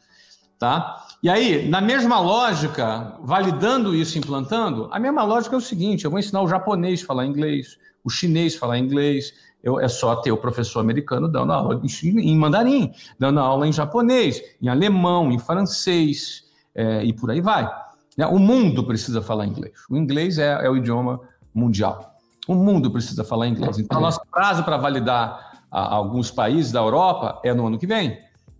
tá? 0.58 1.06
E 1.22 1.30
aí, 1.30 1.68
na 1.68 1.82
mesma 1.82 2.18
lógica, 2.18 3.18
validando 3.22 3.94
isso, 3.94 4.18
implantando, 4.18 4.88
a 4.90 4.98
mesma 4.98 5.24
lógica 5.24 5.56
é 5.56 5.58
o 5.58 5.62
seguinte: 5.62 6.06
eu 6.06 6.12
vou 6.12 6.20
ensinar 6.20 6.42
o 6.42 6.48
japonês 6.48 7.04
a 7.04 7.06
falar 7.06 7.26
inglês, 7.26 7.78
o 8.06 8.10
chinês 8.10 8.56
a 8.56 8.60
falar 8.60 8.80
inglês, 8.80 9.34
eu, 9.64 9.80
é 9.80 9.88
só 9.88 10.16
ter 10.18 10.32
o 10.32 10.38
professor 10.38 10.80
americano 10.80 11.28
dando 11.28 11.52
aula 11.52 11.82
em, 12.04 12.38
mandarim, 12.38 12.92
dando 13.18 13.40
aula 13.40 13.68
em 13.68 13.74
japonês, 13.74 14.42
em 14.62 14.70
alemão, 14.70 15.32
em 15.32 15.40
francês, 15.40 16.46
é, 16.74 17.04
e 17.04 17.12
por 17.12 17.30
aí 17.30 17.42
vai. 17.42 17.70
Né? 18.18 18.26
O 18.28 18.40
mundo 18.40 18.84
precisa 18.84 19.22
falar 19.22 19.46
inglês. 19.46 19.74
O 19.90 19.98
inglês 19.98 20.38
é, 20.38 20.66
é 20.66 20.70
o 20.70 20.78
idioma 20.78 21.20
mundial. 21.54 22.16
O 22.48 22.56
mundo 22.56 22.90
precisa 22.90 23.24
falar 23.24 23.48
inglês. 23.48 23.78
Então, 23.78 24.00
nosso 24.00 24.22
prazo 24.32 24.64
para 24.64 24.78
validar 24.78 25.62
a, 25.70 25.96
alguns 25.96 26.32
países 26.32 26.72
da 26.72 26.80
Europa 26.80 27.40
é 27.44 27.54
no 27.54 27.68
ano 27.68 27.78
que 27.78 27.86
vem. 27.86 28.18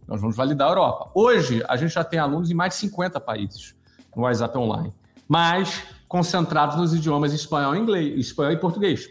Nós 0.08 0.20
vamos 0.20 0.36
validar 0.36 0.68
a 0.68 0.72
Europa. 0.72 1.12
Hoje, 1.14 1.64
a 1.68 1.78
gente 1.78 1.94
já 1.94 2.04
tem 2.04 2.20
alunos 2.20 2.52
em 2.52 2.54
mais 2.54 2.74
de 2.74 2.80
50 2.82 3.20
países 3.20 3.76
no 4.16 4.24
WhatsApp 4.24 4.58
Online, 4.58 4.94
mas 5.28 5.84
concentrados 6.08 6.76
nos 6.76 6.94
idiomas 6.94 7.32
espanhol 7.32 7.76
inglês, 7.76 8.28
espanhol 8.28 8.52
e 8.52 8.58
português. 8.58 9.08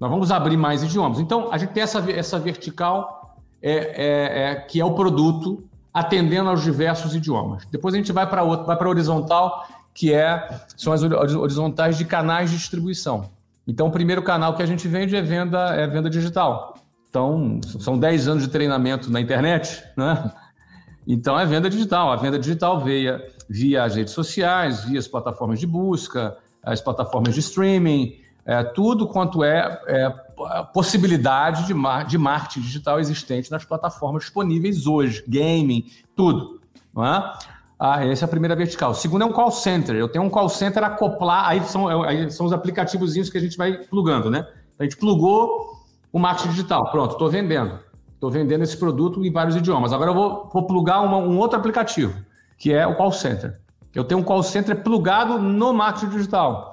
Nós 0.00 0.10
vamos 0.10 0.32
abrir 0.32 0.56
mais 0.56 0.82
idiomas. 0.82 1.20
Então, 1.20 1.52
a 1.52 1.58
gente 1.58 1.74
tem 1.74 1.82
essa, 1.82 1.98
essa 2.10 2.38
vertical 2.38 3.36
é, 3.62 3.72
é, 3.72 4.42
é, 4.42 4.54
que 4.54 4.80
é 4.80 4.84
o 4.84 4.94
produto 4.94 5.62
atendendo 5.92 6.48
aos 6.48 6.62
diversos 6.62 7.14
idiomas. 7.14 7.66
Depois 7.70 7.94
a 7.94 7.98
gente 7.98 8.10
vai 8.10 8.26
para 8.26 8.42
outro, 8.42 8.64
vai 8.64 8.76
para 8.76 8.88
horizontal, 8.88 9.66
que 9.92 10.14
é 10.14 10.48
são 10.74 10.92
as 10.92 11.02
horizontais 11.02 11.98
de 11.98 12.06
canais 12.06 12.50
de 12.50 12.56
distribuição. 12.56 13.28
Então, 13.66 13.88
o 13.88 13.90
primeiro 13.90 14.22
canal 14.22 14.54
que 14.54 14.62
a 14.62 14.66
gente 14.66 14.88
vende 14.88 15.14
é 15.14 15.20
venda, 15.20 15.74
é 15.74 15.86
venda 15.86 16.08
digital. 16.08 16.74
Então, 17.10 17.60
são 17.80 17.98
10 17.98 18.28
anos 18.28 18.44
de 18.44 18.48
treinamento 18.48 19.10
na 19.10 19.20
internet, 19.20 19.84
né? 19.96 20.32
Então, 21.06 21.38
é 21.38 21.44
venda 21.44 21.68
digital. 21.68 22.10
A 22.10 22.16
venda 22.16 22.38
digital 22.38 22.80
via, 22.80 23.22
via 23.48 23.84
as 23.84 23.96
redes 23.96 24.14
sociais, 24.14 24.84
via 24.84 24.98
as 24.98 25.08
plataformas 25.08 25.58
de 25.58 25.66
busca, 25.66 26.36
as 26.62 26.80
plataformas 26.80 27.34
de 27.34 27.40
streaming, 27.40 28.16
é, 28.44 28.62
tudo 28.62 29.06
quanto 29.06 29.44
é, 29.44 29.80
é 29.86 30.14
possibilidade 30.72 31.66
de, 31.66 31.74
mar, 31.74 32.04
de 32.04 32.16
marketing 32.16 32.60
digital 32.60 32.98
existente 32.98 33.50
nas 33.50 33.64
plataformas 33.64 34.22
disponíveis 34.22 34.86
hoje, 34.86 35.22
gaming, 35.28 35.86
tudo. 36.16 36.60
Não 36.94 37.04
é? 37.04 37.32
Ah, 37.78 38.04
essa 38.04 38.24
é 38.24 38.26
a 38.26 38.28
primeira 38.28 38.54
vertical. 38.54 38.90
O 38.90 38.94
segundo 38.94 39.22
é 39.22 39.24
um 39.24 39.32
call 39.32 39.50
center. 39.50 39.96
Eu 39.96 40.08
tenho 40.08 40.24
um 40.24 40.30
call 40.30 40.48
center 40.48 40.84
acoplar, 40.84 41.48
aí 41.48 41.62
são, 41.64 41.90
é, 41.90 42.08
aí 42.08 42.30
são 42.30 42.44
os 42.44 42.52
aplicativos 42.52 43.14
que 43.30 43.38
a 43.38 43.40
gente 43.40 43.56
vai 43.56 43.78
plugando, 43.78 44.30
né? 44.30 44.46
A 44.78 44.82
gente 44.82 44.96
plugou 44.96 45.78
o 46.12 46.18
marketing 46.18 46.50
digital. 46.50 46.90
Pronto, 46.90 47.12
estou 47.12 47.30
vendendo. 47.30 47.78
Estou 48.14 48.30
vendendo 48.30 48.62
esse 48.62 48.76
produto 48.76 49.24
em 49.24 49.32
vários 49.32 49.56
idiomas. 49.56 49.94
Agora 49.94 50.10
eu 50.10 50.14
vou, 50.14 50.50
vou 50.52 50.66
plugar 50.66 51.00
uma, 51.00 51.16
um 51.16 51.38
outro 51.38 51.58
aplicativo, 51.58 52.14
que 52.58 52.70
é 52.70 52.86
o 52.86 52.94
call 52.94 53.12
center. 53.12 53.58
Eu 53.94 54.04
tenho 54.04 54.20
um 54.20 54.22
call 54.22 54.42
center 54.42 54.82
plugado 54.82 55.38
no 55.38 55.72
marketing 55.72 56.10
digital. 56.10 56.69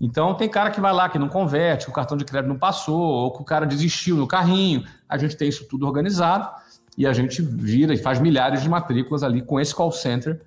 Então 0.00 0.34
tem 0.34 0.48
cara 0.48 0.70
que 0.70 0.80
vai 0.80 0.92
lá 0.92 1.08
que 1.08 1.18
não 1.18 1.28
converte, 1.28 1.88
o 1.88 1.92
cartão 1.92 2.16
de 2.16 2.24
crédito 2.24 2.48
não 2.48 2.58
passou, 2.58 3.00
ou 3.00 3.32
que 3.32 3.42
o 3.42 3.44
cara 3.44 3.66
desistiu 3.66 4.16
no 4.16 4.26
carrinho. 4.26 4.84
A 5.08 5.18
gente 5.18 5.36
tem 5.36 5.48
isso 5.48 5.66
tudo 5.68 5.86
organizado 5.86 6.48
e 6.96 7.06
a 7.06 7.12
gente 7.12 7.42
vira 7.42 7.92
e 7.92 7.98
faz 7.98 8.18
milhares 8.18 8.62
de 8.62 8.68
matrículas 8.68 9.22
ali 9.22 9.42
com 9.42 9.60
esse 9.60 9.74
call 9.74 9.92
center 9.92 10.40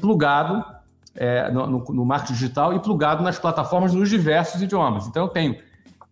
plugado 0.00 0.64
é, 1.16 1.50
no, 1.50 1.66
no, 1.66 1.84
no 1.88 2.04
marketing 2.04 2.34
digital 2.34 2.72
e 2.72 2.78
plugado 2.78 3.22
nas 3.24 3.38
plataformas 3.38 3.92
nos 3.92 4.08
diversos 4.08 4.62
idiomas. 4.62 5.08
Então 5.08 5.24
eu 5.24 5.28
tenho 5.28 5.56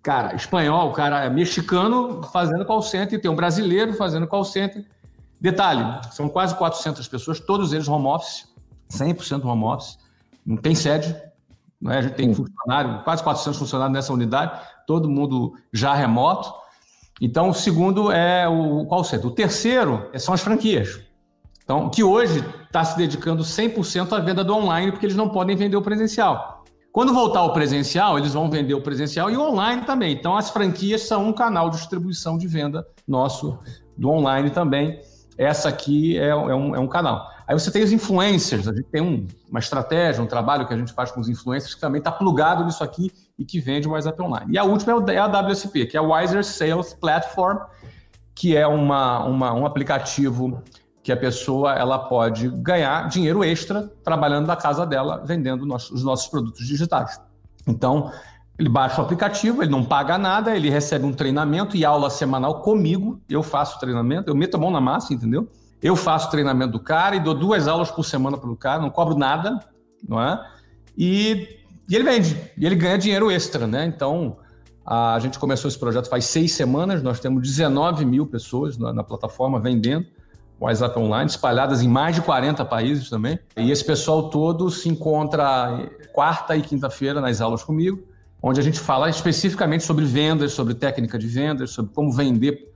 cara 0.02 0.34
espanhol, 0.34 0.90
cara 0.92 1.30
mexicano 1.30 2.22
fazendo 2.24 2.64
call 2.64 2.82
center, 2.82 3.18
e 3.18 3.22
tem 3.22 3.30
um 3.30 3.36
brasileiro 3.36 3.94
fazendo 3.94 4.26
call 4.26 4.44
center. 4.44 4.84
Detalhe, 5.40 5.84
são 6.10 6.28
quase 6.28 6.54
400 6.56 7.06
pessoas, 7.06 7.38
todos 7.38 7.72
eles 7.72 7.86
home 7.86 8.06
office, 8.06 8.48
100% 8.90 9.44
home 9.44 9.64
office 9.64 9.98
não 10.44 10.56
tem 10.56 10.74
sede, 10.74 11.14
né? 11.84 11.98
a 11.98 12.02
gente 12.02 12.14
tem 12.14 12.34
funcionário, 12.34 13.04
quase 13.04 13.22
400 13.22 13.58
funcionários 13.58 13.94
nessa 13.94 14.12
unidade, 14.12 14.58
todo 14.86 15.08
mundo 15.08 15.54
já 15.72 15.94
remoto. 15.94 16.52
Então, 17.20 17.50
o 17.50 17.54
segundo 17.54 18.10
é 18.10 18.48
o 18.48 18.86
qual 18.86 19.04
setor? 19.04 19.28
O 19.28 19.34
terceiro 19.34 20.10
são 20.18 20.34
as 20.34 20.40
franquias. 20.40 21.00
Então, 21.62 21.88
que 21.88 22.02
hoje 22.02 22.44
está 22.64 22.84
se 22.84 22.96
dedicando 22.96 23.42
100% 23.42 24.12
à 24.12 24.20
venda 24.20 24.42
do 24.42 24.54
online, 24.54 24.90
porque 24.90 25.06
eles 25.06 25.16
não 25.16 25.28
podem 25.28 25.54
vender 25.56 25.76
o 25.76 25.82
presencial. 25.82 26.64
Quando 26.92 27.12
voltar 27.12 27.42
o 27.42 27.52
presencial, 27.52 28.18
eles 28.18 28.34
vão 28.34 28.50
vender 28.50 28.74
o 28.74 28.80
presencial 28.80 29.30
e 29.30 29.36
o 29.36 29.42
online 29.42 29.82
também. 29.82 30.12
Então, 30.12 30.36
as 30.36 30.50
franquias 30.50 31.02
são 31.02 31.28
um 31.28 31.32
canal 31.32 31.70
de 31.70 31.76
distribuição 31.76 32.38
de 32.38 32.46
venda 32.46 32.86
nosso 33.06 33.58
do 33.96 34.10
online 34.10 34.50
também. 34.50 35.00
Essa 35.36 35.68
aqui 35.68 36.18
é, 36.18 36.28
é, 36.28 36.34
um, 36.36 36.74
é 36.74 36.78
um 36.78 36.86
canal. 36.86 37.28
Aí 37.46 37.58
você 37.58 37.70
tem 37.70 37.82
os 37.82 37.92
influencers, 37.92 38.66
a 38.66 38.72
gente 38.72 38.84
tem 38.84 39.02
um, 39.02 39.26
uma 39.50 39.58
estratégia, 39.58 40.22
um 40.22 40.26
trabalho 40.26 40.66
que 40.66 40.72
a 40.72 40.76
gente 40.76 40.92
faz 40.92 41.10
com 41.10 41.20
os 41.20 41.28
influencers 41.28 41.74
que 41.74 41.80
também 41.80 41.98
está 41.98 42.10
plugado 42.10 42.64
nisso 42.64 42.82
aqui 42.82 43.12
e 43.38 43.44
que 43.44 43.60
vende 43.60 43.86
o 43.86 43.92
WhatsApp 43.92 44.20
Online. 44.22 44.52
E 44.52 44.58
a 44.58 44.64
última 44.64 44.92
é, 45.10 45.14
é 45.14 45.18
a 45.18 45.26
WSP, 45.26 45.86
que 45.86 45.96
é 45.96 46.00
a 46.00 46.02
Wiser 46.02 46.42
Sales 46.44 46.94
Platform, 46.94 47.58
que 48.34 48.56
é 48.56 48.66
uma, 48.66 49.24
uma, 49.24 49.52
um 49.52 49.66
aplicativo 49.66 50.62
que 51.02 51.12
a 51.12 51.16
pessoa 51.16 51.74
ela 51.74 51.98
pode 51.98 52.48
ganhar 52.48 53.08
dinheiro 53.08 53.44
extra 53.44 53.92
trabalhando 54.02 54.46
da 54.46 54.56
casa 54.56 54.86
dela, 54.86 55.22
vendendo 55.24 55.62
os 55.70 56.02
nossos 56.02 56.26
produtos 56.28 56.66
digitais. 56.66 57.20
Então, 57.66 58.10
ele 58.58 58.70
baixa 58.70 59.02
o 59.02 59.04
aplicativo, 59.04 59.62
ele 59.62 59.70
não 59.70 59.84
paga 59.84 60.16
nada, 60.16 60.56
ele 60.56 60.70
recebe 60.70 61.04
um 61.04 61.12
treinamento 61.12 61.76
e 61.76 61.84
aula 61.84 62.08
semanal 62.08 62.62
comigo. 62.62 63.20
Eu 63.28 63.42
faço 63.42 63.78
treinamento, 63.78 64.30
eu 64.30 64.34
meto 64.34 64.56
a 64.56 64.58
mão 64.58 64.70
na 64.70 64.80
massa, 64.80 65.12
entendeu? 65.12 65.46
Eu 65.82 65.96
faço 65.96 66.30
treinamento 66.30 66.72
do 66.72 66.80
cara 66.80 67.16
e 67.16 67.20
dou 67.20 67.34
duas 67.34 67.68
aulas 67.68 67.90
por 67.90 68.04
semana 68.04 68.38
para 68.38 68.50
o 68.50 68.56
cara, 68.56 68.80
não 68.80 68.90
cobro 68.90 69.16
nada, 69.16 69.58
não 70.08 70.20
é? 70.20 70.40
E, 70.96 71.60
e 71.88 71.94
ele 71.94 72.04
vende, 72.04 72.40
e 72.56 72.64
ele 72.64 72.74
ganha 72.74 72.96
dinheiro 72.96 73.30
extra, 73.30 73.66
né? 73.66 73.84
Então, 73.84 74.38
a 74.86 75.18
gente 75.18 75.38
começou 75.38 75.68
esse 75.68 75.78
projeto 75.78 76.08
faz 76.08 76.24
seis 76.26 76.52
semanas, 76.52 77.02
nós 77.02 77.20
temos 77.20 77.42
19 77.42 78.04
mil 78.04 78.26
pessoas 78.26 78.76
na, 78.76 78.92
na 78.92 79.04
plataforma 79.04 79.58
vendendo. 79.58 80.06
WhatsApp 80.60 80.98
Online, 80.98 81.28
espalhadas 81.28 81.82
em 81.82 81.88
mais 81.88 82.14
de 82.14 82.22
40 82.22 82.64
países 82.64 83.10
também. 83.10 83.38
E 83.56 83.70
esse 83.70 83.84
pessoal 83.84 84.30
todo 84.30 84.70
se 84.70 84.88
encontra 84.88 85.90
quarta 86.12 86.56
e 86.56 86.62
quinta-feira 86.62 87.20
nas 87.20 87.40
aulas 87.40 87.62
comigo, 87.62 88.02
onde 88.42 88.60
a 88.60 88.62
gente 88.62 88.78
fala 88.78 89.10
especificamente 89.10 89.84
sobre 89.84 90.04
vendas, 90.04 90.52
sobre 90.52 90.74
técnica 90.74 91.18
de 91.18 91.26
vendas, 91.26 91.70
sobre 91.70 91.92
como 91.92 92.12
vender 92.12 92.72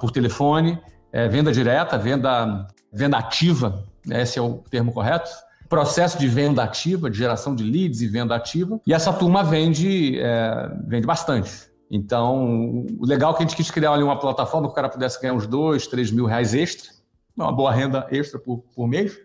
por 0.00 0.10
telefone, 0.10 0.78
é, 1.12 1.28
venda 1.28 1.52
direta, 1.52 1.96
venda, 1.98 2.66
venda 2.92 3.18
ativa, 3.18 3.84
esse 4.08 4.38
é 4.38 4.42
o 4.42 4.54
termo 4.70 4.92
correto. 4.92 5.30
Processo 5.68 6.18
de 6.18 6.26
venda 6.26 6.62
ativa, 6.62 7.10
de 7.10 7.18
geração 7.18 7.54
de 7.54 7.62
leads 7.62 8.00
e 8.00 8.08
venda 8.08 8.34
ativa. 8.34 8.80
E 8.86 8.94
essa 8.94 9.12
turma 9.12 9.44
vende, 9.44 10.18
é, 10.18 10.70
vende 10.86 11.06
bastante. 11.06 11.68
Então, 11.90 12.86
o 12.98 13.04
legal 13.04 13.32
é 13.32 13.36
que 13.36 13.42
a 13.42 13.46
gente 13.46 13.56
quis 13.56 13.70
criar 13.70 13.92
ali 13.92 14.02
uma 14.02 14.18
plataforma 14.18 14.66
que 14.66 14.72
o 14.72 14.74
cara 14.74 14.88
pudesse 14.88 15.20
ganhar 15.20 15.34
uns 15.34 15.46
dois, 15.46 15.86
três 15.86 16.10
mil 16.10 16.26
reais 16.26 16.54
extra 16.54 16.98
uma 17.44 17.52
boa 17.52 17.72
renda 17.72 18.06
extra 18.10 18.38
por, 18.38 18.58
por 18.74 18.86
mês. 18.86 19.16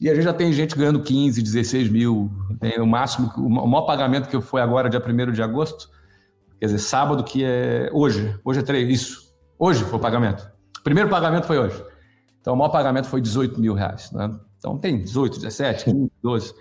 E 0.00 0.08
a 0.08 0.14
gente 0.14 0.24
já 0.24 0.32
tem 0.32 0.52
gente 0.52 0.76
ganhando 0.76 1.02
15, 1.02 1.42
16 1.42 1.88
mil. 1.88 2.30
Tem 2.60 2.80
o 2.80 2.86
máximo, 2.86 3.32
o 3.36 3.66
maior 3.66 3.82
pagamento 3.82 4.28
que 4.28 4.40
foi 4.40 4.60
agora, 4.60 4.88
dia 4.88 5.02
1 5.04 5.32
de 5.32 5.42
agosto. 5.42 5.90
Quer 6.60 6.66
dizer, 6.66 6.78
sábado, 6.78 7.24
que 7.24 7.44
é 7.44 7.90
hoje. 7.92 8.36
Hoje 8.44 8.60
é 8.60 8.62
três, 8.62 8.88
isso. 8.88 9.34
Hoje 9.58 9.84
foi 9.84 9.98
o 9.98 10.02
pagamento. 10.02 10.48
O 10.78 10.82
primeiro 10.82 11.08
pagamento 11.08 11.46
foi 11.46 11.58
hoje. 11.58 11.82
Então, 12.40 12.54
o 12.54 12.56
maior 12.56 12.70
pagamento 12.70 13.08
foi 13.08 13.20
18 13.20 13.60
mil 13.60 13.74
reais. 13.74 14.10
Né? 14.12 14.30
Então, 14.58 14.78
tem 14.78 15.02
18, 15.02 15.36
17, 15.40 15.84
15, 15.84 16.10
12. 16.22 16.54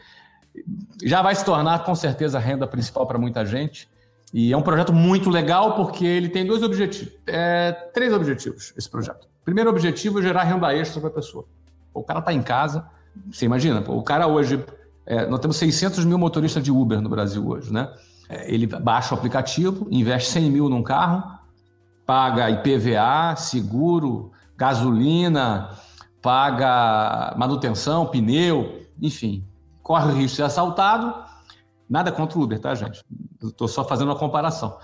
Já 1.04 1.22
vai 1.22 1.36
se 1.36 1.46
tornar, 1.46 1.84
com 1.84 1.96
certeza, 1.96 2.38
a 2.38 2.42
renda 2.42 2.68
principal 2.68 3.06
para 3.06 3.18
muita 3.18 3.46
gente. 3.46 3.88
E 4.34 4.52
é 4.52 4.58
um 4.58 4.62
projeto 4.62 4.92
muito 4.92 5.30
legal 5.30 5.76
porque 5.76 6.06
ele 6.06 6.30
tem 6.30 6.46
dois 6.46 6.62
objetivos, 6.62 7.14
é, 7.26 7.72
três 7.94 8.12
objetivos, 8.14 8.74
esse 8.78 8.90
projeto. 8.90 9.28
Primeiro 9.46 9.70
objetivo 9.70 10.20
é 10.20 10.22
gerar 10.22 10.44
renda 10.44 10.76
extra 10.76 11.00
para 11.00 11.10
a 11.10 11.14
pessoa. 11.14 11.46
O 11.94 12.04
cara 12.04 12.20
está 12.20 12.34
em 12.34 12.42
casa, 12.42 12.86
você 13.32 13.46
imagina, 13.46 13.84
o 13.88 14.04
cara 14.04 14.28
hoje, 14.28 14.64
é, 15.06 15.26
nós 15.28 15.40
temos 15.40 15.56
600 15.58 16.04
mil 16.04 16.18
motoristas 16.18 16.62
de 16.62 16.72
Uber 16.72 17.00
no 17.00 17.10
Brasil 17.10 17.48
hoje, 17.48 17.72
né? 17.72 17.90
É, 18.30 18.54
ele 18.54 18.68
baixa 18.68 19.16
o 19.16 19.18
aplicativo, 19.18 19.88
investe 19.90 20.30
100 20.32 20.52
mil 20.52 20.70
num 20.70 20.84
carro, 20.84 21.37
paga 22.08 22.50
IPVA, 22.50 23.36
seguro, 23.36 24.32
gasolina, 24.56 25.70
paga 26.22 27.36
manutenção, 27.38 28.08
pneu, 28.08 28.82
enfim, 29.00 29.46
corre 29.84 30.06
o 30.06 30.16
risco 30.16 30.30
de 30.30 30.36
ser 30.38 30.44
assaltado. 30.44 31.14
Nada 31.88 32.12
contra 32.12 32.40
o 32.40 32.42
Uber, 32.42 32.60
tá, 32.60 32.74
gente? 32.74 33.06
Estou 33.44 33.68
só 33.68 33.84
fazendo 33.86 34.08
uma 34.08 34.18
comparação. 34.18 34.80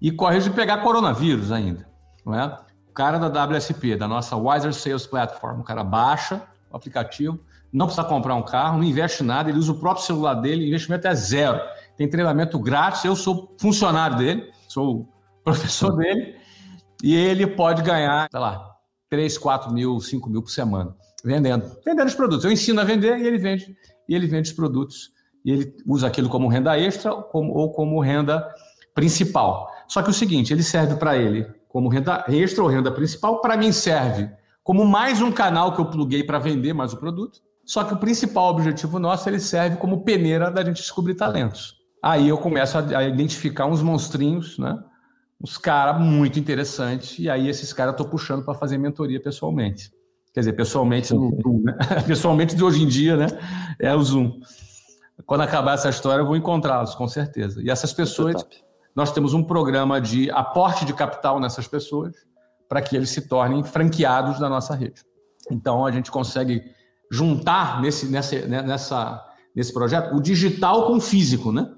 E 0.00 0.10
corre 0.10 0.32
o 0.32 0.36
risco 0.36 0.50
de 0.50 0.56
pegar 0.56 0.78
coronavírus 0.78 1.52
ainda, 1.52 1.86
não 2.24 2.34
é? 2.34 2.58
cara 2.98 3.16
da 3.16 3.44
WSP, 3.44 3.94
da 3.94 4.08
nossa 4.08 4.36
Wiser 4.36 4.74
Sales 4.74 5.06
Platform, 5.06 5.60
o 5.60 5.62
cara 5.62 5.84
baixa 5.84 6.42
o 6.68 6.76
aplicativo, 6.76 7.38
não 7.72 7.86
precisa 7.86 8.04
comprar 8.04 8.34
um 8.34 8.42
carro, 8.42 8.78
não 8.78 8.84
investe 8.84 9.22
nada, 9.22 9.48
ele 9.48 9.58
usa 9.58 9.70
o 9.70 9.78
próprio 9.78 10.04
celular 10.04 10.34
dele, 10.34 10.64
o 10.64 10.66
investimento 10.66 11.06
é 11.06 11.14
zero. 11.14 11.60
Tem 11.96 12.10
treinamento 12.10 12.58
grátis, 12.58 13.04
eu 13.04 13.14
sou 13.14 13.54
funcionário 13.56 14.16
dele, 14.16 14.50
sou 14.66 15.08
professor 15.44 15.96
dele, 15.96 16.34
e 17.02 17.14
ele 17.14 17.46
pode 17.46 17.82
ganhar, 17.82 18.28
sei 18.30 18.40
lá, 18.40 18.74
3, 19.10 19.38
4 19.38 19.72
mil, 19.72 20.00
5 20.00 20.28
mil 20.28 20.42
por 20.42 20.50
semana, 20.50 20.94
vendendo. 21.24 21.70
Vendendo 21.84 22.08
os 22.08 22.14
produtos. 22.14 22.44
Eu 22.44 22.52
ensino 22.52 22.80
a 22.80 22.84
vender 22.84 23.18
e 23.18 23.26
ele 23.26 23.38
vende, 23.38 23.76
e 24.08 24.14
ele 24.14 24.26
vende 24.26 24.50
os 24.50 24.54
produtos. 24.54 25.10
E 25.44 25.50
ele 25.50 25.76
usa 25.86 26.06
aquilo 26.06 26.28
como 26.28 26.48
renda 26.48 26.78
extra 26.78 27.14
como, 27.14 27.52
ou 27.52 27.72
como 27.72 28.00
renda 28.00 28.46
principal. 28.94 29.70
Só 29.86 30.02
que 30.02 30.10
o 30.10 30.14
seguinte, 30.14 30.52
ele 30.52 30.62
serve 30.62 30.96
para 30.96 31.16
ele 31.16 31.46
como 31.68 31.88
renda 31.88 32.24
extra 32.28 32.62
ou 32.62 32.68
renda 32.68 32.90
principal, 32.90 33.40
para 33.40 33.56
mim 33.56 33.70
serve 33.72 34.28
como 34.64 34.84
mais 34.84 35.22
um 35.22 35.30
canal 35.30 35.74
que 35.74 35.80
eu 35.80 35.86
pluguei 35.86 36.22
para 36.22 36.38
vender 36.38 36.72
mais 36.72 36.92
o 36.92 36.98
produto. 36.98 37.40
Só 37.64 37.84
que 37.84 37.94
o 37.94 37.98
principal 37.98 38.50
objetivo 38.50 38.98
nosso, 38.98 39.28
ele 39.28 39.38
serve 39.38 39.76
como 39.76 40.02
peneira 40.02 40.50
da 40.50 40.64
gente 40.64 40.76
descobrir 40.76 41.14
talentos. 41.14 41.76
Aí 42.02 42.28
eu 42.28 42.38
começo 42.38 42.78
a, 42.78 43.04
identificar 43.04 43.66
uns 43.66 43.82
monstrinhos, 43.82 44.58
né? 44.58 44.78
Uns 45.40 45.56
caras 45.56 46.00
muito 46.00 46.38
interessantes, 46.38 47.18
e 47.18 47.30
aí 47.30 47.48
esses 47.48 47.72
caras 47.72 47.92
eu 47.92 47.98
tô 47.98 48.04
puxando 48.06 48.44
para 48.44 48.54
fazer 48.54 48.76
mentoria 48.76 49.22
pessoalmente. 49.22 49.90
Quer 50.32 50.40
dizer, 50.40 50.52
pessoalmente 50.52 51.14
no 51.14 51.30
Zoom, 51.42 51.62
né? 51.62 51.76
Pessoalmente 52.06 52.54
de 52.54 52.62
hoje 52.62 52.82
em 52.82 52.86
dia, 52.86 53.16
né? 53.16 53.26
É 53.80 53.94
o 53.94 54.02
Zoom. 54.02 54.40
Quando 55.26 55.40
acabar 55.40 55.74
essa 55.74 55.88
história, 55.88 56.22
eu 56.22 56.26
vou 56.26 56.36
encontrá-los, 56.36 56.94
com 56.94 57.08
certeza. 57.08 57.62
E 57.62 57.70
essas 57.70 57.92
pessoas, 57.92 58.46
nós 58.94 59.12
temos 59.12 59.34
um 59.34 59.42
programa 59.42 60.00
de 60.00 60.30
aporte 60.30 60.84
de 60.84 60.92
capital 60.92 61.40
nessas 61.40 61.66
pessoas 61.66 62.14
para 62.68 62.82
que 62.82 62.94
eles 62.94 63.10
se 63.10 63.26
tornem 63.28 63.64
franqueados 63.64 64.38
da 64.38 64.48
nossa 64.48 64.74
rede. 64.74 65.02
Então, 65.50 65.84
a 65.86 65.90
gente 65.90 66.10
consegue 66.10 66.62
juntar 67.10 67.80
nesse, 67.80 68.06
nessa, 68.06 68.46
nessa, 68.46 69.24
nesse 69.54 69.72
projeto 69.72 70.14
o 70.14 70.20
digital 70.20 70.86
com 70.86 70.98
o 70.98 71.00
físico, 71.00 71.50
né? 71.50 71.72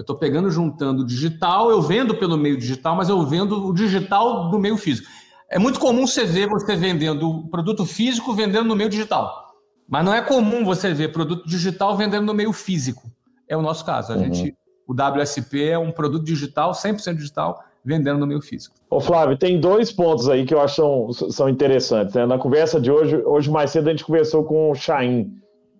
Eu 0.00 0.02
estou 0.02 0.16
pegando, 0.16 0.50
juntando 0.50 1.02
o 1.02 1.06
digital, 1.06 1.70
eu 1.70 1.82
vendo 1.82 2.14
pelo 2.14 2.38
meio 2.38 2.56
digital, 2.56 2.96
mas 2.96 3.10
eu 3.10 3.22
vendo 3.26 3.68
o 3.68 3.74
digital 3.74 4.48
do 4.48 4.58
meio 4.58 4.78
físico. 4.78 5.06
É 5.46 5.58
muito 5.58 5.78
comum 5.78 6.06
você 6.06 6.24
ver 6.24 6.48
você 6.48 6.74
vendendo 6.74 7.46
produto 7.50 7.84
físico 7.84 8.32
vendendo 8.32 8.64
no 8.64 8.74
meio 8.74 8.88
digital. 8.88 9.52
Mas 9.86 10.02
não 10.02 10.14
é 10.14 10.22
comum 10.22 10.64
você 10.64 10.94
ver 10.94 11.12
produto 11.12 11.46
digital 11.46 11.98
vendendo 11.98 12.24
no 12.24 12.32
meio 12.32 12.50
físico. 12.50 13.10
É 13.46 13.54
o 13.54 13.60
nosso 13.60 13.84
caso. 13.84 14.14
A 14.14 14.16
uhum. 14.16 14.32
gente 14.32 14.56
o 14.88 14.94
WSP 14.94 15.68
é 15.68 15.78
um 15.78 15.92
produto 15.92 16.24
digital, 16.24 16.72
100% 16.72 17.16
digital, 17.16 17.62
vendendo 17.84 18.20
no 18.20 18.26
meio 18.26 18.40
físico. 18.40 18.74
Ô 18.88 19.00
Flávio, 19.00 19.36
tem 19.36 19.60
dois 19.60 19.92
pontos 19.92 20.30
aí 20.30 20.46
que 20.46 20.54
eu 20.54 20.62
acho 20.62 21.12
são, 21.12 21.30
são 21.30 21.46
interessantes. 21.46 22.14
Né? 22.14 22.24
Na 22.24 22.38
conversa 22.38 22.80
de 22.80 22.90
hoje, 22.90 23.22
hoje 23.26 23.50
mais 23.50 23.70
cedo 23.70 23.88
a 23.88 23.90
gente 23.90 24.04
conversou 24.04 24.44
com 24.44 24.70
o 24.70 24.74
Chain. 24.74 25.30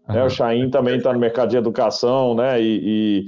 Né? 0.07 0.23
O 0.23 0.29
Chain 0.29 0.69
também 0.69 0.99
está 0.99 1.11
no 1.11 1.19
mercado 1.19 1.49
de 1.49 1.57
educação, 1.57 2.35
né? 2.35 2.61
E, 2.61 3.25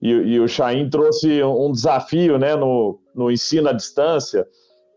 e, 0.00 0.10
e, 0.10 0.40
o 0.40 0.48
Chain 0.48 0.88
trouxe 0.88 1.42
um 1.42 1.72
desafio 1.72 2.38
né? 2.38 2.56
no, 2.56 2.98
no 3.14 3.30
ensino 3.30 3.68
à 3.68 3.72
distância. 3.72 4.46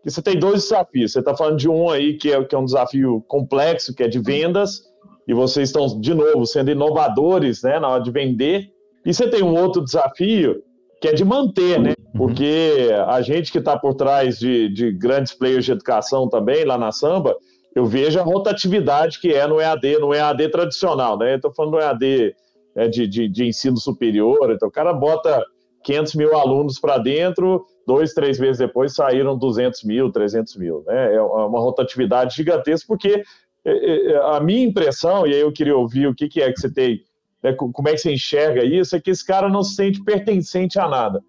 Que 0.02 0.10
você 0.10 0.22
tem 0.22 0.38
dois 0.38 0.64
desafios. 0.64 1.12
Você 1.12 1.20
está 1.20 1.36
falando 1.36 1.58
de 1.58 1.70
um 1.70 1.90
aí 1.90 2.18
que 2.18 2.32
é, 2.32 2.44
que 2.44 2.56
é 2.56 2.58
um 2.58 2.66
desafio 2.66 3.24
complexo, 3.28 3.94
que 3.94 4.04
é 4.04 4.08
de 4.08 4.20
vendas, 4.20 4.84
e 5.28 5.34
vocês 5.34 5.70
estão, 5.70 6.00
de 6.00 6.14
novo, 6.14 6.46
sendo 6.46 6.72
inovadores 6.72 7.64
né? 7.64 7.80
na 7.80 7.90
hora 7.90 8.04
de 8.04 8.12
vender 8.12 8.74
e 9.06 9.14
você 9.14 9.28
tem 9.28 9.44
um 9.44 9.56
outro 9.56 9.84
desafio 9.84 10.64
que 11.02 11.10
é 11.10 11.14
de 11.14 11.26
manter, 11.26 11.80
né? 11.80 11.94
Uhum. 12.14 12.20
Porque 12.20 12.90
a 13.08 13.22
gente 13.22 13.52
que 13.52 13.58
está 13.58 13.78
por 13.78 13.94
trás 13.94 14.40
de, 14.40 14.70
de 14.70 14.92
grandes 14.92 15.34
players 15.34 15.66
de 15.66 15.74
educação 15.74 16.30
também, 16.30 16.64
lá 16.64 16.78
na 16.78 16.92
Samba, 16.92 17.36
eu 17.76 17.86
vejo 17.86 18.20
a 18.20 18.24
rotatividade 18.24 19.20
que 19.20 19.34
é 19.34 19.46
no 19.46 19.60
EAD, 19.60 20.00
no 20.00 20.14
EAD 20.14 20.48
tradicional, 20.50 21.18
né? 21.18 21.36
Estou 21.36 21.54
falando 21.54 21.74
do 21.74 21.80
EAD 21.80 22.34
é, 22.76 22.88
de, 22.88 23.08
de, 23.08 23.28
de, 23.28 23.46
ensino 23.46 23.78
superior, 23.78 24.52
então 24.52 24.68
o 24.68 24.72
cara 24.72 24.94
bota 24.94 25.44
500 25.84 26.16
mil 26.16 26.36
alunos 26.36 26.80
para 26.80 26.98
dentro, 26.98 27.66
dois, 27.86 28.14
três 28.14 28.40
meses 28.40 28.58
depois 28.58 28.96
saíram 28.96 29.38
200 29.38 29.84
mil, 29.84 30.12
300 30.12 30.56
mil, 30.56 30.84
né? 30.88 31.16
É 31.16 31.22
uma 31.22 31.60
rotatividade 31.60 32.36
gigantesca, 32.36 32.88
porque 32.88 33.24
é, 33.66 34.12
é, 34.12 34.18
a 34.36 34.40
minha 34.40 34.66
impressão, 34.66 35.28
e 35.28 35.34
aí 35.34 35.42
eu 35.42 35.52
queria 35.52 35.76
ouvir 35.76 36.08
o 36.08 36.16
que, 36.16 36.28
que 36.28 36.42
é 36.42 36.52
que 36.52 36.60
você 36.60 36.72
tem 36.72 37.04
né, 37.44 37.54
como 37.54 37.90
é 37.90 37.92
que 37.92 37.98
você 37.98 38.14
enxerga 38.14 38.64
isso, 38.64 38.96
é 38.96 39.02
que 39.02 39.12
esse 39.12 39.26
cara 39.26 39.50
não 39.50 39.62
se 39.62 39.76
sente 39.76 40.02
pertencente 40.02 40.80
a 40.80 40.88
nada. 40.88 41.22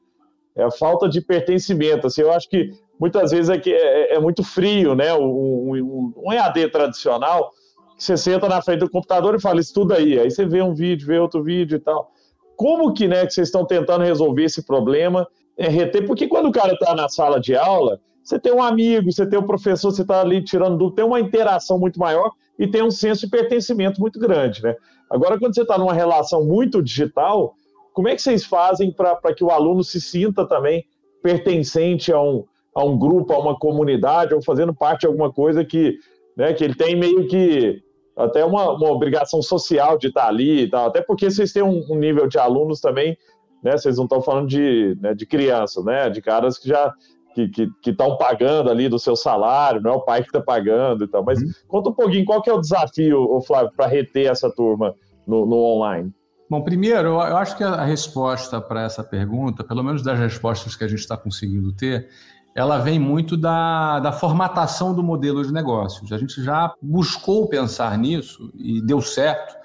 É 0.55 0.62
a 0.62 0.70
falta 0.70 1.09
de 1.09 1.20
pertencimento. 1.20 2.07
Assim, 2.07 2.20
eu 2.20 2.32
acho 2.32 2.49
que 2.49 2.70
muitas 2.99 3.32
vezes 3.32 3.51
é, 3.51 3.59
que 3.59 3.72
é, 3.72 4.14
é 4.14 4.20
muito 4.20 4.45
frio, 4.45 4.95
né? 4.95 5.12
Um, 5.12 5.72
um, 5.72 6.12
um, 6.16 6.32
EAD 6.32 6.68
tradicional, 6.68 7.51
você 7.97 8.16
senta 8.16 8.49
na 8.49 8.61
frente 8.61 8.80
do 8.80 8.90
computador 8.90 9.34
e 9.34 9.40
fala, 9.40 9.61
estuda 9.61 9.97
aí. 9.97 10.18
Aí 10.18 10.30
você 10.30 10.45
vê 10.45 10.62
um 10.62 10.74
vídeo, 10.74 11.07
vê 11.07 11.18
outro 11.18 11.42
vídeo 11.42 11.76
e 11.76 11.80
tal. 11.80 12.11
Como 12.57 12.92
que, 12.92 13.09
né, 13.09 13.26
que 13.26 13.32
vocês 13.32 13.49
estão 13.49 13.64
tentando 13.64 14.05
resolver 14.05 14.45
esse 14.45 14.64
problema? 14.64 15.26
É 15.57 15.68
reter, 15.68 16.07
porque 16.07 16.26
quando 16.26 16.49
o 16.49 16.53
cara 16.53 16.72
está 16.72 16.95
na 16.95 17.09
sala 17.09 17.40
de 17.40 17.57
aula, 17.57 18.01
você 18.22 18.38
tem 18.38 18.53
um 18.53 18.62
amigo, 18.62 19.12
você 19.12 19.26
tem 19.26 19.38
um 19.38 19.47
professor, 19.47 19.90
você 19.90 20.03
está 20.03 20.20
ali 20.20 20.42
tirando 20.42 20.78
dúvida, 20.78 20.97
tem 20.97 21.05
uma 21.05 21.20
interação 21.20 21.78
muito 21.78 21.99
maior 22.01 22.30
e 22.59 22.66
tem 22.66 22.82
um 22.82 22.90
senso 22.90 23.26
de 23.26 23.30
pertencimento 23.30 24.01
muito 24.01 24.18
grande, 24.18 24.62
né? 24.62 24.74
Agora, 25.11 25.38
quando 25.38 25.55
você 25.55 25.62
está 25.62 25.76
numa 25.76 25.92
relação 25.92 26.45
muito 26.45 26.82
digital, 26.82 27.55
como 27.92 28.09
é 28.09 28.16
que 28.16 28.22
vocês 28.22 28.45
fazem 28.45 28.90
para 28.90 29.34
que 29.34 29.45
o 29.45 29.51
aluno 29.51 29.84
se 29.84 30.01
sinta 30.01 30.47
também 30.47 30.84
pertencente 31.22 32.12
a 32.12 32.20
um, 32.20 32.45
a 32.74 32.84
um 32.84 32.99
grupo, 32.99 33.32
a 33.32 33.38
uma 33.38 33.59
comunidade, 33.59 34.34
ou 34.34 34.42
fazendo 34.42 34.74
parte 34.74 35.03
de 35.03 35.07
alguma 35.07 35.32
coisa 35.32 35.64
que, 35.64 35.99
né, 36.36 36.53
que 36.53 36.64
ele 36.64 36.74
tem 36.74 36.97
meio 36.97 37.28
que 37.28 37.84
até 38.17 38.45
uma, 38.45 38.73
uma 38.73 38.91
obrigação 38.91 39.43
social 39.43 39.99
de 39.99 40.09
estar 40.09 40.29
ali 40.29 40.62
e 40.62 40.71
tal, 40.71 40.87
até 40.87 41.01
porque 41.01 41.31
vocês 41.31 41.53
têm 41.53 41.62
um, 41.62 41.85
um 41.91 41.97
nível 41.97 42.29
de 42.29 42.39
alunos 42.39 42.81
também, 42.81 43.17
né, 43.62 43.77
vocês 43.77 43.97
não 43.97 44.05
estão 44.05 44.21
falando 44.21 44.49
de, 44.49 44.97
né, 45.01 45.15
de 45.15 45.27
crianças, 45.27 45.85
né, 45.85 46.11
de 46.11 46.21
caras 46.21 46.59
que 46.59 46.69
já 46.69 46.93
que 47.35 47.91
estão 47.91 48.17
pagando 48.17 48.71
ali 48.71 48.89
do 48.89 48.97
seu 48.97 49.17
salário, 49.17 49.83
não 49.83 49.91
é 49.91 49.95
o 49.95 50.01
pai 50.01 50.21
que 50.23 50.29
está 50.29 50.41
pagando 50.41 51.05
e 51.05 51.09
tal. 51.09 51.25
Mas 51.25 51.43
uhum. 51.43 51.51
conta 51.67 51.91
um 51.91 51.93
pouquinho, 51.93 52.25
qual 52.25 52.41
que 52.41 52.49
é 52.49 52.53
o 52.53 52.61
desafio, 52.61 53.41
Flávio, 53.45 53.73
para 53.77 53.89
reter 53.89 54.31
essa 54.31 54.49
turma 54.55 54.95
no, 55.27 55.45
no 55.45 55.57
online? 55.57 56.12
Bom, 56.49 56.62
primeiro, 56.62 57.09
eu 57.09 57.21
acho 57.21 57.57
que 57.57 57.65
a 57.65 57.85
resposta 57.85 58.61
para 58.61 58.83
essa 58.83 59.03
pergunta, 59.03 59.65
pelo 59.65 59.83
menos 59.83 60.03
das 60.03 60.19
respostas 60.19 60.77
que 60.77 60.85
a 60.85 60.89
gente 60.89 61.01
está 61.01 61.17
conseguindo 61.17 61.73
ter, 61.73 62.09
ela 62.55 62.78
vem 62.78 62.98
muito 62.98 63.36
da, 63.36 63.98
da 63.98 64.12
formatação 64.12 64.94
do 64.94 65.02
modelo 65.02 65.44
de 65.44 65.52
negócios. 65.52 66.12
A 66.12 66.18
gente 66.18 66.42
já 66.42 66.72
buscou 66.80 67.48
pensar 67.48 67.98
nisso 67.98 68.52
e 68.55 68.80
deu 68.80 69.00
certo 69.00 69.57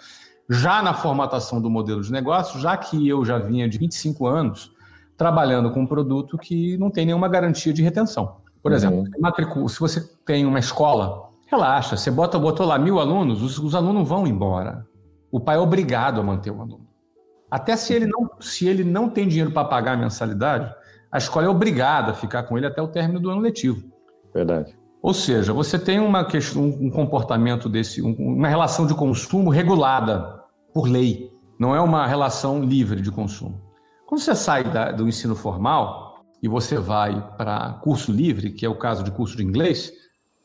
já 0.50 0.82
na 0.82 0.96
formatação 0.96 1.62
do 1.62 1.70
modelo 1.70 2.02
de 2.02 2.12
negócios, 2.12 2.62
já 2.62 2.76
que 2.76 3.08
eu 3.08 3.24
já 3.24 3.38
vinha 3.38 3.70
de 3.70 3.78
25 3.78 4.26
anos 4.26 4.72
trabalhando 5.16 5.70
com 5.72 5.82
um 5.82 5.86
produto 5.86 6.38
que 6.38 6.78
não 6.78 6.90
tem 6.90 7.06
nenhuma 7.06 7.28
garantia 7.28 7.72
de 7.72 7.84
retenção. 7.84 8.38
Por 8.64 8.72
exemplo, 8.72 9.04
uhum. 9.22 9.68
se 9.68 9.80
você 9.80 10.02
tem 10.26 10.46
uma 10.46 10.58
escola, 10.60 11.30
relaxa, 11.46 11.96
você 11.96 12.10
bota, 12.10 12.40
botou 12.40 12.66
lá 12.66 12.80
mil 12.80 13.00
alunos, 13.00 13.44
os, 13.44 13.60
os 13.60 13.76
alunos 13.76 14.08
vão 14.08 14.26
embora. 14.26 14.88
O 15.32 15.40
pai 15.40 15.58
é 15.58 15.60
obrigado 15.60 16.20
a 16.20 16.24
manter 16.24 16.50
o 16.50 16.60
aluno. 16.60 16.88
Até 17.52 17.76
se 17.76 17.94
ele 17.94 18.08
não, 18.08 18.30
se 18.40 18.68
ele 18.68 18.84
não 18.84 19.10
tem 19.10 19.28
dinheiro 19.28 19.52
para 19.52 19.68
pagar 19.68 19.94
a 19.94 19.98
mensalidade, 19.98 20.74
a 21.12 21.18
escola 21.18 21.46
é 21.46 21.50
obrigada 21.50 22.12
a 22.12 22.16
ficar 22.16 22.44
com 22.44 22.58
ele 22.58 22.68
até 22.68 22.82
o 22.82 22.88
término 22.88 23.20
do 23.20 23.30
ano 23.30 23.42
letivo. 23.42 23.84
Verdade. 24.34 24.78
Ou 25.02 25.14
seja, 25.14 25.54
você 25.54 25.80
tem 25.80 26.00
uma 26.00 26.26
questão, 26.26 26.64
um 26.64 26.90
comportamento 26.90 27.70
desse, 27.70 28.02
uma 28.02 28.48
relação 28.48 28.86
de 28.86 28.94
consumo 28.94 29.50
regulada 29.50 30.44
por 30.74 30.88
lei. 30.88 31.32
Não 31.58 31.76
é 31.76 31.82
uma 31.82 32.06
relação 32.06 32.62
livre 32.64 33.02
de 33.02 33.10
consumo. 33.10 33.62
Quando 34.06 34.22
você 34.22 34.36
sai 34.36 34.64
da, 34.66 34.92
do 34.92 35.08
ensino 35.08 35.36
formal 35.36 36.24
e 36.44 36.48
você 36.48 36.78
vai 36.78 37.22
para 37.38 37.80
curso 37.82 38.12
livre, 38.12 38.52
que 38.52 38.66
é 38.66 38.70
o 38.70 38.78
caso 38.78 39.04
de 39.04 39.12
curso 39.12 39.38
de 39.38 39.44
inglês, 39.44 39.92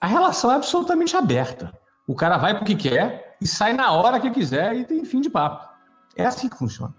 a 0.00 0.06
relação 0.06 0.52
é 0.52 0.54
absolutamente 0.54 1.16
aberta. 1.16 1.72
O 2.06 2.14
cara 2.14 2.36
vai 2.36 2.56
porque 2.56 2.74
quer 2.74 3.36
e 3.40 3.46
sai 3.46 3.72
na 3.72 3.90
hora 3.92 4.20
que 4.20 4.30
quiser 4.30 4.74
e 4.76 4.84
tem 4.84 5.04
fim 5.04 5.20
de 5.20 5.30
papo. 5.30 5.68
É 6.16 6.24
assim 6.24 6.48
que 6.48 6.56
funciona. 6.56 6.94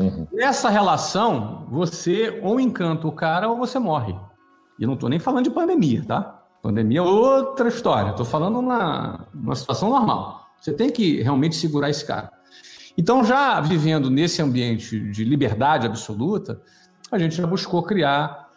Uhum. 0.00 0.26
Nessa 0.32 0.68
relação, 0.68 1.66
você 1.68 2.40
ou 2.42 2.60
encanta 2.60 3.06
o 3.06 3.12
cara 3.12 3.48
ou 3.48 3.56
você 3.56 3.78
morre. 3.78 4.14
E 4.78 4.84
eu 4.84 4.86
não 4.86 4.94
estou 4.94 5.08
nem 5.08 5.18
falando 5.18 5.44
de 5.44 5.50
pandemia, 5.50 6.04
tá? 6.06 6.42
Pandemia 6.62 7.00
é 7.00 7.02
outra 7.02 7.68
história. 7.68 8.10
Estou 8.10 8.26
falando 8.26 8.62
na, 8.62 9.26
numa 9.34 9.54
situação 9.54 9.90
normal. 9.90 10.46
Você 10.60 10.72
tem 10.72 10.90
que 10.90 11.22
realmente 11.22 11.56
segurar 11.56 11.90
esse 11.90 12.04
cara. 12.04 12.30
Então, 12.96 13.24
já 13.24 13.60
vivendo 13.60 14.10
nesse 14.10 14.42
ambiente 14.42 14.98
de 14.98 15.24
liberdade 15.24 15.86
absoluta, 15.86 16.60
a 17.10 17.18
gente 17.18 17.36
já 17.36 17.46
buscou 17.46 17.82
criar 17.82 18.48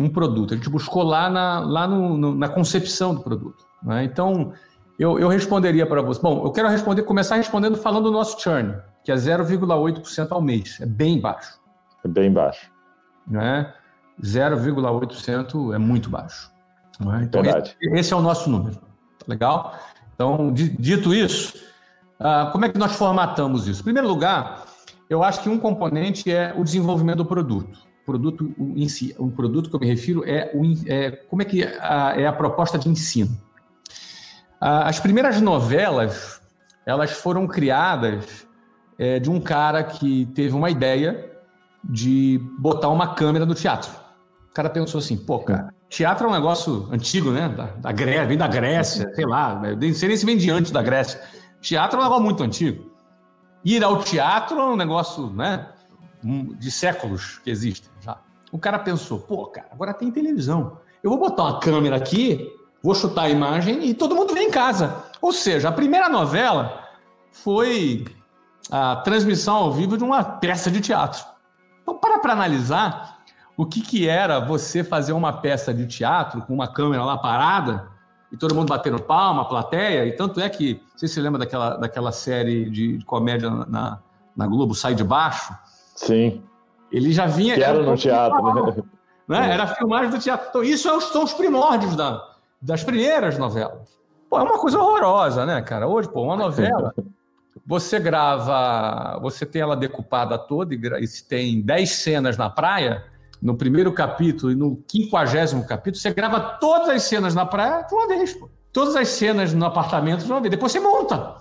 um 0.00 0.08
produto. 0.08 0.54
A 0.54 0.56
gente 0.56 0.68
buscou 0.68 1.02
lá 1.02 1.30
na, 1.30 1.60
lá 1.60 1.86
no, 1.86 2.16
no, 2.16 2.34
na 2.34 2.48
concepção 2.48 3.14
do 3.14 3.20
produto. 3.20 3.64
Né? 3.82 4.04
Então, 4.04 4.52
eu, 4.98 5.18
eu 5.18 5.28
responderia 5.28 5.86
para 5.86 6.02
você. 6.02 6.20
Bom, 6.20 6.44
eu 6.44 6.52
quero 6.52 6.68
responder, 6.68 7.02
começar 7.02 7.36
respondendo 7.36 7.76
falando 7.76 8.04
do 8.04 8.10
nosso 8.10 8.40
churn 8.40 8.74
que 9.04 9.12
é 9.12 9.14
0,8% 9.14 10.28
ao 10.30 10.40
mês. 10.40 10.80
É 10.80 10.86
bem 10.86 11.20
baixo. 11.20 11.60
É 12.02 12.08
bem 12.08 12.32
baixo. 12.32 12.70
Né? 13.26 13.72
0,8% 14.20 15.74
é 15.74 15.78
muito 15.78 16.08
baixo. 16.08 16.50
É? 17.00 17.22
Então, 17.22 17.42
Verdade. 17.42 17.76
Esse, 17.80 17.94
esse, 17.94 18.12
é 18.14 18.16
o 18.16 18.22
nosso 18.22 18.48
número. 18.48 18.76
Tá 18.76 19.26
legal? 19.28 19.78
Então, 20.14 20.52
dito 20.52 21.12
isso, 21.12 21.54
uh, 22.20 22.50
como 22.50 22.64
é 22.64 22.68
que 22.68 22.78
nós 22.78 22.96
formatamos 22.96 23.68
isso? 23.68 23.80
Em 23.80 23.84
primeiro 23.84 24.08
lugar, 24.08 24.64
eu 25.10 25.22
acho 25.22 25.42
que 25.42 25.48
um 25.48 25.58
componente 25.58 26.32
é 26.32 26.54
o 26.56 26.64
desenvolvimento 26.64 27.18
do 27.18 27.26
produto. 27.26 27.78
O 28.02 28.04
produto 28.06 28.54
em 28.58 28.88
si, 28.88 29.14
o 29.18 29.30
produto 29.30 29.68
que 29.68 29.76
eu 29.76 29.80
me 29.80 29.86
refiro 29.86 30.24
é, 30.24 30.50
o, 30.54 30.62
é 30.86 31.10
como 31.10 31.42
é 31.42 31.44
que 31.44 31.64
a, 31.64 32.14
é 32.16 32.26
a 32.26 32.32
proposta 32.32 32.78
de 32.78 32.88
ensino. 32.88 33.36
As 34.66 34.98
primeiras 34.98 35.42
novelas, 35.42 36.40
elas 36.86 37.10
foram 37.10 37.46
criadas 37.46 38.46
é, 38.98 39.18
de 39.18 39.28
um 39.28 39.38
cara 39.38 39.84
que 39.84 40.24
teve 40.34 40.54
uma 40.54 40.70
ideia 40.70 41.30
de 41.84 42.40
botar 42.58 42.88
uma 42.88 43.14
câmera 43.14 43.44
no 43.44 43.54
teatro. 43.54 43.90
O 44.50 44.54
cara 44.54 44.70
pensou 44.70 45.00
assim, 45.00 45.18
pô, 45.18 45.40
cara, 45.40 45.68
teatro 45.90 46.26
é 46.26 46.30
um 46.30 46.32
negócio 46.32 46.88
antigo, 46.90 47.30
né? 47.30 47.46
Da, 47.50 47.66
da 47.76 47.92
Grécia, 47.92 48.26
vem 48.26 48.38
da 48.38 48.48
Grécia, 48.48 49.14
sei 49.14 49.26
lá, 49.26 49.54
não 49.54 49.94
sei 49.94 50.08
nem 50.08 50.16
se 50.16 50.24
vem 50.24 50.50
antes 50.50 50.70
da 50.70 50.80
Grécia. 50.80 51.20
Teatro 51.60 51.98
é 51.98 52.00
um 52.00 52.04
negócio 52.04 52.24
muito 52.24 52.42
antigo. 52.42 52.90
Ir 53.62 53.84
ao 53.84 54.02
teatro 54.02 54.58
é 54.58 54.64
um 54.64 54.76
negócio, 54.76 55.28
né? 55.28 55.68
De 56.22 56.70
séculos 56.70 57.36
que 57.44 57.50
existe 57.50 57.90
já. 58.00 58.16
O 58.50 58.58
cara 58.58 58.78
pensou, 58.78 59.18
pô, 59.18 59.44
cara, 59.44 59.68
agora 59.70 59.92
tem 59.92 60.10
televisão. 60.10 60.78
Eu 61.02 61.10
vou 61.10 61.18
botar 61.18 61.42
uma 61.42 61.60
câmera 61.60 61.96
aqui, 61.96 62.50
vou 62.84 62.94
chutar 62.94 63.22
a 63.22 63.30
imagem 63.30 63.82
e 63.86 63.94
todo 63.94 64.14
mundo 64.14 64.34
vem 64.34 64.48
em 64.48 64.50
casa. 64.50 65.04
Ou 65.22 65.32
seja, 65.32 65.70
a 65.70 65.72
primeira 65.72 66.06
novela 66.06 66.84
foi 67.32 68.04
a 68.70 68.96
transmissão 68.96 69.56
ao 69.56 69.72
vivo 69.72 69.96
de 69.96 70.04
uma 70.04 70.22
peça 70.22 70.70
de 70.70 70.82
teatro. 70.82 71.24
Então, 71.82 71.96
para 71.96 72.18
para 72.18 72.34
analisar 72.34 73.20
o 73.56 73.64
que, 73.64 73.80
que 73.80 74.06
era 74.06 74.38
você 74.38 74.84
fazer 74.84 75.14
uma 75.14 75.32
peça 75.32 75.72
de 75.72 75.86
teatro 75.86 76.42
com 76.42 76.52
uma 76.52 76.68
câmera 76.68 77.02
lá 77.02 77.16
parada 77.16 77.88
e 78.30 78.36
todo 78.36 78.54
mundo 78.54 78.68
batendo 78.68 79.00
palma, 79.00 79.48
plateia, 79.48 80.04
e 80.04 80.12
tanto 80.12 80.38
é 80.38 80.48
que, 80.50 80.78
você 80.94 81.08
se 81.08 81.18
lembra 81.20 81.38
daquela, 81.38 81.76
daquela 81.76 82.12
série 82.12 82.68
de, 82.68 82.98
de 82.98 83.04
comédia 83.06 83.48
na, 83.48 83.98
na, 84.36 84.46
Globo, 84.46 84.74
Sai 84.74 84.94
de 84.94 85.04
Baixo? 85.04 85.56
Sim. 85.94 86.42
Ele 86.92 87.12
já 87.12 87.26
vinha... 87.26 87.54
Que 87.54 87.62
era, 87.62 87.82
no 87.82 87.96
teatro, 87.96 88.42
né? 88.42 88.82
né? 89.28 89.54
Era 89.54 89.68
filmagem 89.68 90.10
do 90.10 90.18
teatro. 90.18 90.48
Então, 90.50 90.62
isso 90.62 90.88
é 90.88 91.00
são 91.00 91.22
os 91.22 91.32
primórdios 91.32 91.94
da, 91.94 92.33
das 92.64 92.82
primeiras 92.82 93.38
novelas. 93.38 93.98
Pô, 94.28 94.38
é 94.38 94.42
uma 94.42 94.58
coisa 94.58 94.78
horrorosa, 94.78 95.44
né, 95.44 95.60
cara? 95.62 95.86
Hoje, 95.86 96.08
pô, 96.08 96.22
uma 96.22 96.36
novela... 96.36 96.92
Você 97.66 97.98
grava, 97.98 99.18
você 99.22 99.46
tem 99.46 99.62
ela 99.62 99.74
decupada 99.74 100.36
toda 100.36 100.74
e 100.74 101.06
se 101.06 101.26
tem 101.26 101.62
10 101.62 101.90
cenas 101.90 102.36
na 102.36 102.50
praia, 102.50 103.02
no 103.40 103.56
primeiro 103.56 103.92
capítulo 103.92 104.52
e 104.52 104.54
no 104.54 104.76
quinquagésimo 104.88 105.66
capítulo, 105.66 106.00
você 106.00 106.12
grava 106.12 106.40
todas 106.60 106.88
as 106.88 107.02
cenas 107.02 107.34
na 107.34 107.46
praia 107.46 107.82
de 107.82 107.94
uma 107.94 108.08
vez. 108.08 108.34
Pô. 108.34 108.50
Todas 108.72 108.96
as 108.96 109.08
cenas 109.08 109.54
no 109.54 109.64
apartamento 109.64 110.24
de 110.24 110.30
uma 110.30 110.40
vez. 110.40 110.50
Depois 110.50 110.72
você 110.72 110.80
monta. 110.80 111.36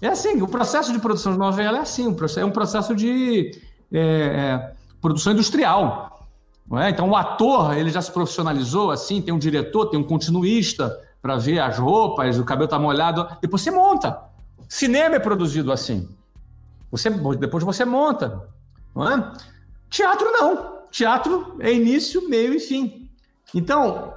É 0.00 0.08
assim, 0.08 0.40
o 0.40 0.48
processo 0.48 0.92
de 0.92 0.98
produção 0.98 1.32
de 1.32 1.38
novela 1.38 1.78
é 1.78 1.80
assim, 1.80 2.16
é 2.38 2.44
um 2.44 2.50
processo 2.50 2.94
de 2.94 3.50
é, 3.92 4.00
é, 4.00 4.72
produção 5.00 5.32
industrial. 5.32 6.19
É? 6.78 6.90
Então 6.90 7.08
o 7.08 7.16
ator 7.16 7.76
ele 7.76 7.90
já 7.90 8.00
se 8.00 8.12
profissionalizou 8.12 8.92
assim, 8.92 9.20
tem 9.20 9.34
um 9.34 9.38
diretor, 9.38 9.86
tem 9.86 9.98
um 9.98 10.04
continuista 10.04 10.96
para 11.20 11.36
ver 11.36 11.58
as 11.58 11.78
roupas, 11.78 12.38
o 12.38 12.44
cabelo 12.44 12.66
está 12.66 12.78
molhado. 12.78 13.26
Depois 13.40 13.62
você 13.62 13.70
monta. 13.70 14.20
Cinema 14.68 15.16
é 15.16 15.18
produzido 15.18 15.72
assim. 15.72 16.08
Você, 16.90 17.10
depois 17.10 17.64
você 17.64 17.84
monta. 17.84 18.48
Não 18.94 19.10
é? 19.10 19.32
Teatro 19.88 20.30
não. 20.30 20.80
Teatro 20.90 21.56
é 21.60 21.72
início, 21.72 22.28
meio 22.28 22.54
e 22.54 22.60
fim. 22.60 23.10
Então, 23.54 24.14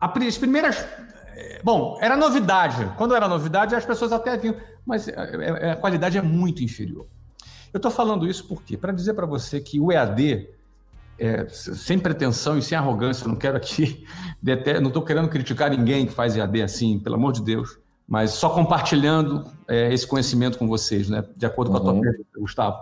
as 0.00 0.38
primeiras. 0.38 0.76
Eh, 1.36 1.60
bom, 1.62 1.98
era 2.00 2.16
novidade. 2.16 2.92
Quando 2.96 3.14
era 3.14 3.28
novidade, 3.28 3.74
as 3.74 3.84
pessoas 3.84 4.12
até 4.12 4.36
vinham, 4.36 4.56
mas 4.84 5.08
eh, 5.08 5.14
eh, 5.14 5.70
a 5.72 5.76
qualidade 5.76 6.16
é 6.16 6.22
muito 6.22 6.62
inferior. 6.62 7.06
Eu 7.72 7.78
estou 7.78 7.90
falando 7.90 8.26
isso 8.26 8.46
porque 8.46 8.76
para 8.76 8.92
dizer 8.92 9.14
para 9.14 9.26
você 9.26 9.60
que 9.60 9.78
o 9.78 9.92
EAD, 9.92 10.48
é, 11.18 11.46
sem 11.48 11.98
pretensão 11.98 12.56
e 12.56 12.62
sem 12.62 12.78
arrogância, 12.78 13.26
não 13.26 13.36
quero 13.36 13.56
aqui, 13.56 14.04
não 14.80 14.88
estou 14.88 15.02
querendo 15.02 15.28
criticar 15.28 15.70
ninguém 15.70 16.06
que 16.06 16.12
faz 16.12 16.36
EAD 16.36 16.62
assim, 16.62 16.98
pelo 16.98 17.16
amor 17.16 17.32
de 17.32 17.42
Deus. 17.42 17.78
mas 18.06 18.30
só 18.30 18.48
compartilhando 18.50 19.44
é, 19.66 19.92
esse 19.92 20.06
conhecimento 20.06 20.58
com 20.58 20.66
vocês, 20.66 21.08
né? 21.08 21.24
De 21.36 21.44
acordo 21.44 21.70
com 21.70 21.76
a 21.76 21.80
tua 21.80 21.92
uhum. 21.92 22.00
pergunta, 22.00 22.28
Gustavo. 22.38 22.78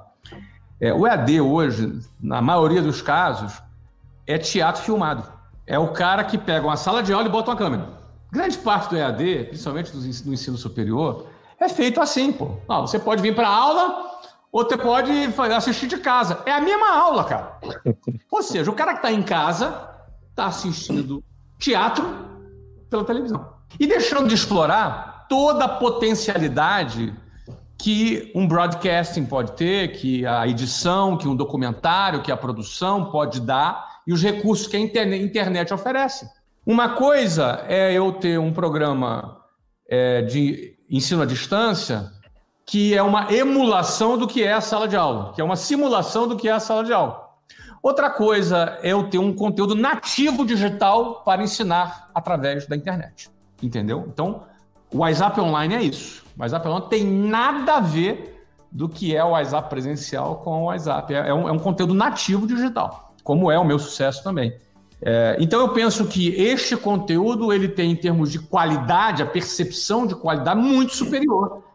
É, 0.80 0.93
o 0.93 1.07
EAD 1.07 1.41
hoje, 1.41 1.99
na 2.20 2.43
maioria 2.43 2.82
dos 2.82 3.01
casos, 3.01 3.61
é 4.26 4.39
teatro 4.39 4.82
filmado. 4.82 5.24
É 5.66 5.78
o 5.78 5.89
cara 5.89 6.22
que 6.22 6.39
pega 6.39 6.66
uma 6.66 6.76
sala 6.76 7.03
de 7.03 7.12
aula 7.12 7.26
e 7.26 7.30
bota 7.30 7.51
uma 7.51 7.57
câmera. 7.57 7.89
Grande 8.30 8.59
parte 8.59 8.91
do 8.91 8.97
EAD, 8.97 9.47
principalmente 9.47 9.91
do 9.93 10.32
ensino 10.32 10.57
superior, 10.57 11.26
é 11.59 11.68
feito 11.68 12.01
assim, 12.01 12.32
pô. 12.32 12.57
Não, 12.68 12.87
você 12.87 12.99
pode 12.99 13.22
vir 13.22 13.34
para 13.34 13.49
aula 13.49 14.05
ou 14.57 14.64
você 14.64 14.78
pode 14.78 15.12
assistir 15.52 15.86
de 15.86 15.98
casa. 15.98 16.42
É 16.46 16.50
a 16.50 16.62
mesma 16.62 16.90
aula, 16.96 17.24
cara. 17.24 17.61
Ou 18.32 18.42
seja, 18.42 18.70
o 18.70 18.74
cara 18.74 18.92
que 18.92 19.00
está 19.00 19.12
em 19.12 19.22
casa 19.22 19.90
está 20.30 20.46
assistindo 20.46 21.22
teatro 21.59 22.07
pela 22.88 23.04
televisão. 23.04 23.52
E 23.78 23.86
deixando 23.86 24.26
de 24.26 24.34
explorar 24.34 25.26
toda 25.28 25.66
a 25.66 25.68
potencialidade 25.68 27.14
que 27.78 28.32
um 28.34 28.48
broadcasting 28.48 29.26
pode 29.26 29.52
ter, 29.52 29.92
que 29.92 30.24
a 30.24 30.48
edição, 30.48 31.18
que 31.18 31.28
um 31.28 31.36
documentário, 31.36 32.22
que 32.22 32.32
a 32.32 32.36
produção 32.36 33.11
pode 33.11 33.42
dar 33.42 34.00
e 34.07 34.12
os 34.14 34.22
recursos 34.22 34.66
que 34.66 34.78
a 34.78 34.80
internet 34.80 35.74
oferece. 35.74 36.26
Uma 36.64 36.94
coisa 36.94 37.62
é 37.68 37.92
eu 37.92 38.11
ter 38.11 38.38
um 38.38 38.54
programa 38.54 39.36
é, 39.86 40.22
de 40.22 40.78
ensino 40.88 41.20
à 41.20 41.26
distância 41.26 42.11
que 42.67 42.95
é 42.95 43.03
uma 43.03 43.33
emulação 43.33 44.19
do 44.19 44.27
que 44.27 44.43
é 44.43 44.53
a 44.53 44.61
sala 44.61 44.89
de 44.89 44.97
aula, 44.97 45.33
que 45.33 45.41
é 45.41 45.45
uma 45.45 45.55
simulação 45.55 46.27
do 46.27 46.37
que 46.37 46.49
é 46.49 46.53
a 46.53 46.59
sala 46.59 46.83
de 46.83 46.93
aula. 46.93 47.25
Outra 47.81 48.11
coisa 48.11 48.77
é 48.83 48.93
eu 48.93 49.09
ter 49.09 49.19
um 49.19 49.33
conteúdo 49.33 49.77
nativo 49.77 50.45
digital 50.45 51.23
para 51.25 51.45
ensinar 51.45 52.11
através 52.12 52.67
da 52.67 52.75
internet. 52.75 53.31
Entendeu? 53.62 54.05
Então, 54.09 54.43
o 54.93 54.99
WhatsApp 54.99 55.41
online 55.41 55.75
é 55.77 55.83
isso. 55.83 56.25
O 56.37 56.41
WhatsApp 56.43 56.67
online 56.67 56.87
tem 56.91 57.05
nada 57.05 57.75
a 57.75 57.81
ver 57.81 58.45
do 58.73 58.89
que 58.89 59.14
é 59.14 59.23
o 59.23 59.31
WhatsApp 59.31 59.71
presencial 59.71 60.37
com 60.39 60.62
o 60.62 60.64
WhatsApp. 60.64 61.14
É, 61.14 61.29
é 61.29 61.35
um, 61.35 61.49
é 61.49 61.53
um 61.53 61.59
conteúdo 61.61 61.95
nativo 61.95 62.49
digital, 62.49 63.14
como 63.23 63.49
é 63.49 63.59
o 63.59 63.64
meu 63.64 63.79
sucesso 63.79 64.25
também. 64.25 64.53
É, 65.01 65.37
então 65.39 65.61
eu 65.61 65.69
penso 65.69 66.07
que 66.07 66.31
este 66.31 66.77
conteúdo 66.77 67.53
ele 67.53 67.69
tem 67.69 67.93
em 67.93 67.97
termos 67.97 68.33
de 68.33 68.41
qualidade, 68.41 69.23
a 69.23 69.27
percepção 69.27 70.07
de 70.07 70.17
qualidade 70.17 70.61
muito 70.61 70.97
superior 70.97 71.66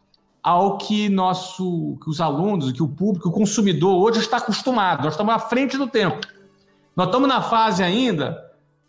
ao 0.43 0.77
que 0.77 1.09
nosso, 1.09 1.97
que 2.03 2.09
os 2.09 2.19
alunos, 2.19 2.71
que 2.71 2.81
o 2.81 2.87
público, 2.87 3.29
o 3.29 3.31
consumidor 3.31 4.01
hoje 4.01 4.19
está 4.19 4.37
acostumado. 4.37 5.03
Nós 5.03 5.13
estamos 5.13 5.33
à 5.33 5.39
frente 5.39 5.77
do 5.77 5.87
tempo. 5.87 6.19
Nós 6.95 7.07
estamos 7.07 7.27
na 7.27 7.41
fase 7.41 7.83
ainda 7.83 8.37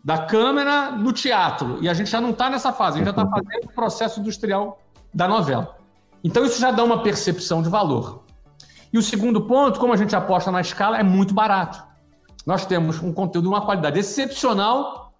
da 0.03 0.17
câmera 0.17 0.91
no 0.91 1.13
teatro 1.13 1.77
e 1.81 1.87
a 1.87 1.93
gente 1.93 2.09
já 2.09 2.19
não 2.19 2.31
está 2.31 2.49
nessa 2.49 2.73
fase. 2.73 2.95
A 2.95 3.03
gente 3.03 3.15
já 3.15 3.21
está 3.21 3.29
fazendo 3.29 3.65
o 3.65 3.73
processo 3.73 4.19
industrial 4.19 4.79
da 5.13 5.27
novela. 5.27 5.77
Então 6.23 6.45
isso 6.45 6.59
já 6.59 6.71
dá 6.71 6.83
uma 6.83 7.03
percepção 7.03 7.61
de 7.61 7.69
valor. 7.69 8.23
E 8.91 8.97
o 8.97 9.01
segundo 9.01 9.41
ponto, 9.41 9.79
como 9.79 9.93
a 9.93 9.97
gente 9.97 10.15
aposta 10.15 10.51
na 10.51 10.61
escala, 10.61 10.97
é 10.97 11.03
muito 11.03 11.33
barato 11.33 11.93
nós 12.45 12.65
temos 12.65 13.01
um 13.01 13.13
conteúdo 13.13 13.45
de 13.45 13.49
uma 13.49 13.61
qualidade 13.61 13.99
excepcional 13.99 15.13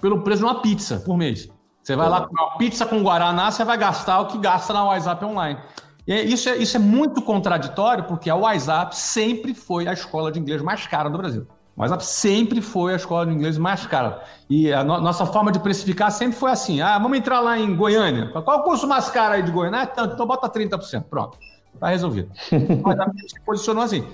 pelo 0.00 0.22
preço 0.22 0.38
de 0.38 0.44
uma 0.44 0.62
pizza 0.62 0.98
por 1.00 1.16
mês. 1.16 1.48
Você 1.82 1.96
vai 1.96 2.08
lá 2.08 2.26
comer 2.26 2.42
uma 2.42 2.56
pizza 2.58 2.84
com 2.86 3.02
Guaraná, 3.02 3.50
você 3.50 3.64
vai 3.64 3.76
gastar 3.76 4.20
o 4.20 4.26
que 4.26 4.38
gasta 4.38 4.72
na 4.72 4.84
WhatsApp 4.84 5.24
online. 5.24 5.58
E 6.06 6.14
isso 6.32 6.48
é, 6.48 6.56
isso 6.56 6.76
é 6.76 6.80
muito 6.80 7.22
contraditório, 7.22 8.04
porque 8.04 8.28
a 8.28 8.34
WhatsApp 8.34 8.96
sempre 8.96 9.54
foi 9.54 9.86
a 9.86 9.92
escola 9.92 10.30
de 10.30 10.38
inglês 10.38 10.60
mais 10.60 10.86
cara 10.86 11.08
do 11.08 11.16
Brasil. 11.16 11.46
O 11.76 11.80
WhatsApp 11.82 12.04
sempre 12.04 12.60
foi 12.60 12.92
a 12.92 12.96
escola 12.96 13.26
de 13.26 13.32
inglês 13.32 13.56
mais 13.56 13.86
cara. 13.86 14.22
E 14.48 14.72
a 14.72 14.84
no 14.84 15.00
nossa 15.00 15.24
forma 15.24 15.50
de 15.50 15.58
precificar 15.60 16.10
sempre 16.10 16.36
foi 16.36 16.50
assim: 16.50 16.80
ah, 16.80 16.98
vamos 16.98 17.16
entrar 17.16 17.40
lá 17.40 17.58
em 17.58 17.74
Goiânia. 17.74 18.28
Qual 18.28 18.60
o 18.60 18.62
custo 18.64 18.86
mais 18.86 19.08
caro 19.08 19.34
aí 19.34 19.42
de 19.42 19.50
Goiânia? 19.50 19.82
Ah, 19.82 19.86
tanto, 19.86 20.14
então 20.14 20.26
bota 20.26 20.48
30%. 20.48 21.04
Pronto. 21.04 21.38
Está 21.72 21.88
resolvido. 21.88 22.30
O 22.84 22.88
WhatsApp 22.88 23.12
se 23.28 23.40
posicionou 23.40 23.82
assim. 23.82 24.06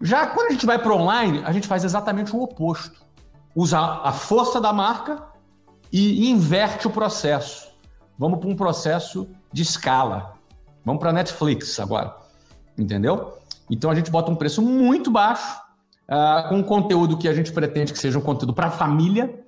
Já 0.00 0.26
quando 0.26 0.48
a 0.48 0.52
gente 0.52 0.66
vai 0.66 0.78
para 0.78 0.92
online, 0.94 1.42
a 1.44 1.52
gente 1.52 1.68
faz 1.68 1.84
exatamente 1.84 2.34
o 2.34 2.42
oposto. 2.42 3.00
Usa 3.54 3.78
a 3.78 4.12
força 4.12 4.60
da 4.60 4.72
marca 4.72 5.22
e 5.92 6.30
inverte 6.30 6.86
o 6.86 6.90
processo. 6.90 7.68
Vamos 8.18 8.40
para 8.40 8.48
um 8.48 8.56
processo 8.56 9.28
de 9.52 9.62
escala. 9.62 10.34
Vamos 10.84 11.00
para 11.00 11.12
Netflix 11.12 11.78
agora. 11.78 12.14
Entendeu? 12.76 13.38
Então 13.70 13.90
a 13.90 13.94
gente 13.94 14.10
bota 14.10 14.30
um 14.30 14.36
preço 14.36 14.62
muito 14.62 15.10
baixo, 15.10 15.60
uh, 16.08 16.48
com 16.48 16.56
um 16.56 16.62
conteúdo 16.62 17.16
que 17.16 17.28
a 17.28 17.34
gente 17.34 17.52
pretende 17.52 17.92
que 17.92 17.98
seja 17.98 18.18
um 18.18 18.22
conteúdo 18.22 18.54
para 18.54 18.68
a 18.68 18.70
família, 18.70 19.44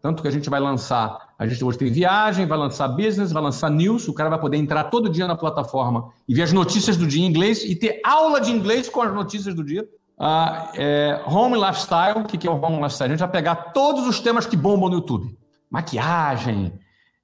tanto 0.00 0.22
que 0.22 0.28
a 0.28 0.30
gente 0.30 0.50
vai 0.50 0.60
lançar, 0.60 1.34
a 1.38 1.46
gente 1.46 1.64
hoje 1.64 1.78
tem 1.78 1.90
viagem, 1.90 2.46
vai 2.46 2.58
lançar 2.58 2.88
business, 2.88 3.32
vai 3.32 3.42
lançar 3.42 3.70
news, 3.70 4.06
o 4.06 4.12
cara 4.12 4.28
vai 4.28 4.38
poder 4.38 4.58
entrar 4.58 4.84
todo 4.84 5.08
dia 5.08 5.26
na 5.26 5.34
plataforma 5.34 6.10
e 6.28 6.34
ver 6.34 6.42
as 6.42 6.52
notícias 6.52 6.96
do 6.96 7.06
dia 7.06 7.24
em 7.24 7.26
inglês 7.26 7.64
e 7.64 7.74
ter 7.74 8.00
aula 8.04 8.40
de 8.40 8.52
inglês 8.52 8.88
com 8.88 9.00
as 9.00 9.14
notícias 9.14 9.54
do 9.54 9.64
dia. 9.64 9.88
Ah, 10.18 10.70
é, 10.74 11.22
home 11.26 11.56
Lifestyle, 11.56 12.20
o 12.20 12.24
que 12.24 12.46
é 12.46 12.50
o 12.50 12.54
Home 12.54 12.76
Lifestyle? 12.76 13.06
A 13.06 13.16
gente 13.16 13.20
vai 13.20 13.30
pegar 13.30 13.56
todos 13.72 14.06
os 14.06 14.20
temas 14.20 14.46
que 14.46 14.56
bombam 14.56 14.90
no 14.90 14.96
YouTube. 14.96 15.36
Maquiagem, 15.74 16.72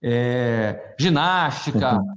é, 0.03 0.95
ginástica, 0.99 1.99
uhum. 1.99 2.15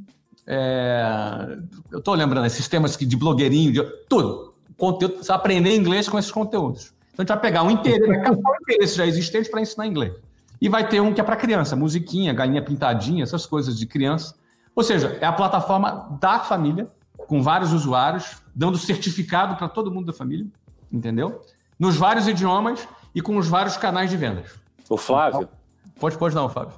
é, 0.47 1.57
eu 1.91 1.99
estou 1.99 2.15
lembrando, 2.15 2.47
esses 2.47 2.67
temas 2.67 2.97
de 2.97 3.15
blogueirinho, 3.15 3.71
de, 3.71 3.83
tudo. 4.09 4.55
Conteúdo, 4.75 5.17
você 5.17 5.27
vai 5.27 5.37
aprender 5.37 5.75
inglês 5.75 6.09
com 6.09 6.17
esses 6.17 6.31
conteúdos. 6.31 6.91
Então 7.13 7.17
a 7.19 7.21
gente 7.21 7.29
vai 7.29 7.39
pegar 7.39 7.61
um 7.61 7.69
interesse, 7.69 8.07
vai 8.07 8.21
captar 8.21 8.51
um 8.51 8.55
interesse 8.63 8.97
já 8.97 9.05
existente 9.05 9.47
para 9.47 9.61
ensinar 9.61 9.85
inglês. 9.85 10.13
E 10.59 10.67
vai 10.67 10.87
ter 10.87 10.99
um 11.01 11.13
que 11.13 11.21
é 11.21 11.23
para 11.23 11.35
criança, 11.35 11.75
musiquinha, 11.75 12.33
galinha 12.33 12.63
pintadinha, 12.63 13.21
essas 13.21 13.45
coisas 13.45 13.77
de 13.77 13.85
criança. 13.85 14.33
Ou 14.75 14.83
seja, 14.83 15.15
é 15.21 15.25
a 15.27 15.33
plataforma 15.33 16.17
da 16.19 16.39
família, 16.39 16.87
com 17.27 17.43
vários 17.43 17.71
usuários, 17.71 18.41
dando 18.55 18.75
certificado 18.79 19.55
para 19.55 19.69
todo 19.69 19.91
mundo 19.91 20.07
da 20.07 20.13
família, 20.13 20.47
entendeu? 20.91 21.43
Nos 21.77 21.95
vários 21.95 22.27
idiomas 22.27 22.87
e 23.13 23.21
com 23.21 23.37
os 23.37 23.47
vários 23.47 23.77
canais 23.77 24.09
de 24.09 24.17
vendas. 24.17 24.51
O 24.89 24.97
Flávio. 24.97 25.47
Pode, 25.99 26.17
pode 26.17 26.35
não, 26.35 26.49
Flávio. 26.49 26.73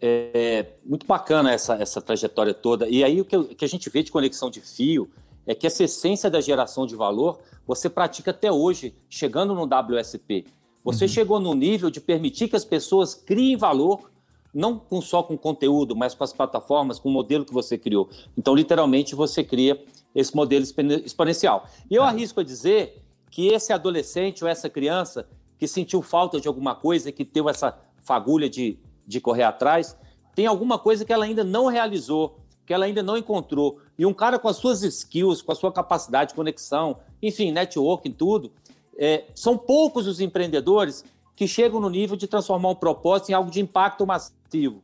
É 0.00 0.66
muito 0.84 1.06
bacana 1.06 1.52
essa, 1.52 1.74
essa 1.74 2.00
trajetória 2.00 2.52
toda. 2.52 2.88
E 2.88 3.02
aí 3.02 3.20
o 3.20 3.24
que, 3.24 3.54
que 3.54 3.64
a 3.64 3.68
gente 3.68 3.88
vê 3.88 4.02
de 4.02 4.12
conexão 4.12 4.50
de 4.50 4.60
fio 4.60 5.10
é 5.46 5.54
que 5.54 5.66
essa 5.66 5.84
essência 5.84 6.28
da 6.28 6.40
geração 6.40 6.86
de 6.86 6.94
valor 6.94 7.38
você 7.66 7.90
pratica 7.90 8.30
até 8.30 8.50
hoje, 8.50 8.94
chegando 9.10 9.54
no 9.54 9.64
WSP. 9.64 10.46
Você 10.84 11.04
uhum. 11.04 11.08
chegou 11.08 11.40
no 11.40 11.54
nível 11.54 11.90
de 11.90 12.00
permitir 12.00 12.48
que 12.48 12.54
as 12.54 12.64
pessoas 12.64 13.14
criem 13.14 13.56
valor, 13.56 14.10
não 14.54 14.80
só 15.02 15.22
com 15.22 15.36
conteúdo, 15.36 15.96
mas 15.96 16.14
com 16.14 16.22
as 16.22 16.32
plataformas, 16.32 16.98
com 16.98 17.08
o 17.08 17.12
modelo 17.12 17.44
que 17.44 17.52
você 17.52 17.76
criou. 17.76 18.08
Então, 18.38 18.54
literalmente, 18.54 19.14
você 19.14 19.42
cria 19.42 19.82
esse 20.14 20.34
modelo 20.34 20.64
exponencial. 21.04 21.66
E 21.90 21.94
eu 21.94 22.04
é. 22.04 22.06
arrisco 22.06 22.40
a 22.40 22.44
dizer 22.44 23.02
que 23.30 23.48
esse 23.48 23.72
adolescente 23.72 24.44
ou 24.44 24.48
essa 24.48 24.70
criança 24.70 25.28
que 25.58 25.66
sentiu 25.66 26.00
falta 26.02 26.40
de 26.40 26.46
alguma 26.46 26.74
coisa, 26.74 27.10
que 27.10 27.24
teve 27.24 27.50
essa 27.50 27.76
fagulha 28.06 28.48
de, 28.48 28.78
de 29.06 29.20
correr 29.20 29.42
atrás, 29.42 29.96
tem 30.34 30.46
alguma 30.46 30.78
coisa 30.78 31.04
que 31.04 31.12
ela 31.12 31.24
ainda 31.24 31.42
não 31.42 31.66
realizou, 31.66 32.38
que 32.64 32.72
ela 32.72 32.84
ainda 32.84 33.02
não 33.02 33.16
encontrou. 33.16 33.80
E 33.98 34.06
um 34.06 34.14
cara 34.14 34.38
com 34.38 34.48
as 34.48 34.56
suas 34.56 34.82
skills, 34.82 35.42
com 35.42 35.50
a 35.50 35.54
sua 35.54 35.72
capacidade 35.72 36.30
de 36.30 36.36
conexão, 36.36 36.98
enfim, 37.20 37.50
networking, 37.50 38.12
tudo, 38.12 38.52
é, 38.96 39.24
são 39.34 39.58
poucos 39.58 40.06
os 40.06 40.20
empreendedores 40.20 41.04
que 41.34 41.48
chegam 41.48 41.80
no 41.80 41.90
nível 41.90 42.16
de 42.16 42.26
transformar 42.26 42.70
um 42.70 42.74
propósito 42.74 43.30
em 43.30 43.34
algo 43.34 43.50
de 43.50 43.60
impacto 43.60 44.06
massivo. 44.06 44.82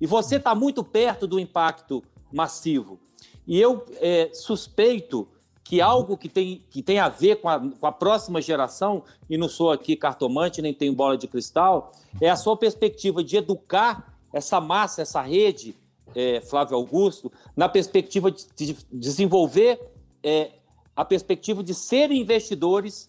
E 0.00 0.06
você 0.06 0.36
está 0.36 0.54
muito 0.54 0.82
perto 0.82 1.26
do 1.26 1.38
impacto 1.38 2.02
massivo. 2.32 2.98
E 3.46 3.60
eu 3.60 3.84
é, 3.96 4.30
suspeito 4.32 5.28
que 5.70 5.80
algo 5.80 6.16
que 6.16 6.28
tem, 6.28 6.64
que 6.68 6.82
tem 6.82 6.98
a 6.98 7.08
ver 7.08 7.36
com 7.36 7.48
a, 7.48 7.60
com 7.60 7.86
a 7.86 7.92
próxima 7.92 8.42
geração, 8.42 9.04
e 9.28 9.38
não 9.38 9.48
sou 9.48 9.70
aqui 9.70 9.94
cartomante, 9.94 10.60
nem 10.60 10.74
tenho 10.74 10.92
bola 10.92 11.16
de 11.16 11.28
cristal, 11.28 11.92
é 12.20 12.28
a 12.28 12.34
sua 12.34 12.56
perspectiva 12.56 13.22
de 13.22 13.36
educar 13.36 14.12
essa 14.32 14.60
massa, 14.60 15.02
essa 15.02 15.22
rede, 15.22 15.76
é, 16.12 16.40
Flávio 16.40 16.76
Augusto, 16.76 17.30
na 17.56 17.68
perspectiva 17.68 18.32
de, 18.32 18.46
de 18.56 18.76
desenvolver 18.92 19.80
é, 20.24 20.50
a 20.96 21.04
perspectiva 21.04 21.62
de 21.62 21.72
serem 21.72 22.20
investidores 22.20 23.08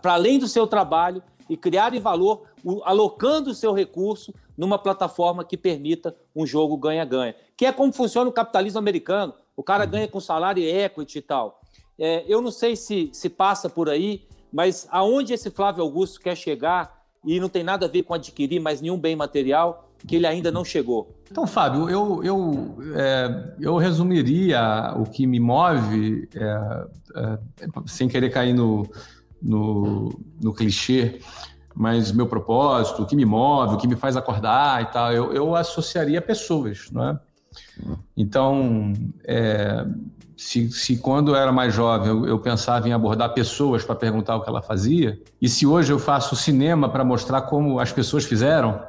para 0.00 0.14
além 0.14 0.38
do 0.38 0.48
seu 0.48 0.66
trabalho 0.66 1.22
e 1.50 1.54
criarem 1.54 2.00
valor 2.00 2.44
alocando 2.84 3.50
o 3.50 3.54
seu 3.54 3.74
recurso 3.74 4.32
numa 4.56 4.78
plataforma 4.78 5.44
que 5.44 5.58
permita 5.58 6.16
um 6.34 6.46
jogo 6.46 6.78
ganha-ganha, 6.78 7.34
que 7.58 7.66
é 7.66 7.72
como 7.72 7.92
funciona 7.92 8.30
o 8.30 8.32
capitalismo 8.32 8.78
americano. 8.78 9.34
O 9.54 9.62
cara 9.62 9.84
ganha 9.84 10.08
com 10.08 10.18
salário 10.18 10.62
e 10.62 10.66
equity 10.66 11.18
e 11.18 11.22
tal. 11.22 11.59
É, 12.00 12.24
eu 12.26 12.40
não 12.40 12.50
sei 12.50 12.74
se, 12.74 13.10
se 13.12 13.28
passa 13.28 13.68
por 13.68 13.90
aí, 13.90 14.22
mas 14.50 14.88
aonde 14.90 15.34
esse 15.34 15.50
Flávio 15.50 15.84
Augusto 15.84 16.18
quer 16.18 16.34
chegar 16.34 17.04
e 17.22 17.38
não 17.38 17.50
tem 17.50 17.62
nada 17.62 17.84
a 17.84 17.88
ver 17.88 18.04
com 18.04 18.14
adquirir 18.14 18.58
mais 18.58 18.80
nenhum 18.80 18.98
bem 18.98 19.14
material, 19.14 19.90
que 20.06 20.16
ele 20.16 20.26
ainda 20.26 20.50
não 20.50 20.64
chegou? 20.64 21.14
Então, 21.30 21.46
Fábio, 21.46 21.90
eu, 21.90 22.24
eu, 22.24 22.78
é, 22.96 23.54
eu 23.60 23.76
resumiria 23.76 24.94
o 24.96 25.04
que 25.04 25.26
me 25.26 25.38
move, 25.38 26.26
é, 26.34 26.86
é 27.16 27.38
sem 27.86 28.08
querer 28.08 28.30
cair 28.30 28.54
no, 28.54 28.88
no, 29.40 30.18
no 30.40 30.54
clichê, 30.54 31.20
mas 31.74 32.12
meu 32.12 32.26
propósito, 32.26 33.02
o 33.02 33.06
que 33.06 33.14
me 33.14 33.26
move, 33.26 33.74
o 33.74 33.76
que 33.76 33.86
me 33.86 33.94
faz 33.94 34.16
acordar 34.16 34.82
e 34.82 34.86
tal, 34.86 35.12
eu, 35.12 35.32
eu 35.34 35.54
associaria 35.54 36.20
pessoas, 36.22 36.90
não 36.90 37.10
é? 37.10 37.20
Então, 38.16 38.92
é, 39.24 39.86
se, 40.36 40.70
se, 40.70 40.96
quando 40.96 41.32
eu 41.32 41.36
era 41.36 41.52
mais 41.52 41.74
jovem 41.74 42.08
eu, 42.08 42.26
eu 42.26 42.38
pensava 42.38 42.88
em 42.88 42.92
abordar 42.92 43.34
pessoas 43.34 43.84
para 43.84 43.94
perguntar 43.94 44.36
o 44.36 44.42
que 44.42 44.48
ela 44.48 44.62
fazia, 44.62 45.20
e 45.40 45.48
se 45.48 45.66
hoje 45.66 45.92
eu 45.92 45.98
faço 45.98 46.34
cinema 46.34 46.88
para 46.88 47.04
mostrar 47.04 47.42
como 47.42 47.78
as 47.78 47.92
pessoas 47.92 48.24
fizeram 48.24 48.80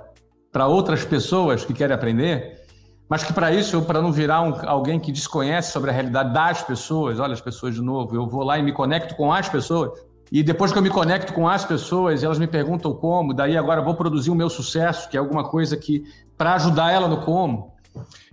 para 0.52 0.68
outras 0.68 1.04
pessoas 1.06 1.66
que 1.66 1.74
querem 1.74 1.96
aprender, 1.96 2.62
mas 3.10 3.24
que 3.24 3.34
para 3.34 3.52
isso, 3.52 3.82
para 3.82 4.02
não 4.02 4.12
virar 4.12 4.42
um, 4.42 4.54
alguém 4.68 5.00
que 5.00 5.12
desconhece 5.12 5.72
sobre 5.72 5.90
a 5.90 5.94
realidade 5.94 6.34
das 6.34 6.64
pessoas, 6.64 7.20
olha 7.20 7.34
as 7.34 7.42
pessoas 7.42 7.76
de 7.76 7.82
novo, 7.82 8.16
eu 8.16 8.26
vou 8.28 8.44
lá 8.44 8.58
e 8.58 8.64
me 8.64 8.72
conecto 8.72 9.16
com 9.16 9.34
as 9.34 9.50
pessoas, 9.50 9.92
e 10.32 10.42
depois 10.42 10.72
que 10.72 10.78
eu 10.78 10.82
me 10.82 10.90
conecto 10.90 11.34
com 11.34 11.46
as 11.46 11.66
pessoas, 11.66 12.24
elas 12.24 12.40
me 12.40 12.48
perguntam 12.48 12.94
como, 12.94 13.34
daí 13.34 13.58
agora 13.58 13.82
vou 13.82 13.96
produzir 13.96 14.32
o 14.32 14.36
meu 14.36 14.50
sucesso, 14.50 15.10
que 15.10 15.18
é 15.18 15.20
alguma 15.20 15.44
coisa 15.44 15.76
que 15.76 16.06
para 16.38 16.54
ajudar 16.54 16.94
ela 16.94 17.10
no 17.10 17.18
como. 17.18 17.74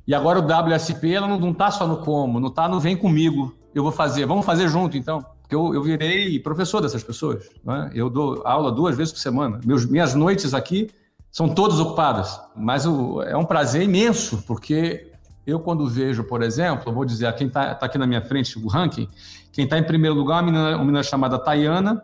E 0.09 0.15
agora 0.15 0.39
o 0.39 0.43
WSP 0.43 1.13
ela 1.13 1.29
não 1.29 1.51
está 1.51 1.71
só 1.71 1.87
no 1.87 1.99
como, 1.99 2.41
não 2.41 2.49
está 2.49 2.67
no 2.67 2.81
vem 2.81 2.97
comigo, 2.97 3.55
eu 3.75 3.83
vou 3.83 3.93
fazer, 3.93 4.25
vamos 4.25 4.47
fazer 4.47 4.67
junto 4.67 4.97
então. 4.97 5.23
Porque 5.43 5.55
eu, 5.55 5.75
eu 5.75 5.83
virei 5.83 6.41
professor 6.41 6.81
dessas 6.81 7.05
pessoas. 7.05 7.47
Né? 7.63 7.91
Eu 7.95 8.09
dou 8.09 8.41
aula 8.47 8.73
duas 8.73 8.97
vezes 8.97 9.13
por 9.13 9.19
semana. 9.19 9.61
Meus, 9.67 9.85
minhas 9.85 10.15
noites 10.15 10.55
aqui 10.55 10.89
são 11.31 11.51
todas 11.51 11.79
ocupadas. 11.79 12.41
Mas 12.57 12.87
o, 12.87 13.21
é 13.21 13.37
um 13.37 13.45
prazer 13.45 13.83
imenso, 13.83 14.43
porque 14.47 15.13
eu, 15.47 15.61
quando 15.61 15.87
vejo, 15.87 16.25
por 16.25 16.43
exemplo, 16.43 16.91
vou 16.91 17.05
dizer, 17.05 17.31
quem 17.35 17.47
está 17.47 17.75
tá 17.75 17.85
aqui 17.85 17.99
na 17.99 18.07
minha 18.07 18.23
frente, 18.23 18.59
o 18.59 18.67
ranking, 18.67 19.07
quem 19.53 19.65
está 19.65 19.79
em 19.79 19.85
primeiro 19.85 20.17
lugar 20.17 20.39
é 20.39 20.41
uma 20.41 20.53
menina, 20.53 20.69
uma 20.77 20.85
menina 20.85 21.03
chamada 21.03 21.39
Tayana. 21.39 22.03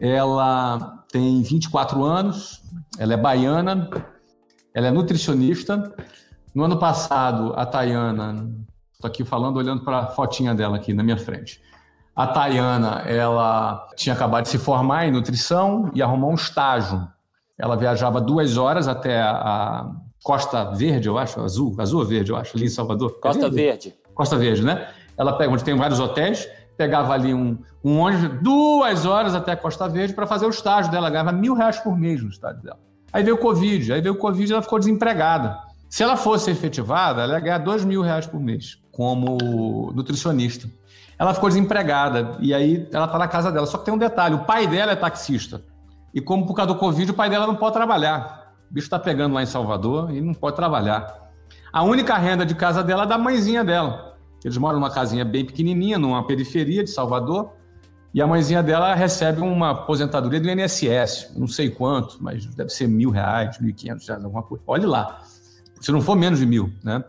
Ela 0.00 1.04
tem 1.12 1.42
24 1.42 2.02
anos, 2.02 2.62
ela 2.98 3.12
é 3.12 3.16
baiana, 3.16 3.90
ela 4.72 4.86
é 4.86 4.90
nutricionista 4.90 5.94
no 6.56 6.64
ano 6.64 6.78
passado, 6.78 7.52
a 7.54 7.66
Tayana, 7.66 8.50
estou 8.90 9.06
aqui 9.06 9.22
falando, 9.26 9.58
olhando 9.58 9.84
para 9.84 9.98
a 9.98 10.06
fotinha 10.06 10.54
dela 10.54 10.76
aqui 10.76 10.94
na 10.94 11.02
minha 11.02 11.18
frente. 11.18 11.60
A 12.14 12.26
Tayana, 12.26 13.02
ela 13.02 13.86
tinha 13.94 14.14
acabado 14.14 14.44
de 14.44 14.48
se 14.48 14.56
formar 14.56 15.06
em 15.06 15.10
nutrição 15.10 15.90
e 15.94 16.02
arrumou 16.02 16.30
um 16.30 16.34
estágio. 16.34 17.06
Ela 17.58 17.76
viajava 17.76 18.22
duas 18.22 18.56
horas 18.56 18.88
até 18.88 19.20
a 19.20 19.86
Costa 20.24 20.64
Verde, 20.74 21.08
eu 21.08 21.18
acho, 21.18 21.38
azul, 21.42 21.76
azul 21.78 22.00
ou 22.00 22.06
verde, 22.06 22.32
eu 22.32 22.36
acho, 22.36 22.56
ali 22.56 22.64
em 22.64 22.70
Salvador. 22.70 23.20
Costa 23.20 23.44
é 23.44 23.50
Verde. 23.50 23.94
Costa 24.14 24.38
Verde, 24.38 24.64
né? 24.64 24.88
Ela 25.14 25.34
pega, 25.34 25.52
onde 25.52 25.62
tem 25.62 25.76
vários 25.76 26.00
hotéis, 26.00 26.48
pegava 26.74 27.12
ali 27.12 27.34
um, 27.34 27.58
um 27.84 27.98
ônibus, 27.98 28.40
duas 28.40 29.04
horas 29.04 29.34
até 29.34 29.52
a 29.52 29.56
Costa 29.58 29.86
Verde 29.90 30.14
para 30.14 30.26
fazer 30.26 30.46
o 30.46 30.50
estágio 30.50 30.90
dela, 30.90 31.10
ganhava 31.10 31.32
mil 31.32 31.52
reais 31.52 31.78
por 31.80 31.94
mês 31.94 32.22
no 32.22 32.30
estágio 32.30 32.62
dela. 32.62 32.78
Aí 33.12 33.22
veio 33.22 33.36
o 33.36 33.38
Covid, 33.38 33.92
aí 33.92 34.00
veio 34.00 34.14
o 34.14 34.18
Covid 34.18 34.50
e 34.50 34.54
ela 34.54 34.62
ficou 34.62 34.78
desempregada. 34.78 35.65
Se 35.88 36.02
ela 36.02 36.16
fosse 36.16 36.50
efetivada, 36.50 37.22
ela 37.22 37.34
ia 37.34 37.40
ganhar 37.40 37.58
dois 37.58 37.84
mil 37.84 38.02
reais 38.02 38.26
por 38.26 38.40
mês 38.40 38.78
como 38.90 39.92
nutricionista. 39.94 40.68
Ela 41.18 41.32
ficou 41.32 41.48
desempregada 41.48 42.36
e 42.40 42.52
aí 42.52 42.88
ela 42.92 43.06
está 43.06 43.18
na 43.18 43.28
casa 43.28 43.52
dela. 43.52 43.66
Só 43.66 43.78
que 43.78 43.84
tem 43.84 43.94
um 43.94 43.98
detalhe: 43.98 44.34
o 44.34 44.44
pai 44.44 44.66
dela 44.66 44.92
é 44.92 44.96
taxista. 44.96 45.62
E 46.12 46.20
como 46.20 46.46
por 46.46 46.54
causa 46.54 46.72
do 46.72 46.78
Covid, 46.78 47.10
o 47.10 47.14
pai 47.14 47.30
dela 47.30 47.46
não 47.46 47.56
pode 47.56 47.74
trabalhar. 47.74 48.54
O 48.70 48.74
bicho 48.74 48.86
está 48.86 48.98
pegando 48.98 49.34
lá 49.34 49.42
em 49.42 49.46
Salvador 49.46 50.10
e 50.10 50.20
não 50.20 50.34
pode 50.34 50.56
trabalhar. 50.56 51.30
A 51.72 51.82
única 51.82 52.16
renda 52.16 52.44
de 52.44 52.54
casa 52.54 52.82
dela 52.82 53.04
é 53.04 53.06
da 53.06 53.18
mãezinha 53.18 53.62
dela. 53.62 54.16
Eles 54.44 54.56
moram 54.56 54.78
numa 54.78 54.90
casinha 54.90 55.24
bem 55.24 55.44
pequenininha, 55.44 55.98
numa 55.98 56.26
periferia 56.26 56.82
de 56.82 56.90
Salvador. 56.90 57.52
E 58.14 58.22
a 58.22 58.26
mãezinha 58.26 58.62
dela 58.62 58.94
recebe 58.94 59.42
uma 59.42 59.72
aposentadoria 59.72 60.40
do 60.40 60.48
INSS, 60.48 61.34
não 61.36 61.46
sei 61.46 61.68
quanto, 61.68 62.16
mas 62.18 62.46
deve 62.46 62.70
ser 62.70 62.88
mil 62.88 63.10
reais, 63.10 63.60
mil 63.60 63.68
e 63.68 63.74
quinhentos 63.74 64.08
reais, 64.08 64.24
alguma 64.24 64.42
coisa. 64.42 64.64
Olhe 64.66 64.86
lá 64.86 65.20
se 65.86 65.92
não 65.92 66.00
for 66.00 66.16
menos 66.16 66.40
de 66.40 66.46
mil, 66.46 66.72
né? 66.82 67.04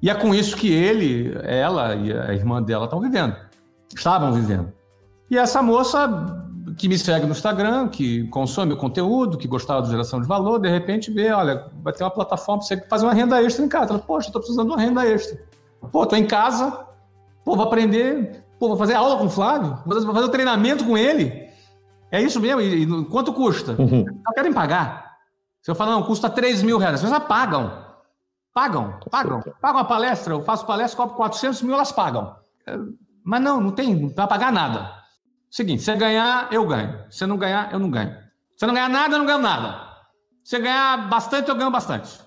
E 0.00 0.08
é 0.08 0.14
com 0.14 0.32
isso 0.32 0.56
que 0.56 0.72
ele, 0.72 1.36
ela 1.42 1.96
e 1.96 2.12
a 2.12 2.32
irmã 2.32 2.62
dela 2.62 2.84
estão 2.84 3.00
vivendo, 3.00 3.34
estavam 3.92 4.32
vivendo. 4.32 4.72
E 5.28 5.36
essa 5.36 5.60
moça 5.60 6.46
que 6.78 6.88
me 6.88 6.96
segue 6.96 7.26
no 7.26 7.32
Instagram, 7.32 7.88
que 7.88 8.28
consome 8.28 8.72
o 8.72 8.76
conteúdo, 8.76 9.36
que 9.36 9.48
gostava 9.48 9.82
de 9.82 9.90
geração 9.90 10.20
de 10.20 10.28
valor, 10.28 10.60
de 10.60 10.68
repente 10.68 11.10
vê, 11.10 11.32
olha, 11.32 11.66
vai 11.82 11.92
ter 11.92 12.04
uma 12.04 12.10
plataforma 12.10 12.60
para 12.60 12.68
você 12.68 12.80
fazer 12.88 13.04
uma 13.04 13.12
renda 13.12 13.42
extra 13.42 13.64
em 13.64 13.68
casa. 13.68 13.94
Ela, 13.94 13.98
Poxa, 13.98 14.28
estou 14.28 14.40
precisando 14.40 14.68
de 14.68 14.74
uma 14.74 14.80
renda 14.80 15.04
extra. 15.04 15.36
Pô, 15.90 16.04
estou 16.04 16.16
em 16.16 16.24
casa, 16.24 16.86
pô, 17.44 17.56
vou 17.56 17.64
aprender, 17.64 18.44
pô, 18.60 18.68
vou 18.68 18.76
fazer 18.76 18.94
aula 18.94 19.18
com 19.18 19.26
o 19.26 19.30
Flávio, 19.30 19.76
vou 19.84 20.14
fazer 20.14 20.26
um 20.26 20.30
treinamento 20.30 20.84
com 20.84 20.96
ele. 20.96 21.48
É 22.12 22.22
isso 22.22 22.38
mesmo? 22.38 22.60
E, 22.60 22.84
e 22.84 23.04
quanto 23.06 23.32
custa? 23.32 23.74
Uhum. 23.76 24.04
Não 24.04 24.32
querem 24.32 24.52
pagar. 24.52 25.16
Se 25.62 25.68
eu 25.68 25.74
falar, 25.74 25.90
não, 25.90 26.04
custa 26.04 26.30
3 26.30 26.62
mil 26.62 26.78
reais, 26.78 27.00
vocês 27.00 27.10
já 27.10 27.18
pagam. 27.18 27.79
Pagam, 28.60 29.00
pagam. 29.10 29.42
Pagam 29.58 29.80
a 29.80 29.84
palestra, 29.84 30.34
eu 30.34 30.42
faço 30.42 30.66
palestra, 30.66 30.94
cobro 30.98 31.16
400 31.16 31.62
mil, 31.62 31.72
elas 31.72 31.90
pagam. 31.92 32.36
É, 32.66 32.76
mas 33.24 33.40
não, 33.40 33.58
não 33.58 33.70
tem, 33.70 33.94
não 33.94 34.10
vai 34.10 34.28
pagar 34.28 34.52
nada. 34.52 34.92
Seguinte, 35.50 35.82
você 35.82 35.96
ganhar, 35.96 36.52
eu 36.52 36.66
ganho. 36.66 37.06
Se 37.08 37.24
não 37.24 37.38
ganhar, 37.38 37.72
eu 37.72 37.78
não 37.78 37.90
ganho. 37.90 38.14
Se 38.58 38.66
não 38.66 38.74
ganhar 38.74 38.90
nada, 38.90 39.14
eu 39.14 39.18
não 39.18 39.24
ganho 39.24 39.38
nada. 39.38 39.80
Se 40.44 40.58
ganhar 40.58 41.08
bastante, 41.08 41.48
eu 41.48 41.54
ganho 41.54 41.70
bastante. 41.70 42.20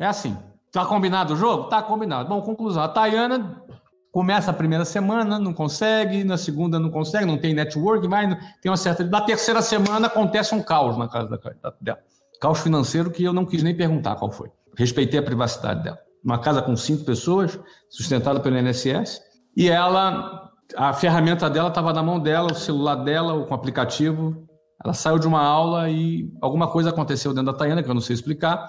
É 0.00 0.06
assim. 0.06 0.36
Tá 0.72 0.84
combinado 0.84 1.34
o 1.34 1.36
jogo? 1.36 1.68
Tá 1.68 1.80
combinado. 1.80 2.28
Bom, 2.28 2.42
conclusão. 2.42 2.82
A 2.82 2.88
Tayana 2.88 3.62
começa 4.10 4.50
a 4.50 4.54
primeira 4.54 4.84
semana, 4.84 5.38
não 5.38 5.54
consegue, 5.54 6.24
na 6.24 6.36
segunda 6.36 6.80
não 6.80 6.90
consegue, 6.90 7.26
não 7.26 7.38
tem 7.38 7.54
network, 7.54 8.08
vai, 8.08 8.26
tem 8.60 8.72
uma 8.72 8.76
certa. 8.76 9.04
Na 9.04 9.20
terceira 9.20 9.62
semana 9.62 10.08
acontece 10.08 10.52
um 10.52 10.62
caos 10.64 10.98
na 10.98 11.06
casa 11.06 11.40
dela. 11.80 12.00
Caos 12.40 12.58
financeiro 12.58 13.12
que 13.12 13.22
eu 13.22 13.32
não 13.32 13.46
quis 13.46 13.62
nem 13.62 13.76
perguntar 13.76 14.16
qual 14.16 14.32
foi 14.32 14.50
respeitei 14.76 15.20
a 15.20 15.22
privacidade 15.22 15.82
dela. 15.82 15.98
Uma 16.24 16.38
casa 16.38 16.60
com 16.62 16.76
cinco 16.76 17.04
pessoas, 17.04 17.58
sustentada 17.88 18.40
pelo 18.40 18.58
INSS, 18.58 19.20
e 19.56 19.68
ela, 19.68 20.50
a 20.76 20.92
ferramenta 20.92 21.48
dela 21.48 21.68
estava 21.68 21.92
na 21.92 22.02
mão 22.02 22.18
dela, 22.18 22.52
o 22.52 22.54
celular 22.54 22.96
dela, 22.96 23.44
com 23.44 23.50
o 23.50 23.54
aplicativo. 23.54 24.46
Ela 24.84 24.94
saiu 24.94 25.18
de 25.18 25.26
uma 25.26 25.42
aula 25.42 25.90
e 25.90 26.30
alguma 26.40 26.68
coisa 26.68 26.90
aconteceu 26.90 27.32
dentro 27.32 27.52
da 27.52 27.58
Taiana, 27.58 27.82
que 27.82 27.90
eu 27.90 27.94
não 27.94 28.00
sei 28.00 28.14
explicar, 28.14 28.66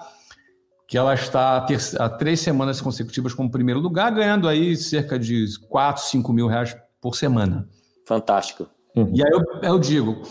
que 0.88 0.98
ela 0.98 1.14
está 1.14 1.66
há 1.98 2.08
três 2.08 2.40
semanas 2.40 2.80
consecutivas 2.80 3.32
como 3.32 3.50
primeiro 3.50 3.80
lugar, 3.80 4.10
ganhando 4.12 4.48
aí 4.48 4.76
cerca 4.76 5.18
de 5.18 5.46
4, 5.68 6.02
5 6.02 6.32
mil 6.32 6.46
reais 6.46 6.76
por 7.00 7.16
semana. 7.16 7.68
Fantástico. 8.06 8.68
Uhum. 8.94 9.10
E 9.14 9.22
aí 9.22 9.30
eu, 9.32 9.60
eu 9.62 9.78
digo, 9.78 10.22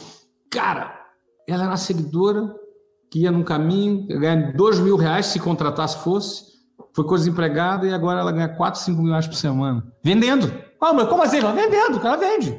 cara, 0.52 0.94
ela 1.48 1.64
era 1.64 1.72
uma 1.72 1.78
seguidora 1.78 2.54
que 3.12 3.20
ia 3.20 3.32
num 3.32 3.44
caminho, 3.44 4.08
ganha 4.08 4.54
dois 4.54 4.80
mil 4.80 4.96
reais 4.96 5.26
se 5.26 5.40
contratasse 5.40 6.02
fosse, 6.02 6.46
foi 6.94 7.06
coisa 7.06 7.26
desempregada 7.26 7.86
e 7.86 7.94
agora 7.94 8.22
ela 8.22 8.32
ganha 8.32 8.50
4, 8.50 8.80
5 8.80 9.02
mil 9.02 9.12
reais 9.12 9.28
por 9.28 9.36
semana. 9.36 9.86
Vendendo. 10.02 10.52
Ah, 10.82 10.94
mas 10.94 11.08
como 11.08 11.22
assim? 11.22 11.40
Ela 11.40 11.52
vendendo, 11.52 11.98
o 11.98 12.00
cara 12.00 12.18
vende. 12.18 12.58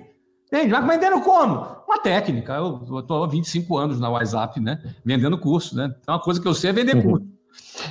Vende, 0.50 0.68
mas 0.68 0.86
vendendo 0.86 1.20
como? 1.22 1.66
Uma 1.88 1.98
técnica. 1.98 2.54
Eu 2.54 2.98
estou 3.00 3.24
há 3.24 3.26
25 3.26 3.76
anos 3.78 3.98
na 3.98 4.10
WhatsApp, 4.10 4.60
né? 4.60 4.78
Vendendo 5.04 5.38
curso, 5.38 5.74
né? 5.74 5.94
Então, 6.00 6.14
uma 6.14 6.20
coisa 6.20 6.40
que 6.40 6.46
eu 6.46 6.54
sei 6.54 6.70
é 6.70 6.72
vender 6.72 6.96
uhum. 6.96 7.02
curso. 7.02 7.26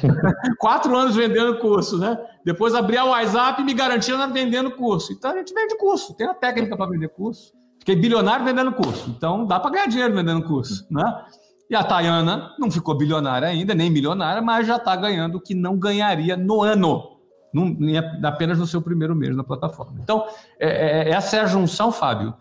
Quatro 0.59 0.95
anos 0.95 1.15
vendendo 1.15 1.57
curso, 1.59 1.97
né? 1.97 2.17
Depois 2.45 2.73
abri 2.75 2.97
a 2.97 3.05
WhatsApp 3.05 3.61
e 3.61 3.65
me 3.65 3.73
garantindo 3.73 4.25
vendendo 4.31 4.71
curso. 4.71 5.13
Então 5.13 5.31
a 5.31 5.37
gente 5.37 5.53
vende 5.53 5.77
curso, 5.77 6.13
tem 6.15 6.27
a 6.27 6.33
técnica 6.33 6.77
para 6.77 6.89
vender 6.89 7.09
curso. 7.09 7.53
Fiquei 7.79 7.95
bilionário 7.95 8.45
vendendo 8.45 8.71
curso. 8.71 9.09
Então 9.09 9.45
dá 9.45 9.59
para 9.59 9.71
ganhar 9.71 9.87
dinheiro 9.87 10.13
vendendo 10.13 10.43
curso, 10.43 10.85
né? 10.89 11.03
E 11.71 11.75
a 11.75 11.85
Tayana 11.85 12.53
não 12.59 12.69
ficou 12.69 12.93
bilionária 12.93 13.47
ainda, 13.47 13.73
nem 13.73 13.89
milionária, 13.89 14.41
mas 14.41 14.67
já 14.67 14.75
está 14.75 14.93
ganhando 14.93 15.35
o 15.35 15.41
que 15.41 15.55
não 15.55 15.77
ganharia 15.77 16.35
no 16.35 16.61
ano, 16.61 17.17
num, 17.53 17.77
apenas 18.25 18.59
no 18.59 18.67
seu 18.67 18.81
primeiro 18.81 19.15
mês 19.15 19.33
na 19.33 19.41
plataforma. 19.41 19.93
Então, 20.03 20.25
é, 20.59 20.67
é, 20.67 21.03
é, 21.03 21.09
essa 21.11 21.37
é 21.37 21.39
a 21.39 21.45
junção, 21.45 21.89
Fábio. 21.89 22.33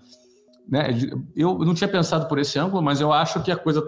Né? 0.69 0.89
Eu 1.37 1.61
não 1.61 1.75
tinha 1.75 1.87
pensado 1.87 2.27
por 2.27 2.41
esse 2.41 2.59
ângulo, 2.59 2.83
mas 2.83 3.01
eu 3.01 3.13
acho 3.13 3.41
que 3.41 3.53
a 3.53 3.57
coisa 3.57 3.81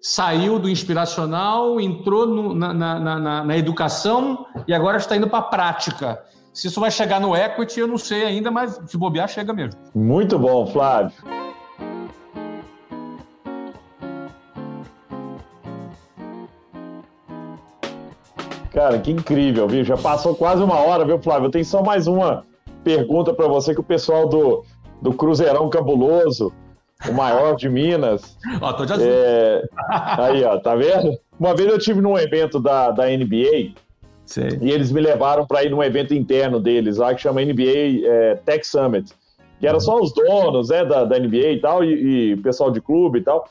saiu 0.00 0.60
do 0.60 0.70
inspiracional, 0.70 1.80
entrou 1.80 2.24
no, 2.24 2.54
na, 2.54 2.72
na, 2.72 3.00
na, 3.00 3.44
na 3.44 3.56
educação 3.56 4.46
e 4.68 4.72
agora 4.72 4.96
está 4.96 5.16
indo 5.16 5.28
para 5.28 5.40
a 5.40 5.42
prática. 5.42 6.22
Se 6.54 6.68
isso 6.68 6.78
vai 6.78 6.92
chegar 6.92 7.20
no 7.20 7.34
equity, 7.34 7.80
eu 7.80 7.88
não 7.88 7.98
sei 7.98 8.24
ainda, 8.26 8.48
mas 8.48 8.80
se 8.86 8.96
bobear, 8.96 9.26
chega 9.26 9.52
mesmo. 9.52 9.80
Muito 9.92 10.38
bom, 10.38 10.64
Flávio. 10.68 11.41
Cara, 18.72 18.98
que 18.98 19.10
incrível, 19.10 19.68
viu? 19.68 19.84
Já 19.84 19.96
passou 19.96 20.34
quase 20.34 20.62
uma 20.62 20.78
hora, 20.78 21.04
viu, 21.04 21.18
Flávio? 21.18 21.50
Tem 21.50 21.62
só 21.62 21.82
mais 21.82 22.06
uma 22.06 22.44
pergunta 22.82 23.32
para 23.34 23.46
você 23.46 23.74
que 23.74 23.80
o 23.80 23.84
pessoal 23.84 24.28
do, 24.28 24.64
do 25.00 25.12
Cruzeirão 25.12 25.68
Cabuloso, 25.68 26.52
o 27.08 27.12
maior 27.12 27.54
de 27.54 27.68
Minas. 27.68 28.36
ó, 28.60 28.72
tô 28.72 28.86
de 28.86 28.92
azul. 28.94 29.06
É... 29.06 29.62
Aí, 30.18 30.44
ó, 30.44 30.58
tá 30.58 30.74
vendo? 30.74 31.18
Uma 31.38 31.54
vez 31.54 31.70
eu 31.70 31.78
tive 31.78 32.00
num 32.00 32.16
evento 32.16 32.58
da, 32.58 32.90
da 32.90 33.06
NBA 33.06 33.72
Sei. 34.24 34.58
e 34.60 34.70
eles 34.70 34.90
me 34.90 35.00
levaram 35.00 35.46
para 35.46 35.64
ir 35.64 35.70
num 35.70 35.82
evento 35.82 36.14
interno 36.14 36.60
deles 36.60 36.96
lá 36.96 37.14
que 37.14 37.20
chama 37.20 37.44
NBA 37.44 38.06
é, 38.06 38.34
Tech 38.44 38.66
Summit. 38.66 39.12
Que 39.60 39.66
era 39.66 39.78
só 39.78 40.00
os 40.00 40.12
donos 40.12 40.70
né, 40.70 40.84
da, 40.84 41.04
da 41.04 41.18
NBA 41.18 41.50
e 41.50 41.60
tal, 41.60 41.84
e, 41.84 42.32
e 42.32 42.36
pessoal 42.38 42.70
de 42.70 42.80
clube 42.80 43.18
e 43.18 43.22
tal. 43.22 43.48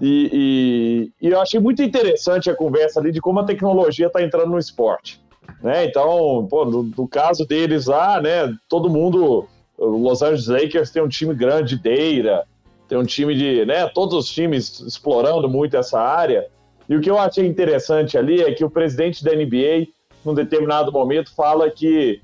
E, 0.00 1.12
e, 1.20 1.26
e, 1.26 1.30
eu 1.30 1.40
achei 1.40 1.60
muito 1.60 1.82
interessante 1.82 2.50
a 2.50 2.56
conversa 2.56 3.00
ali 3.00 3.12
de 3.12 3.20
como 3.20 3.40
a 3.40 3.44
tecnologia 3.44 4.06
está 4.06 4.22
entrando 4.22 4.50
no 4.50 4.58
esporte. 4.58 5.20
Né? 5.62 5.84
Então, 5.84 6.46
pô, 6.50 6.64
no, 6.64 6.82
no, 6.82 7.08
caso 7.08 7.46
deles 7.46 7.86
lá, 7.86 8.20
né, 8.20 8.52
todo 8.68 8.90
mundo, 8.90 9.46
Los 9.78 10.22
Angeles 10.22 10.46
Lakers 10.46 10.90
tem 10.90 11.02
um 11.02 11.08
time 11.08 11.34
grande 11.34 11.76
de 11.76 11.82
Deira, 11.82 12.44
tem 12.88 12.98
um 12.98 13.04
time 13.04 13.34
de, 13.34 13.64
né, 13.64 13.86
todos 13.88 14.14
os 14.14 14.30
times 14.30 14.80
explorando 14.80 15.48
muito 15.48 15.76
essa 15.76 16.00
área. 16.00 16.46
E 16.88 16.96
o 16.96 17.00
que 17.00 17.10
eu 17.10 17.18
achei 17.18 17.46
interessante 17.46 18.18
ali 18.18 18.42
é 18.42 18.52
que 18.52 18.64
o 18.64 18.70
presidente 18.70 19.24
da 19.24 19.32
NBA, 19.32 19.88
num 20.24 20.34
determinado 20.34 20.90
momento, 20.90 21.34
fala 21.34 21.70
que 21.70 22.20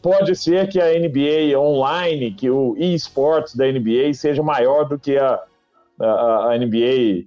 pode 0.00 0.36
ser 0.36 0.68
que 0.68 0.80
a 0.80 0.86
NBA 0.98 1.58
online, 1.58 2.30
que 2.30 2.48
o 2.48 2.76
eSports 2.78 3.54
da 3.56 3.66
NBA 3.66 4.14
seja 4.14 4.42
maior 4.42 4.88
do 4.88 4.98
que 4.98 5.16
a, 5.16 5.42
a, 6.00 6.52
a 6.52 6.58
NBA 6.58 7.26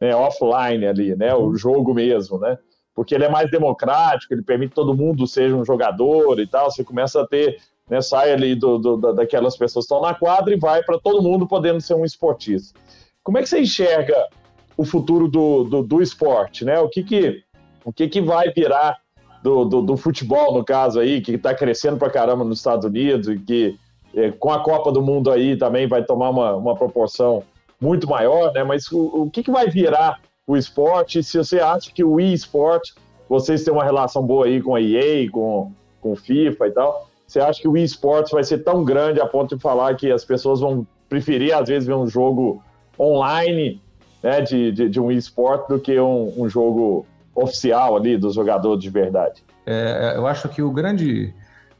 né, 0.00 0.14
offline 0.14 0.86
ali, 0.86 1.14
né, 1.14 1.34
o 1.34 1.54
jogo 1.54 1.92
mesmo, 1.92 2.38
né? 2.38 2.58
Porque 2.94 3.14
ele 3.14 3.24
é 3.24 3.30
mais 3.30 3.50
democrático, 3.50 4.34
ele 4.34 4.42
permite 4.42 4.70
que 4.70 4.74
todo 4.74 4.96
mundo 4.96 5.26
seja 5.26 5.54
um 5.54 5.64
jogador 5.64 6.38
e 6.40 6.46
tal. 6.46 6.70
Você 6.70 6.82
começa 6.82 7.22
a 7.22 7.26
ter, 7.26 7.58
né, 7.88 8.00
sai 8.00 8.32
ali 8.32 8.54
do, 8.54 8.78
do 8.78 8.96
daquelas 9.12 9.56
pessoas 9.56 9.86
que 9.86 9.94
estão 9.94 10.06
na 10.06 10.14
quadra 10.14 10.52
e 10.52 10.58
vai 10.58 10.82
para 10.82 10.98
todo 10.98 11.22
mundo 11.22 11.46
podendo 11.46 11.80
ser 11.80 11.94
um 11.94 12.04
esportista. 12.04 12.78
Como 13.22 13.38
é 13.38 13.42
que 13.42 13.48
você 13.48 13.60
enxerga 13.60 14.28
o 14.76 14.84
futuro 14.84 15.28
do, 15.28 15.64
do, 15.64 15.82
do 15.82 16.02
esporte, 16.02 16.64
né? 16.64 16.78
O 16.80 16.88
que 16.88 17.02
que, 17.02 17.42
o 17.84 17.92
que, 17.92 18.08
que 18.08 18.20
vai 18.20 18.50
virar 18.52 18.98
do, 19.42 19.64
do, 19.64 19.82
do 19.82 19.96
futebol, 19.96 20.54
no 20.54 20.64
caso 20.64 21.00
aí, 21.00 21.20
que 21.20 21.32
está 21.32 21.54
crescendo 21.54 21.96
para 21.96 22.10
caramba 22.10 22.44
nos 22.44 22.58
Estados 22.58 22.84
Unidos 22.84 23.28
e 23.28 23.38
que 23.38 23.78
é, 24.14 24.30
com 24.30 24.52
a 24.52 24.62
Copa 24.62 24.90
do 24.90 25.02
Mundo 25.02 25.30
aí 25.30 25.56
também 25.56 25.86
vai 25.86 26.04
tomar 26.04 26.30
uma, 26.30 26.54
uma 26.54 26.74
proporção 26.74 27.42
muito 27.80 28.08
maior, 28.08 28.52
né? 28.52 28.62
Mas 28.62 28.90
o, 28.92 29.22
o 29.22 29.30
que, 29.30 29.42
que 29.42 29.50
vai 29.50 29.68
virar 29.68 30.20
o 30.46 30.56
esporte? 30.56 31.22
Se 31.22 31.38
você 31.38 31.60
acha 31.60 31.90
que 31.92 32.04
o 32.04 32.20
e-sport, 32.20 32.90
vocês 33.28 33.64
têm 33.64 33.72
uma 33.72 33.84
relação 33.84 34.22
boa 34.22 34.46
aí 34.46 34.60
com 34.60 34.74
a 34.74 34.80
EA, 34.80 35.30
com, 35.30 35.72
com 36.00 36.14
FIFA 36.14 36.66
e 36.66 36.70
tal, 36.72 37.08
você 37.26 37.40
acha 37.40 37.62
que 37.62 37.68
o 37.68 37.76
e-sport 37.76 38.30
vai 38.32 38.42
ser 38.42 38.58
tão 38.58 38.84
grande 38.84 39.20
a 39.20 39.26
ponto 39.26 39.56
de 39.56 39.62
falar 39.62 39.94
que 39.94 40.10
as 40.10 40.24
pessoas 40.24 40.60
vão 40.60 40.86
preferir, 41.08 41.54
às 41.54 41.68
vezes, 41.68 41.86
ver 41.86 41.94
um 41.94 42.06
jogo 42.06 42.62
online 42.98 43.80
né, 44.22 44.40
de, 44.40 44.72
de, 44.72 44.88
de 44.88 45.00
um 45.00 45.10
esporte 45.10 45.68
do 45.68 45.78
que 45.78 45.98
um, 45.98 46.32
um, 46.36 46.48
jogo 46.48 47.06
oficial 47.34 47.96
ali 47.96 48.16
dos 48.16 48.34
jogadores 48.34 48.82
de 48.82 48.90
verdade. 48.90 49.42
É, 49.64 50.14
eu 50.16 50.26
acho 50.26 50.48
que 50.48 50.60
o 50.60 50.70
grande, 50.70 51.32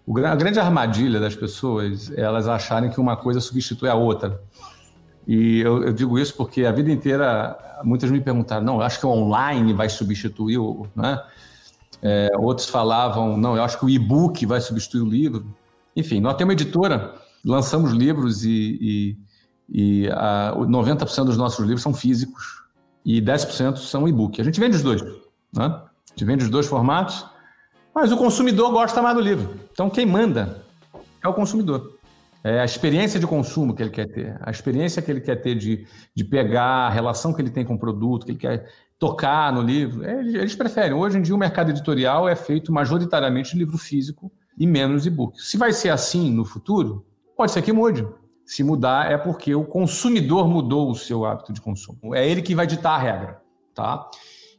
o, 0.07 0.17
a 0.19 0.35
grande 0.35 0.59
armadilha 0.59 1.21
das 1.21 1.35
pessoas 1.35 2.11
é 2.13 2.23
elas 2.23 2.49
acharem 2.49 2.91
que 2.91 3.01
uma 3.01 3.17
coisa 3.17 3.41
substitui 3.41 3.89
a 3.89 3.95
outra. 3.95 4.41
E 5.31 5.61
eu, 5.61 5.85
eu, 5.85 5.93
digo 5.93 6.19
isso 6.19 6.35
porque 6.35 6.65
a 6.65 6.73
vida 6.73 6.91
inteira 6.91 7.57
muitas 7.85 8.11
me 8.11 8.21
perguntaram, 8.21 8.65
não, 8.65 8.77
eu 8.77 8.83
acho 8.83 8.99
que 8.99 9.07
o 9.07 9.11
online 9.11 9.73
vai 9.73 9.89
substituir 9.89 10.59
o, 10.59 10.87
né? 10.95 11.23
É, 12.03 12.31
outros 12.39 12.69
falavam, 12.69 13.37
não, 13.37 13.57
eu 13.57 13.63
acho 13.63 13.79
que 13.79 13.85
o 13.85 13.91
e-book 13.91 14.45
vai 14.45 14.61
substituir 14.61 15.03
o 15.03 15.09
livro. 15.09 15.47
Enfim, 15.95 16.21
nós 16.21 16.35
temos 16.35 16.55
uma 16.55 16.61
editora, 16.61 17.15
lançamos 17.45 17.93
livros 17.93 18.45
e, 18.45 18.79
e 18.81 19.17
e 19.71 20.09
a, 20.11 20.53
90% 20.57 21.25
dos 21.27 21.37
nossos 21.37 21.61
livros 21.61 21.83
são 21.83 21.95
físicos 21.95 22.65
e 23.05 23.23
10% 23.23 23.77
são 23.77 24.09
e-book. 24.09 24.41
A 24.41 24.45
gente 24.45 24.59
vende 24.59 24.77
os 24.77 24.83
dois. 24.83 25.01
Né? 25.01 25.65
A 25.65 25.91
gente 26.11 26.25
vende 26.25 26.45
os 26.45 26.51
dois 26.51 26.67
formatos, 26.67 27.25
mas 27.95 28.11
o 28.11 28.17
consumidor 28.17 28.73
gosta 28.73 29.01
mais 29.01 29.15
do 29.15 29.23
livro. 29.23 29.55
Então 29.73 29.89
quem 29.89 30.05
manda 30.05 30.65
é 31.23 31.29
o 31.29 31.33
consumidor. 31.33 31.99
É 32.43 32.61
a 32.61 32.65
experiência 32.65 33.21
de 33.21 33.27
consumo 33.27 33.75
que 33.75 33.83
ele 33.83 33.91
quer 33.91 34.07
ter, 34.07 34.39
a 34.41 34.51
experiência 34.51 35.03
que 35.03 35.11
ele 35.11 35.21
quer 35.21 35.37
ter 35.37 35.55
de, 35.55 35.87
de 36.15 36.25
pegar, 36.25 36.87
a 36.87 36.91
relação 36.91 37.35
que 37.35 37.43
ele 37.43 37.51
tem 37.51 37.65
com 37.65 37.75
o 37.75 37.79
produto, 37.79 38.25
que 38.25 38.33
ele 38.33 38.39
quer 38.39 38.67
tocar 38.99 39.53
no 39.53 39.61
livro. 39.61 40.05
É, 40.05 40.21
eles 40.21 40.55
preferem. 40.55 40.93
Hoje 40.93 41.19
em 41.19 41.23
dia 41.23 41.35
o 41.35 41.39
mercado 41.39 41.71
editorial 41.71 42.29
é 42.29 42.35
feito 42.35 42.73
majoritariamente 42.73 43.53
de 43.53 43.59
livro 43.59 43.77
físico 43.77 44.33
e 44.59 44.67
menos 44.67 45.07
e-book. 45.07 45.39
Se 45.41 45.59
vai 45.59 45.73
ser 45.73 45.91
assim 45.91 46.31
no 46.31 46.45
futuro, 46.45 47.05
pode 47.37 47.53
ser 47.53 47.63
que 47.63 47.73
mude 47.73 48.07
se 48.51 48.65
mudar 48.65 49.13
é 49.13 49.17
porque 49.17 49.55
o 49.55 49.65
consumidor 49.65 50.49
mudou 50.49 50.91
o 50.91 50.95
seu 50.97 51.25
hábito 51.25 51.53
de 51.53 51.61
consumo. 51.61 52.13
É 52.17 52.29
ele 52.29 52.43
que 52.43 52.53
vai 52.53 52.67
ditar 52.67 52.97
a 52.97 52.99
regra, 52.99 53.41
tá? 53.73 54.11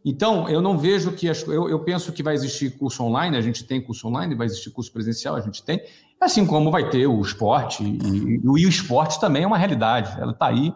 Então, 0.05 0.47
eu 0.47 0.61
não 0.61 0.77
vejo 0.77 1.11
que. 1.11 1.27
Eu, 1.27 1.69
eu 1.69 1.79
penso 1.79 2.13
que 2.13 2.23
vai 2.23 2.33
existir 2.33 2.77
curso 2.77 3.03
online, 3.03 3.35
a 3.35 3.41
gente 3.41 3.65
tem 3.65 3.81
curso 3.81 4.07
online, 4.07 4.33
vai 4.33 4.47
existir 4.47 4.71
curso 4.71 4.93
presencial, 4.93 5.35
a 5.35 5.41
gente 5.41 5.61
tem, 5.61 5.81
assim 6.21 6.45
como 6.45 6.69
vai 6.69 6.89
ter 6.89 7.07
o 7.07 7.19
esporte, 7.21 7.83
e, 7.83 8.35
e 8.35 8.47
o 8.47 8.57
esporte 8.57 9.19
também 9.19 9.43
é 9.43 9.47
uma 9.47 9.57
realidade, 9.57 10.15
ela 10.21 10.31
está 10.31 10.47
aí 10.47 10.73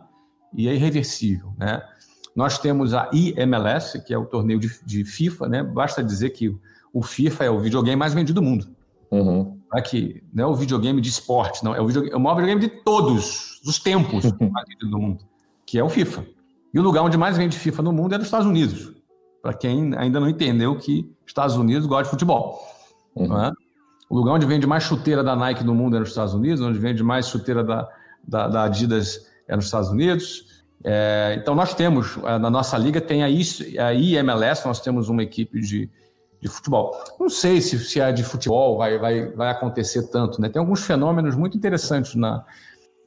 e 0.53 0.67
é 0.67 0.73
irreversível, 0.73 1.53
né? 1.57 1.81
Nós 2.35 2.59
temos 2.59 2.93
a 2.93 3.09
IMLS, 3.13 4.03
que 4.05 4.13
é 4.13 4.17
o 4.17 4.25
torneio 4.25 4.59
de, 4.59 4.69
de 4.83 5.05
FIFA, 5.05 5.47
né? 5.47 5.63
Basta 5.63 6.03
dizer 6.03 6.31
que 6.31 6.53
o 6.93 7.01
FIFA 7.01 7.45
é 7.45 7.49
o 7.49 7.59
videogame 7.59 7.95
mais 7.95 8.13
vendido 8.13 8.41
do 8.41 8.45
mundo. 8.45 8.67
Uhum. 9.09 9.57
Aqui, 9.71 10.21
não 10.33 10.43
é 10.43 10.47
o 10.47 10.55
videogame 10.55 10.99
de 10.99 11.09
esporte, 11.09 11.63
não. 11.63 11.73
É 11.73 11.79
o, 11.79 11.87
videogame, 11.87 12.13
é 12.13 12.17
o 12.17 12.19
maior 12.19 12.35
videogame 12.35 12.61
de 12.61 12.83
todos 12.83 13.61
os 13.65 13.79
tempos 13.79 14.25
do 14.81 14.99
mundo, 14.99 15.23
que 15.65 15.79
é 15.79 15.83
o 15.83 15.89
FIFA. 15.89 16.25
E 16.73 16.79
o 16.79 16.81
lugar 16.81 17.03
onde 17.03 17.17
mais 17.17 17.37
vende 17.37 17.57
FIFA 17.57 17.83
no 17.83 17.93
mundo 17.93 18.15
é 18.15 18.17
nos 18.17 18.27
Estados 18.27 18.47
Unidos. 18.47 18.93
Para 19.41 19.53
quem 19.53 19.95
ainda 19.95 20.19
não 20.19 20.27
entendeu 20.27 20.77
que 20.77 21.09
Estados 21.25 21.55
Unidos 21.55 21.87
gosta 21.87 22.05
de 22.05 22.09
futebol. 22.09 22.59
Uhum. 23.15 23.45
É? 23.45 23.51
O 24.09 24.15
lugar 24.15 24.33
onde 24.33 24.45
vende 24.45 24.67
mais 24.67 24.83
chuteira 24.83 25.23
da 25.23 25.35
Nike 25.35 25.63
no 25.63 25.73
mundo 25.73 25.95
é 25.95 25.99
nos 25.99 26.09
Estados 26.09 26.33
Unidos, 26.33 26.61
onde 26.61 26.77
vende 26.77 27.03
mais 27.03 27.27
chuteira 27.27 27.63
da, 27.63 27.89
da, 28.27 28.47
da 28.47 28.63
Adidas 28.63 29.27
é 29.47 29.55
nos 29.55 29.65
Estados 29.65 29.89
Unidos. 29.89 30.63
É, 30.83 31.35
então 31.39 31.55
nós 31.55 31.73
temos, 31.73 32.17
é, 32.23 32.37
na 32.37 32.49
nossa 32.49 32.77
liga 32.77 33.01
tem 33.01 33.23
a, 33.23 33.25
a 33.25 33.93
IMLS, 33.93 34.65
nós 34.65 34.79
temos 34.79 35.09
uma 35.09 35.23
equipe 35.23 35.59
de 35.59 35.89
de 36.45 36.51
futebol. 36.51 36.95
Não 37.19 37.27
sei 37.27 37.59
se, 37.59 37.79
se 37.79 37.99
a 37.99 38.11
de 38.11 38.23
futebol 38.23 38.77
vai, 38.77 38.99
vai, 38.99 39.25
vai 39.31 39.49
acontecer 39.49 40.09
tanto, 40.11 40.39
né? 40.39 40.47
Tem 40.47 40.59
alguns 40.59 40.83
fenômenos 40.83 41.35
muito 41.35 41.57
interessantes 41.57 42.13
na, 42.13 42.45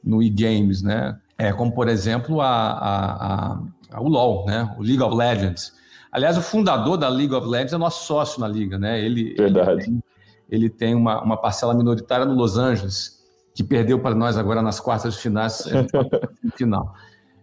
no 0.03 0.21
e-games, 0.21 0.81
né? 0.81 1.17
É, 1.37 1.53
como, 1.53 1.71
por 1.71 1.87
exemplo, 1.87 2.41
a, 2.41 2.49
a, 2.49 3.59
a, 3.91 4.01
o 4.01 4.09
LoL, 4.09 4.45
né? 4.45 4.75
O 4.77 4.83
League 4.83 5.01
of 5.01 5.15
Legends. 5.15 5.73
Aliás, 6.11 6.37
o 6.37 6.41
fundador 6.41 6.97
da 6.97 7.07
League 7.07 7.33
of 7.33 7.47
Legends 7.47 7.71
é 7.71 7.77
nosso 7.77 8.05
sócio 8.05 8.41
na 8.41 8.47
liga, 8.47 8.77
né? 8.77 8.99
Ele, 8.99 9.35
Verdade. 9.35 9.71
Ele 9.71 9.83
tem, 9.83 10.03
ele 10.49 10.69
tem 10.69 10.95
uma, 10.95 11.21
uma 11.21 11.37
parcela 11.37 11.73
minoritária 11.73 12.25
no 12.25 12.33
Los 12.33 12.57
Angeles, 12.57 13.19
que 13.53 13.63
perdeu 13.63 13.99
para 13.99 14.15
nós 14.15 14.37
agora 14.37 14.61
nas 14.61 14.79
quartas 14.79 15.15
de 15.15 15.19
finais, 15.19 15.63
final. 16.55 16.93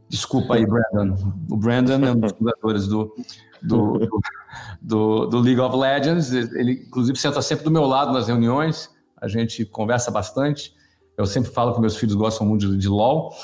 Desculpa 0.09 0.55
aí, 0.55 0.67
Brandon. 0.67 1.17
O 1.51 1.57
Brandon 1.57 2.07
é 2.07 2.13
um 2.13 2.21
dos 2.21 2.33
fundadores 2.33 2.87
do, 2.87 3.13
do, 3.63 4.09
do, 4.81 5.27
do, 5.27 5.41
League 5.41 5.61
of 5.61 5.77
Legends. 5.77 6.33
Ele, 6.33 6.85
inclusive, 6.87 7.19
senta 7.19 7.43
sempre 7.43 7.65
do 7.65 7.71
meu 7.71 7.85
lado 7.85 8.13
nas 8.13 8.29
reuniões. 8.29 8.89
A 9.21 9.27
gente 9.27 9.65
conversa 9.65 10.11
bastante. 10.11 10.75
Eu 11.17 11.27
sempre 11.27 11.51
falo 11.51 11.75
que 11.75 11.81
meus 11.81 11.97
filhos 11.97 12.15
gostam 12.15 12.47
muito 12.47 12.71
de, 12.71 12.79
de 12.79 12.89
LOL. 12.89 13.35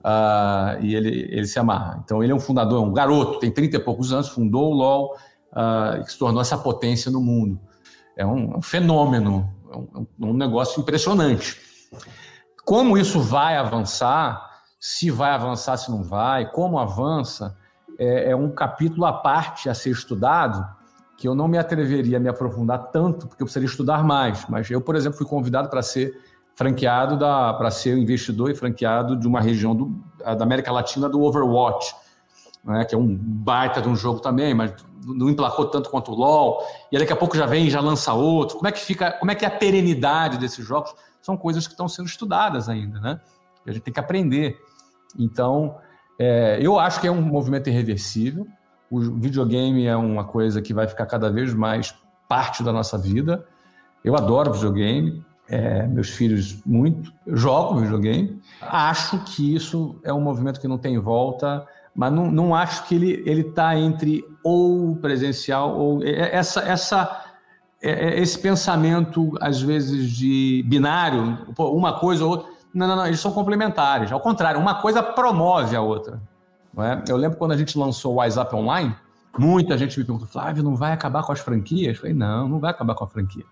Uh, 0.00 0.80
e 0.82 0.94
ele, 0.94 1.28
ele 1.32 1.46
se 1.46 1.58
amarra. 1.58 2.00
Então, 2.04 2.22
ele 2.22 2.30
é 2.30 2.34
um 2.34 2.40
fundador, 2.40 2.80
um 2.80 2.92
garoto, 2.92 3.40
tem 3.40 3.50
30 3.50 3.76
e 3.76 3.80
poucos 3.80 4.12
anos, 4.12 4.28
fundou 4.28 4.70
o 4.70 4.74
LOL 4.74 5.16
uh, 5.52 6.00
e 6.00 6.08
se 6.08 6.16
tornou 6.16 6.40
essa 6.40 6.56
potência 6.56 7.10
no 7.10 7.20
mundo. 7.20 7.58
É 8.16 8.24
um, 8.24 8.54
é 8.54 8.56
um 8.56 8.62
fenômeno, 8.62 9.52
é 9.70 9.76
um, 9.76 10.06
um 10.30 10.32
negócio 10.32 10.80
impressionante. 10.80 11.60
Como 12.64 12.96
isso 12.96 13.20
vai 13.20 13.56
avançar, 13.56 14.44
se 14.80 15.10
vai 15.10 15.30
avançar, 15.30 15.76
se 15.76 15.90
não 15.90 16.02
vai, 16.02 16.50
como 16.50 16.78
avança, 16.78 17.56
é, 17.98 18.30
é, 18.30 18.36
um 18.36 18.50
capítulo 18.50 19.04
à 19.04 19.12
parte 19.12 19.68
a 19.68 19.74
ser 19.74 19.90
estudado, 19.90 20.66
que 21.16 21.26
eu 21.26 21.34
não 21.34 21.48
me 21.48 21.58
atreveria 21.58 22.18
a 22.18 22.20
me 22.20 22.28
aprofundar 22.28 22.90
tanto, 22.90 23.26
porque 23.26 23.42
eu 23.42 23.46
precisaria 23.46 23.68
estudar 23.68 24.04
mais. 24.04 24.46
Mas 24.48 24.70
eu, 24.70 24.80
por 24.80 24.96
exemplo, 24.96 25.16
fui 25.16 25.26
convidado 25.26 25.68
para 25.68 25.82
ser 25.82 26.12
franqueado, 26.54 27.18
para 27.18 27.70
ser 27.70 27.96
investidor 27.96 28.50
e 28.50 28.54
franqueado 28.54 29.16
de 29.16 29.26
uma 29.26 29.40
região 29.40 29.74
do, 29.74 30.02
da 30.18 30.42
América 30.42 30.72
Latina 30.72 31.08
do 31.08 31.22
Overwatch, 31.22 31.94
né, 32.66 32.84
que 32.84 32.94
é 32.94 32.98
um 32.98 33.16
baita 33.16 33.80
de 33.80 33.88
um 33.88 33.94
jogo 33.94 34.20
também, 34.20 34.52
mas 34.52 34.74
não 35.06 35.30
emplacou 35.30 35.66
tanto 35.66 35.88
quanto 35.88 36.10
o 36.10 36.14
LoL, 36.14 36.62
e 36.90 36.98
daqui 36.98 37.12
a 37.12 37.16
pouco 37.16 37.36
já 37.36 37.46
vem 37.46 37.66
e 37.66 37.70
já 37.70 37.80
lança 37.80 38.12
outro. 38.12 38.56
Como 38.56 38.68
é 38.68 38.72
que 38.72 38.80
fica, 38.80 39.12
como 39.12 39.30
é 39.30 39.34
que 39.34 39.44
é 39.44 39.48
a 39.48 39.50
perenidade 39.50 40.36
desses 40.38 40.66
jogos? 40.66 40.94
São 41.22 41.36
coisas 41.36 41.66
que 41.66 41.74
estão 41.74 41.88
sendo 41.88 42.06
estudadas 42.06 42.68
ainda, 42.68 43.00
né? 43.00 43.20
A 43.66 43.72
gente 43.72 43.82
tem 43.82 43.94
que 43.94 44.00
aprender. 44.00 44.58
Então, 45.18 45.76
é, 46.18 46.58
eu 46.60 46.78
acho 46.78 47.00
que 47.00 47.06
é 47.06 47.10
um 47.10 47.20
movimento 47.20 47.68
irreversível. 47.68 48.46
O 48.90 49.00
videogame 49.00 49.86
é 49.86 49.96
uma 49.96 50.24
coisa 50.24 50.62
que 50.62 50.72
vai 50.72 50.86
ficar 50.86 51.06
cada 51.06 51.30
vez 51.30 51.52
mais 51.54 51.94
parte 52.28 52.62
da 52.62 52.72
nossa 52.72 52.96
vida. 52.96 53.46
Eu 54.04 54.16
adoro 54.16 54.52
videogame, 54.52 55.24
é, 55.48 55.86
meus 55.86 56.10
filhos 56.10 56.62
muito, 56.64 57.12
eu 57.26 57.36
jogo 57.36 57.80
videogame. 57.80 58.40
Acho 58.60 59.18
que 59.24 59.54
isso 59.54 59.98
é 60.04 60.12
um 60.12 60.20
movimento 60.20 60.60
que 60.60 60.68
não 60.68 60.78
tem 60.78 60.98
volta, 60.98 61.66
mas 61.96 62.12
não, 62.12 62.30
não 62.30 62.54
acho 62.54 62.86
que 62.86 62.94
ele 62.94 63.40
está 63.40 63.76
entre 63.76 64.24
ou 64.44 64.96
presencial 64.96 65.76
ou 65.76 66.04
é, 66.04 66.36
essa 66.36 66.60
essa 66.60 67.24
é, 67.82 67.90
é, 67.90 68.20
esse 68.20 68.38
pensamento 68.38 69.32
às 69.40 69.60
vezes 69.60 70.10
de 70.10 70.62
binário, 70.68 71.38
uma 71.58 71.98
coisa 71.98 72.24
ou 72.24 72.30
outra 72.30 72.48
não, 72.74 72.86
não, 72.86 72.96
não, 72.96 73.06
eles 73.06 73.20
são 73.20 73.32
complementares. 73.32 74.12
Ao 74.12 74.20
contrário, 74.20 74.60
uma 74.60 74.74
coisa 74.74 75.02
promove 75.02 75.74
a 75.74 75.80
outra. 75.80 76.20
É? 76.78 77.10
Eu 77.10 77.16
lembro 77.16 77.38
quando 77.38 77.52
a 77.52 77.56
gente 77.56 77.78
lançou 77.78 78.12
o 78.12 78.16
WhatsApp 78.16 78.54
Online, 78.54 78.94
Muita 79.38 79.76
gente 79.76 79.98
me 79.98 80.04
perguntou, 80.04 80.26
Flávio, 80.26 80.62
não 80.62 80.74
vai 80.74 80.92
acabar 80.92 81.22
com 81.22 81.32
as 81.32 81.40
franquias? 81.40 81.94
Eu 81.94 82.00
falei, 82.00 82.14
não, 82.14 82.48
não 82.48 82.58
vai 82.58 82.70
acabar 82.70 82.94
com 82.94 83.04
a 83.04 83.06
franquia. 83.06 83.44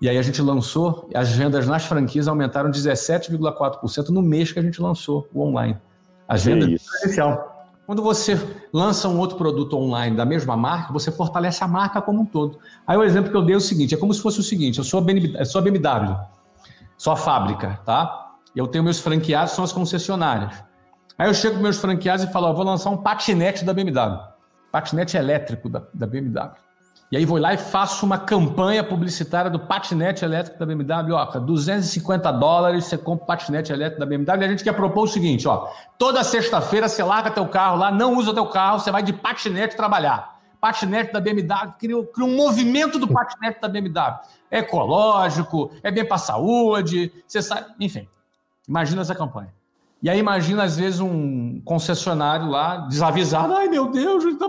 E 0.00 0.08
aí 0.08 0.16
a 0.16 0.22
gente 0.22 0.40
lançou, 0.40 1.10
as 1.14 1.30
vendas 1.30 1.66
nas 1.66 1.84
franquias 1.84 2.26
aumentaram 2.26 2.70
17,4% 2.70 4.08
no 4.08 4.22
mês 4.22 4.50
que 4.50 4.58
a 4.58 4.62
gente 4.62 4.80
lançou 4.80 5.28
o 5.32 5.42
online. 5.42 5.76
As 6.26 6.44
vendas 6.44 6.68
é 6.68 6.76
presencial. 6.90 7.59
Quando 7.90 8.04
você 8.04 8.40
lança 8.72 9.08
um 9.08 9.18
outro 9.18 9.36
produto 9.36 9.76
online 9.76 10.16
da 10.16 10.24
mesma 10.24 10.56
marca, 10.56 10.92
você 10.92 11.10
fortalece 11.10 11.64
a 11.64 11.66
marca 11.66 12.00
como 12.00 12.20
um 12.20 12.24
todo. 12.24 12.56
Aí 12.86 12.96
o 12.96 13.02
exemplo 13.02 13.32
que 13.32 13.36
eu 13.36 13.42
dei 13.42 13.56
é 13.56 13.58
o 13.58 13.60
seguinte: 13.60 13.92
é 13.92 13.98
como 13.98 14.14
se 14.14 14.22
fosse 14.22 14.38
o 14.38 14.44
seguinte: 14.44 14.78
eu 14.78 14.84
sou 14.84 15.00
a 15.00 15.02
BMW, 15.02 15.34
eu 15.34 15.40
a, 15.88 16.28
sou 16.96 17.12
a 17.12 17.16
fábrica, 17.16 17.80
tá? 17.84 18.36
Eu 18.54 18.68
tenho 18.68 18.84
meus 18.84 19.00
franqueados, 19.00 19.54
são 19.54 19.64
as 19.64 19.72
concessionárias. 19.72 20.62
Aí 21.18 21.28
eu 21.28 21.34
chego 21.34 21.56
com 21.56 21.62
meus 21.62 21.78
franqueados 21.78 22.24
e 22.24 22.30
falo: 22.30 22.46
ó, 22.46 22.52
vou 22.52 22.64
lançar 22.64 22.90
um 22.90 22.96
patinete 22.96 23.64
da 23.64 23.74
BMW, 23.74 24.20
patinete 24.70 25.16
elétrico 25.16 25.68
da, 25.68 25.82
da 25.92 26.06
BMW. 26.06 26.48
E 27.10 27.16
aí 27.16 27.24
vou 27.24 27.38
lá 27.38 27.52
e 27.52 27.58
faço 27.58 28.06
uma 28.06 28.18
campanha 28.18 28.84
publicitária 28.84 29.50
do 29.50 29.58
patinete 29.58 30.24
elétrico 30.24 30.56
da 30.60 30.64
BMW. 30.64 31.12
Ó, 31.12 31.24
250 31.40 32.30
dólares 32.30 32.84
você 32.84 32.96
compra 32.96 33.24
o 33.24 33.26
patinete 33.26 33.72
elétrico 33.72 33.98
da 33.98 34.06
BMW. 34.06 34.42
E 34.42 34.44
a 34.44 34.48
gente 34.48 34.62
quer 34.62 34.74
propor 34.74 35.02
o 35.02 35.08
seguinte, 35.08 35.48
ó. 35.48 35.68
Toda 35.98 36.22
sexta-feira 36.22 36.88
você 36.88 37.02
larga 37.02 37.32
teu 37.32 37.48
carro 37.48 37.78
lá, 37.78 37.90
não 37.90 38.16
usa 38.16 38.32
teu 38.32 38.46
carro, 38.46 38.78
você 38.78 38.92
vai 38.92 39.02
de 39.02 39.12
patinete 39.12 39.76
trabalhar. 39.76 40.38
Patinete 40.60 41.12
da 41.12 41.20
BMW, 41.20 41.72
cria, 41.78 41.96
um 41.98 42.36
movimento 42.36 42.96
do 42.96 43.08
patinete 43.08 43.60
da 43.60 43.68
BMW. 43.68 44.20
É 44.48 44.60
ecológico, 44.60 45.72
é 45.82 45.90
bem 45.90 46.04
para 46.04 46.14
a 46.14 46.18
saúde, 46.18 47.12
você 47.26 47.42
sabe, 47.42 47.66
enfim. 47.80 48.06
Imagina 48.68 49.02
essa 49.02 49.16
campanha. 49.16 49.52
E 50.02 50.08
aí 50.08 50.18
imagina, 50.18 50.64
às 50.64 50.76
vezes, 50.76 51.00
um 51.00 51.60
concessionário 51.60 52.48
lá, 52.48 52.78
desavisado, 52.88 53.54
ai 53.54 53.68
meu 53.68 53.90
Deus, 53.90 54.24
tá 54.38 54.48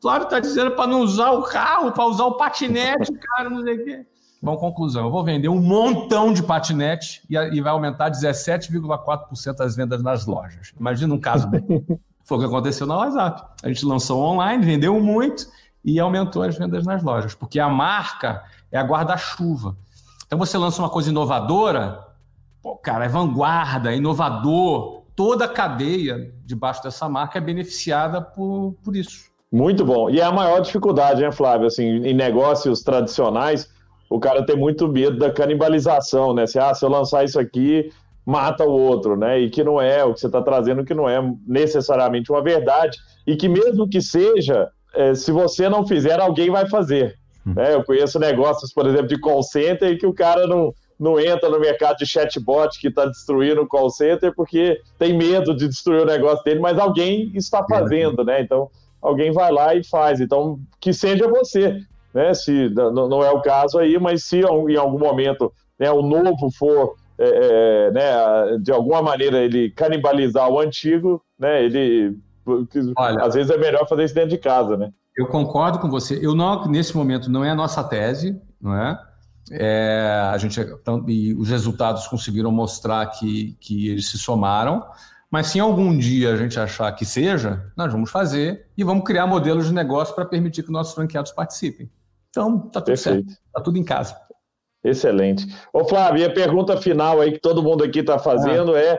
Flávio, 0.00 0.24
está 0.24 0.38
dizendo 0.38 0.72
para 0.72 0.86
não 0.86 1.00
usar 1.00 1.30
o 1.30 1.42
carro, 1.42 1.90
para 1.92 2.04
usar 2.04 2.24
o 2.24 2.36
patinete, 2.36 3.12
cara, 3.34 3.48
não 3.48 3.62
sei 3.62 3.76
o 3.76 3.84
quê. 3.84 4.06
Bom, 4.40 4.56
conclusão, 4.56 5.06
eu 5.06 5.10
vou 5.10 5.24
vender 5.24 5.48
um 5.48 5.60
montão 5.60 6.32
de 6.32 6.42
patinete 6.42 7.22
e, 7.28 7.34
e 7.36 7.60
vai 7.60 7.72
aumentar 7.72 8.10
17,4% 8.10 9.60
as 9.60 9.74
vendas 9.74 10.02
nas 10.02 10.26
lojas. 10.26 10.72
Imagina 10.78 11.14
um 11.14 11.20
caso 11.20 11.48
Foi 12.28 12.36
o 12.36 12.40
que 12.40 12.46
aconteceu 12.46 12.86
na 12.86 12.94
WhatsApp. 12.94 13.42
A 13.62 13.68
gente 13.68 13.86
lançou 13.86 14.22
online, 14.22 14.62
vendeu 14.62 15.00
muito 15.00 15.46
e 15.82 15.98
aumentou 15.98 16.42
as 16.42 16.58
vendas 16.58 16.84
nas 16.84 17.02
lojas, 17.02 17.34
porque 17.34 17.58
a 17.58 17.70
marca 17.70 18.44
é 18.70 18.78
a 18.78 18.82
guarda-chuva. 18.82 19.74
Então 20.26 20.38
você 20.38 20.58
lança 20.58 20.82
uma 20.82 20.90
coisa 20.90 21.08
inovadora, 21.08 22.06
Pô, 22.62 22.76
cara, 22.76 23.04
é 23.04 23.08
vanguarda, 23.08 23.92
é 23.92 23.96
inovador. 23.96 25.02
Toda 25.14 25.46
a 25.46 25.48
cadeia 25.48 26.32
debaixo 26.44 26.82
dessa 26.82 27.08
marca 27.08 27.38
é 27.38 27.40
beneficiada 27.40 28.20
por, 28.20 28.74
por 28.84 28.94
isso. 28.94 29.28
Muito 29.50 29.84
bom. 29.84 30.10
E 30.10 30.20
é 30.20 30.24
a 30.24 30.32
maior 30.32 30.60
dificuldade, 30.60 31.22
né, 31.22 31.32
Flávio? 31.32 31.66
Assim, 31.66 31.84
em 31.84 32.14
negócios 32.14 32.82
tradicionais, 32.82 33.68
o 34.10 34.20
cara 34.20 34.44
tem 34.44 34.56
muito 34.56 34.86
medo 34.88 35.18
da 35.18 35.30
canibalização, 35.30 36.34
né? 36.34 36.46
Se, 36.46 36.58
ah, 36.58 36.74
se 36.74 36.84
eu 36.84 36.88
lançar 36.88 37.24
isso 37.24 37.40
aqui, 37.40 37.90
mata 38.24 38.64
o 38.64 38.70
outro, 38.70 39.16
né? 39.16 39.40
E 39.40 39.48
que 39.48 39.64
não 39.64 39.80
é 39.80 40.04
o 40.04 40.12
que 40.12 40.20
você 40.20 40.26
está 40.26 40.42
trazendo, 40.42 40.84
que 40.84 40.94
não 40.94 41.08
é 41.08 41.18
necessariamente 41.46 42.30
uma 42.30 42.42
verdade. 42.42 42.98
E 43.26 43.36
que 43.36 43.48
mesmo 43.48 43.88
que 43.88 44.02
seja, 44.02 44.68
é, 44.94 45.14
se 45.14 45.32
você 45.32 45.68
não 45.68 45.86
fizer, 45.86 46.20
alguém 46.20 46.50
vai 46.50 46.68
fazer. 46.68 47.16
Hum. 47.46 47.54
Né? 47.56 47.74
Eu 47.74 47.82
conheço 47.84 48.18
negócios, 48.18 48.72
por 48.72 48.86
exemplo, 48.86 49.08
de 49.08 49.18
call 49.18 49.42
center, 49.42 49.98
que 49.98 50.06
o 50.06 50.12
cara 50.12 50.46
não 50.46 50.72
não 50.98 51.18
entra 51.18 51.48
no 51.48 51.60
mercado 51.60 51.98
de 51.98 52.06
chatbot 52.06 52.78
que 52.80 52.88
está 52.88 53.06
destruindo 53.06 53.62
o 53.62 53.66
call 53.66 53.90
center 53.90 54.34
porque 54.34 54.80
tem 54.98 55.16
medo 55.16 55.54
de 55.54 55.68
destruir 55.68 56.02
o 56.02 56.06
negócio 56.06 56.42
dele, 56.44 56.60
mas 56.60 56.78
alguém 56.78 57.30
está 57.34 57.64
fazendo, 57.64 58.24
né? 58.24 58.40
Então, 58.40 58.68
alguém 59.00 59.30
vai 59.32 59.52
lá 59.52 59.74
e 59.74 59.84
faz. 59.84 60.20
Então, 60.20 60.58
que 60.80 60.92
seja 60.92 61.28
você, 61.28 61.80
né? 62.12 62.34
Se 62.34 62.70
não 62.70 63.22
é 63.22 63.30
o 63.30 63.40
caso 63.40 63.78
aí, 63.78 63.98
mas 63.98 64.24
se 64.24 64.40
em 64.40 64.76
algum 64.76 64.98
momento 64.98 65.52
né, 65.78 65.90
o 65.90 66.02
novo 66.02 66.50
for 66.58 66.96
é, 67.18 67.28
é, 67.28 67.90
né, 67.90 68.58
de 68.60 68.72
alguma 68.72 69.02
maneira 69.02 69.38
ele 69.38 69.70
canibalizar 69.70 70.48
o 70.50 70.60
antigo, 70.60 71.22
né? 71.38 71.64
Ele 71.64 72.16
Olha, 72.96 73.22
às 73.22 73.34
vezes 73.34 73.50
é 73.50 73.58
melhor 73.58 73.86
fazer 73.86 74.04
isso 74.04 74.14
dentro 74.14 74.30
de 74.30 74.38
casa, 74.38 74.76
né? 74.76 74.90
Eu 75.16 75.26
concordo 75.26 75.78
com 75.78 75.90
você. 75.90 76.18
Eu 76.22 76.34
não, 76.34 76.66
nesse 76.66 76.96
momento 76.96 77.30
não 77.30 77.44
é 77.44 77.50
a 77.50 77.54
nossa 77.54 77.84
tese, 77.84 78.40
não 78.60 78.74
é? 78.74 78.98
É, 79.50 80.30
a 80.32 80.36
gente 80.38 80.60
e 81.06 81.34
os 81.34 81.48
resultados 81.48 82.06
conseguiram 82.06 82.50
mostrar 82.50 83.06
que, 83.06 83.56
que 83.60 83.88
eles 83.88 84.10
se 84.10 84.18
somaram. 84.18 84.84
Mas 85.30 85.48
se 85.48 85.60
algum 85.60 85.96
dia 85.96 86.32
a 86.32 86.36
gente 86.36 86.58
achar 86.58 86.90
que 86.92 87.04
seja, 87.04 87.70
nós 87.76 87.92
vamos 87.92 88.10
fazer 88.10 88.66
e 88.76 88.82
vamos 88.82 89.04
criar 89.04 89.26
modelos 89.26 89.66
de 89.66 89.74
negócio 89.74 90.14
para 90.14 90.24
permitir 90.24 90.62
que 90.62 90.72
nossos 90.72 90.94
franqueados 90.94 91.32
participem. 91.32 91.90
Então, 92.30 92.58
tá 92.58 92.80
tudo 92.80 92.86
Perfeito. 92.86 93.28
certo. 93.28 93.42
Tá 93.52 93.60
tudo 93.60 93.78
em 93.78 93.84
casa. 93.84 94.16
Excelente. 94.82 95.46
Ô, 95.72 95.84
Flávio, 95.84 96.22
e 96.22 96.24
a 96.24 96.32
pergunta 96.32 96.76
final 96.76 97.20
aí 97.20 97.32
que 97.32 97.40
todo 97.40 97.62
mundo 97.62 97.84
aqui 97.84 97.98
está 97.98 98.18
fazendo 98.18 98.74
ah. 98.74 98.80
é: 98.80 98.98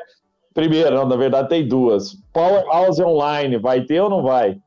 primeiro, 0.54 0.95
não, 0.95 1.08
na 1.08 1.16
verdade 1.16 1.50
tem 1.50 1.68
duas. 1.68 2.16
Powerhouse 2.32 3.02
Online, 3.02 3.58
vai 3.58 3.84
ter 3.84 4.00
ou 4.02 4.10
não 4.10 4.22
vai? 4.22 4.60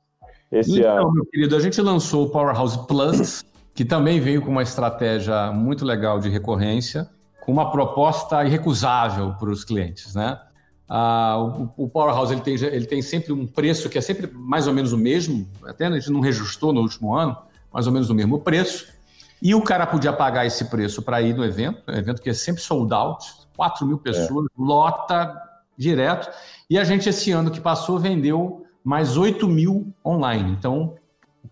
Esse 0.51 0.81
então, 0.81 0.97
ano? 0.97 1.13
meu 1.13 1.27
querido, 1.27 1.57
a 1.57 1.61
gente 1.61 1.81
lançou 1.81 2.27
o 2.27 2.31
Powerhouse 2.31 2.87
Plus 2.87 3.45
que 3.75 3.85
também 3.85 4.21
veio 4.21 4.43
com 4.43 4.51
uma 4.51 4.63
estratégia 4.63 5.51
muito 5.53 5.85
legal 5.85 6.19
de 6.19 6.29
recorrência, 6.29 7.09
com 7.41 7.53
uma 7.53 7.71
proposta 7.71 8.45
irrecusável 8.45 9.35
para 9.35 9.51
os 9.51 9.65
clientes, 9.65 10.15
né? 10.15 10.39
Ah, 10.89 11.39
o, 11.39 11.85
o, 11.85 11.89
Powerhouse 11.89 12.33
ele 12.33 12.43
tem, 12.43 12.55
ele 12.55 12.85
tem 12.85 13.01
sempre 13.01 13.33
um 13.33 13.47
preço 13.47 13.89
que 13.89 13.97
é 13.97 14.01
sempre 14.01 14.31
mais 14.31 14.67
ou 14.67 14.75
menos 14.75 14.93
o 14.93 14.99
mesmo, 14.99 15.49
até 15.65 15.87
a 15.87 15.91
gente 15.91 16.11
não 16.11 16.21
reajustou 16.21 16.73
no 16.73 16.83
último 16.83 17.15
ano, 17.15 17.37
mais 17.73 17.87
ou 17.87 17.93
menos 17.93 18.11
o 18.11 18.15
mesmo 18.15 18.39
preço, 18.39 18.87
e 19.41 19.55
o 19.55 19.63
cara 19.63 19.87
podia 19.87 20.13
pagar 20.13 20.45
esse 20.45 20.67
preço 20.67 21.01
para 21.01 21.23
ir 21.23 21.35
no 21.35 21.45
evento, 21.45 21.83
um 21.89 21.95
evento 21.95 22.21
que 22.21 22.29
é 22.29 22.35
sempre 22.35 22.61
sold 22.61 22.93
out, 22.93 23.27
4 23.57 23.87
mil 23.87 23.99
pessoas, 23.99 24.47
é. 24.47 24.49
lota 24.63 25.35
direto, 25.77 26.31
e 26.69 26.79
a 26.79 26.85
gente 26.85 27.09
esse 27.09 27.33
ano 27.33 27.51
que 27.51 27.61
passou 27.61 27.99
vendeu 27.99 28.67
mais 28.85 29.17
8 29.17 29.49
mil 29.49 29.93
online, 30.05 30.53
então 30.53 30.95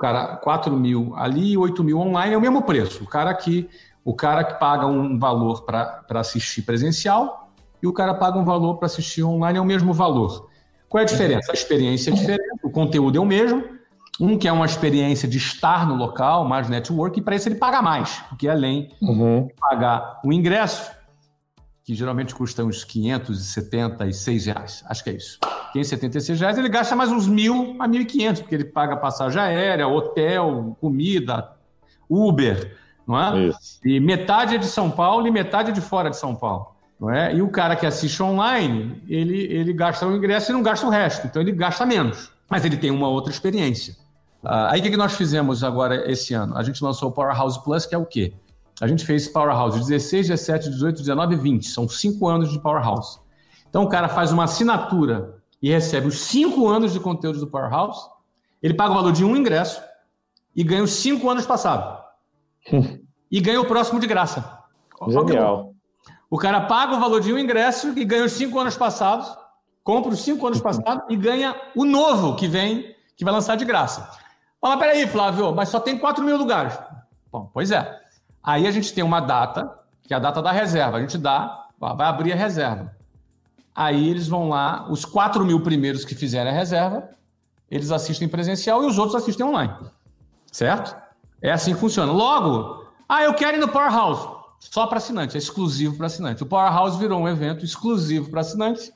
cara 0.00 0.36
4 0.36 0.74
mil 0.74 1.12
ali 1.14 1.52
e 1.52 1.58
8 1.58 1.84
mil 1.84 1.98
online 1.98 2.34
é 2.34 2.38
o 2.38 2.40
mesmo 2.40 2.62
preço. 2.62 3.04
O 3.04 3.06
cara 3.06 3.34
que, 3.34 3.68
o 4.02 4.14
cara 4.14 4.42
que 4.42 4.58
paga 4.58 4.86
um 4.86 5.18
valor 5.18 5.62
para 5.62 6.02
assistir 6.14 6.62
presencial 6.62 7.52
e 7.82 7.86
o 7.86 7.92
cara 7.92 8.14
paga 8.14 8.38
um 8.38 8.44
valor 8.44 8.78
para 8.78 8.86
assistir 8.86 9.22
online 9.22 9.58
é 9.58 9.60
o 9.60 9.64
mesmo 9.64 9.92
valor. 9.92 10.48
Qual 10.88 11.00
é 11.00 11.04
a 11.04 11.06
diferença? 11.06 11.52
A 11.52 11.54
experiência 11.54 12.10
é 12.10 12.14
diferente, 12.14 12.60
o 12.64 12.70
conteúdo 12.70 13.16
é 13.16 13.20
o 13.20 13.26
mesmo. 13.26 13.62
Um 14.18 14.36
que 14.36 14.48
é 14.48 14.52
uma 14.52 14.66
experiência 14.66 15.28
de 15.28 15.38
estar 15.38 15.86
no 15.86 15.94
local, 15.94 16.44
mais 16.44 16.68
network, 16.68 17.18
e 17.18 17.22
para 17.22 17.36
isso 17.36 17.48
ele 17.48 17.54
paga 17.54 17.80
mais, 17.80 18.22
porque 18.28 18.48
além 18.48 18.90
uhum. 19.00 19.46
de 19.46 19.54
pagar 19.54 20.20
o 20.22 20.30
ingresso, 20.30 20.90
que 21.84 21.94
geralmente 21.94 22.34
custa 22.34 22.62
uns 22.62 22.84
576 22.84 24.46
reais, 24.46 24.84
acho 24.86 25.04
que 25.04 25.10
é 25.10 25.12
isso. 25.14 25.38
576 25.72 26.40
reais, 26.40 26.58
ele 26.58 26.68
gasta 26.68 26.94
mais 26.96 27.10
uns 27.10 27.26
mil 27.26 27.76
a 27.78 27.88
1.500, 27.88 28.40
porque 28.40 28.54
ele 28.54 28.64
paga 28.64 28.96
passagem 28.96 29.40
aérea, 29.40 29.86
hotel, 29.86 30.76
comida, 30.80 31.52
Uber, 32.08 32.76
não 33.06 33.20
é? 33.20 33.46
Isso. 33.48 33.80
E 33.84 34.00
metade 34.00 34.54
é 34.54 34.58
de 34.58 34.66
São 34.66 34.90
Paulo 34.90 35.26
e 35.26 35.30
metade 35.30 35.70
é 35.70 35.72
de 35.72 35.80
fora 35.80 36.10
de 36.10 36.16
São 36.16 36.34
Paulo. 36.34 36.74
Não 36.98 37.10
é? 37.10 37.34
E 37.34 37.40
o 37.40 37.48
cara 37.48 37.74
que 37.76 37.86
assiste 37.86 38.22
online, 38.22 39.02
ele, 39.08 39.38
ele 39.44 39.72
gasta 39.72 40.06
o 40.06 40.14
ingresso 40.14 40.52
e 40.52 40.52
não 40.52 40.62
gasta 40.62 40.86
o 40.86 40.90
resto, 40.90 41.26
então 41.26 41.40
ele 41.40 41.52
gasta 41.52 41.86
menos, 41.86 42.30
mas 42.48 42.64
ele 42.64 42.76
tem 42.76 42.90
uma 42.90 43.08
outra 43.08 43.32
experiência. 43.32 43.96
Ah, 44.44 44.72
aí 44.72 44.80
o 44.80 44.82
que 44.82 44.96
nós 44.96 45.14
fizemos 45.14 45.64
agora 45.64 46.10
esse 46.10 46.34
ano? 46.34 46.56
A 46.56 46.62
gente 46.62 46.82
lançou 46.82 47.08
o 47.08 47.12
Powerhouse 47.12 47.62
Plus, 47.62 47.86
que 47.86 47.94
é 47.94 47.98
o 47.98 48.04
quê? 48.04 48.32
A 48.80 48.86
gente 48.86 49.04
fez 49.04 49.28
Powerhouse 49.28 49.78
16, 49.78 50.28
17, 50.28 50.70
18, 50.70 50.98
19 50.98 51.34
e 51.34 51.38
20. 51.38 51.68
São 51.68 51.88
cinco 51.88 52.26
anos 52.28 52.50
de 52.50 52.58
Powerhouse. 52.58 53.18
Então 53.68 53.84
o 53.84 53.88
cara 53.88 54.08
faz 54.08 54.32
uma 54.32 54.44
assinatura 54.44 55.39
e 55.62 55.70
recebe 55.70 56.06
os 56.06 56.20
cinco 56.20 56.68
anos 56.68 56.92
de 56.92 57.00
conteúdo 57.00 57.40
do 57.40 57.46
Powerhouse, 57.46 58.08
ele 58.62 58.74
paga 58.74 58.92
o 58.92 58.94
valor 58.94 59.12
de 59.12 59.24
um 59.24 59.36
ingresso 59.36 59.82
e 60.54 60.64
ganha 60.64 60.82
os 60.82 60.92
cinco 60.92 61.28
anos 61.28 61.46
passados. 61.46 62.00
e 63.30 63.40
ganha 63.40 63.60
o 63.60 63.66
próximo 63.66 64.00
de 64.00 64.06
graça. 64.06 64.58
Genial. 65.08 65.74
O 66.30 66.38
cara 66.38 66.62
paga 66.62 66.96
o 66.96 67.00
valor 67.00 67.20
de 67.20 67.32
um 67.32 67.38
ingresso 67.38 67.98
e 67.98 68.04
ganha 68.04 68.24
os 68.24 68.32
cinco 68.32 68.58
anos 68.58 68.76
passados, 68.76 69.26
compra 69.82 70.12
os 70.12 70.20
cinco 70.20 70.46
anos 70.46 70.60
passados 70.60 71.04
e 71.08 71.16
ganha 71.16 71.54
o 71.74 71.84
novo 71.84 72.36
que 72.36 72.46
vem, 72.46 72.94
que 73.16 73.24
vai 73.24 73.32
lançar 73.32 73.56
de 73.56 73.64
graça. 73.64 74.10
Mas 74.62 74.78
peraí, 74.78 75.06
Flávio, 75.06 75.54
mas 75.54 75.70
só 75.70 75.80
tem 75.80 75.98
4 75.98 76.22
mil 76.22 76.36
lugares. 76.36 76.78
Bom, 77.32 77.50
pois 77.52 77.70
é. 77.70 77.98
Aí 78.42 78.66
a 78.66 78.70
gente 78.70 78.92
tem 78.92 79.02
uma 79.02 79.20
data, 79.20 79.72
que 80.02 80.12
é 80.12 80.16
a 80.16 80.20
data 80.20 80.42
da 80.42 80.52
reserva. 80.52 80.98
A 80.98 81.00
gente 81.00 81.16
dá, 81.16 81.66
vai 81.78 82.06
abrir 82.06 82.32
a 82.32 82.36
reserva. 82.36 82.94
Aí 83.80 84.10
eles 84.10 84.28
vão 84.28 84.50
lá, 84.50 84.86
os 84.90 85.06
4 85.06 85.42
mil 85.42 85.62
primeiros 85.62 86.04
que 86.04 86.14
fizerem 86.14 86.52
a 86.52 86.54
reserva, 86.54 87.08
eles 87.70 87.90
assistem 87.90 88.28
presencial 88.28 88.82
e 88.82 88.86
os 88.86 88.98
outros 88.98 89.16
assistem 89.16 89.46
online. 89.46 89.72
Certo? 90.52 90.94
É 91.40 91.50
assim 91.50 91.72
que 91.72 91.80
funciona. 91.80 92.12
Logo, 92.12 92.84
ah, 93.08 93.24
eu 93.24 93.32
quero 93.32 93.56
ir 93.56 93.60
no 93.60 93.68
Powerhouse. 93.68 94.28
Só 94.58 94.86
para 94.86 94.98
assinante, 94.98 95.34
é 95.34 95.38
exclusivo 95.38 95.96
para 95.96 96.08
assinante. 96.08 96.42
O 96.42 96.46
Powerhouse 96.46 96.98
virou 96.98 97.22
um 97.22 97.26
evento 97.26 97.64
exclusivo 97.64 98.28
para 98.28 98.42
assinantes, 98.42 98.92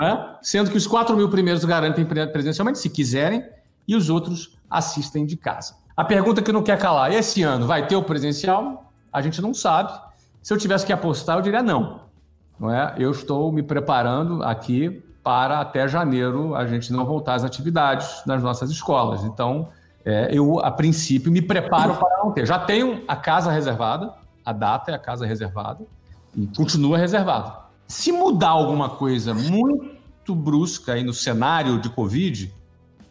né? 0.00 0.36
sendo 0.40 0.70
que 0.70 0.78
os 0.78 0.86
4 0.86 1.14
mil 1.14 1.28
primeiros 1.28 1.62
garantem 1.66 2.06
presencialmente, 2.06 2.78
se 2.78 2.88
quiserem, 2.88 3.44
e 3.86 3.94
os 3.94 4.08
outros 4.08 4.56
assistem 4.70 5.26
de 5.26 5.36
casa. 5.36 5.74
A 5.94 6.02
pergunta 6.02 6.40
que 6.40 6.50
não 6.52 6.62
quer 6.62 6.78
calar: 6.78 7.12
esse 7.12 7.42
ano 7.42 7.66
vai 7.66 7.86
ter 7.86 7.96
o 7.96 8.02
presencial? 8.02 8.90
A 9.12 9.20
gente 9.20 9.42
não 9.42 9.52
sabe. 9.52 9.92
Se 10.42 10.54
eu 10.54 10.56
tivesse 10.56 10.86
que 10.86 10.92
apostar, 10.94 11.36
eu 11.36 11.42
diria 11.42 11.62
não. 11.62 12.05
Não 12.58 12.70
é? 12.70 12.94
Eu 12.98 13.10
estou 13.10 13.52
me 13.52 13.62
preparando 13.62 14.42
aqui 14.42 15.02
para 15.22 15.60
até 15.60 15.88
janeiro 15.88 16.54
a 16.54 16.66
gente 16.66 16.92
não 16.92 17.04
voltar 17.04 17.34
às 17.34 17.44
atividades 17.44 18.22
nas 18.24 18.42
nossas 18.42 18.70
escolas. 18.70 19.24
Então, 19.24 19.68
é, 20.04 20.28
eu, 20.30 20.60
a 20.60 20.70
princípio, 20.70 21.32
me 21.32 21.42
preparo 21.42 21.96
para 21.96 22.18
não 22.18 22.30
ter. 22.30 22.46
Já 22.46 22.60
tenho 22.60 23.02
a 23.08 23.16
casa 23.16 23.50
reservada, 23.50 24.14
a 24.44 24.52
data 24.52 24.92
é 24.92 24.94
a 24.94 24.98
casa 24.98 25.26
reservada, 25.26 25.84
e 26.36 26.46
continua 26.56 26.96
reservada. 26.96 27.52
Se 27.88 28.12
mudar 28.12 28.50
alguma 28.50 28.90
coisa 28.90 29.34
muito 29.34 30.34
brusca 30.34 30.92
aí 30.92 31.02
no 31.02 31.12
cenário 31.12 31.80
de 31.80 31.88
Covid 31.90 32.54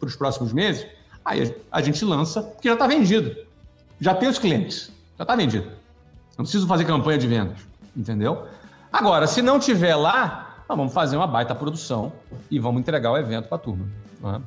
para 0.00 0.06
os 0.06 0.16
próximos 0.16 0.54
meses, 0.54 0.86
aí 1.22 1.54
a 1.70 1.82
gente 1.82 2.02
lança, 2.04 2.42
porque 2.42 2.68
já 2.68 2.74
está 2.74 2.86
vendido. 2.86 3.36
Já 4.00 4.14
tem 4.14 4.28
os 4.28 4.38
clientes, 4.38 4.90
já 5.18 5.24
está 5.24 5.36
vendido. 5.36 5.70
Não 6.38 6.44
preciso 6.44 6.66
fazer 6.66 6.84
campanha 6.84 7.18
de 7.18 7.26
vendas, 7.26 7.58
entendeu? 7.94 8.46
Agora, 8.92 9.26
se 9.26 9.42
não 9.42 9.58
tiver 9.58 9.94
lá, 9.94 10.64
vamos 10.68 10.92
fazer 10.92 11.16
uma 11.16 11.26
baita 11.26 11.54
produção 11.54 12.12
e 12.50 12.58
vamos 12.58 12.80
entregar 12.80 13.12
o 13.12 13.16
evento 13.16 13.48
para 13.48 13.56
a 13.56 13.60
turma. 13.60 13.86
Né? 14.22 14.40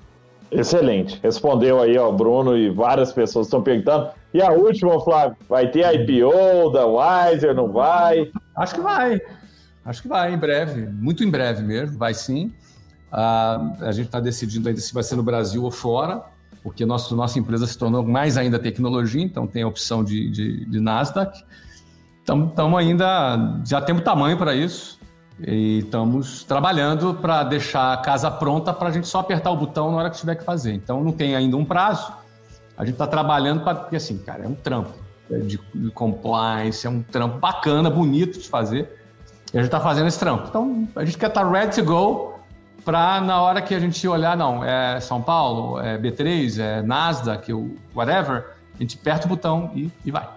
Excelente. 0.52 1.20
Respondeu 1.22 1.80
aí, 1.80 1.98
ó, 1.98 2.12
Bruno 2.12 2.58
e 2.58 2.70
várias 2.70 3.14
pessoas 3.14 3.48
estão 3.48 3.62
perguntando. 3.62 4.10
E 4.34 4.42
a 4.42 4.52
última, 4.52 5.00
Flávio, 5.00 5.38
vai 5.48 5.70
ter 5.70 5.86
IPO 5.94 6.72
da 6.72 6.86
Wiser, 6.86 7.54
não 7.54 7.72
vai? 7.72 8.32
Acho 8.56 8.76
que 8.76 8.82
vai. 8.82 9.22
Acho 9.86 10.02
que 10.02 10.08
vai, 10.08 10.34
em 10.34 10.38
breve. 10.38 10.88
Muito 10.88 11.24
em 11.24 11.30
breve 11.30 11.62
mesmo, 11.64 11.98
vai 11.98 12.14
sim. 12.14 12.52
Uh, 13.12 13.84
a 13.84 13.92
gente 13.92 14.06
está 14.06 14.20
decidindo 14.20 14.68
ainda 14.68 14.80
se 14.80 14.94
vai 14.94 15.04
ser 15.04 15.16
no 15.16 15.24
Brasil 15.24 15.64
ou 15.64 15.72
fora, 15.72 16.24
porque 16.62 16.86
nosso, 16.86 17.16
nossa 17.16 17.40
empresa 17.40 17.66
se 17.66 17.78
tornou 17.78 18.04
mais 18.04 18.38
ainda 18.38 18.60
tecnologia, 18.60 19.24
então 19.24 19.48
tem 19.48 19.64
a 19.64 19.68
opção 19.68 20.04
de, 20.04 20.30
de, 20.30 20.66
de 20.66 20.80
Nasdaq. 20.80 21.44
Estamos 22.20 22.78
ainda, 22.78 23.62
já 23.66 23.82
temos 23.82 24.04
tamanho 24.04 24.38
para 24.38 24.54
isso. 24.54 25.00
E 25.42 25.80
estamos 25.80 26.44
trabalhando 26.44 27.14
para 27.14 27.44
deixar 27.44 27.94
a 27.94 27.98
casa 27.98 28.30
pronta 28.30 28.74
para 28.74 28.90
a 28.90 28.92
gente 28.92 29.08
só 29.08 29.20
apertar 29.20 29.52
o 29.52 29.56
botão 29.56 29.90
na 29.92 29.98
hora 29.98 30.10
que 30.10 30.18
tiver 30.18 30.36
que 30.36 30.44
fazer. 30.44 30.74
Então 30.74 31.02
não 31.04 31.14
tem 31.14 31.36
ainda 31.36 31.56
um 31.56 31.64
prazo. 31.64 32.12
A 32.78 32.84
gente 32.84 32.96
está 32.96 33.08
trabalhando 33.08 33.64
para. 33.64 33.76
Porque 33.76 33.96
assim, 33.96 34.18
cara, 34.18 34.44
é 34.44 34.48
um 34.48 34.56
trampo 34.56 34.92
de, 35.30 35.60
de 35.74 35.92
compliance, 35.92 36.86
é 36.86 36.90
um 36.90 37.02
trampo 37.02 37.40
bacana, 37.40 37.90
bonito 37.90 38.40
de 38.40 38.50
fazer. 38.50 39.00
E 39.54 39.58
a 39.58 39.62
gente 39.62 39.68
está 39.68 39.80
fazendo 39.80 40.08
esse 40.08 40.20
trampo. 40.20 40.48
Então 40.50 40.88
a 40.96 41.06
gente 41.06 41.18
quer 41.18 41.28
estar 41.28 41.44
tá 41.44 41.50
ready 41.50 41.76
to 41.76 41.84
go 41.84 42.34
para 42.84 43.22
na 43.22 43.42
hora 43.42 43.62
que 43.62 43.74
a 43.74 43.80
gente 43.80 44.06
olhar, 44.08 44.36
não, 44.36 44.64
é 44.64 45.00
São 45.00 45.22
Paulo, 45.22 45.80
é 45.80 45.98
B3, 45.98 46.60
é 46.60 46.82
Nasdaq, 46.82 47.52
whatever, 47.94 48.56
a 48.76 48.78
gente 48.82 48.98
aperta 49.00 49.26
o 49.26 49.30
botão 49.30 49.72
e, 49.76 49.92
e 50.06 50.12
vai. 50.12 50.28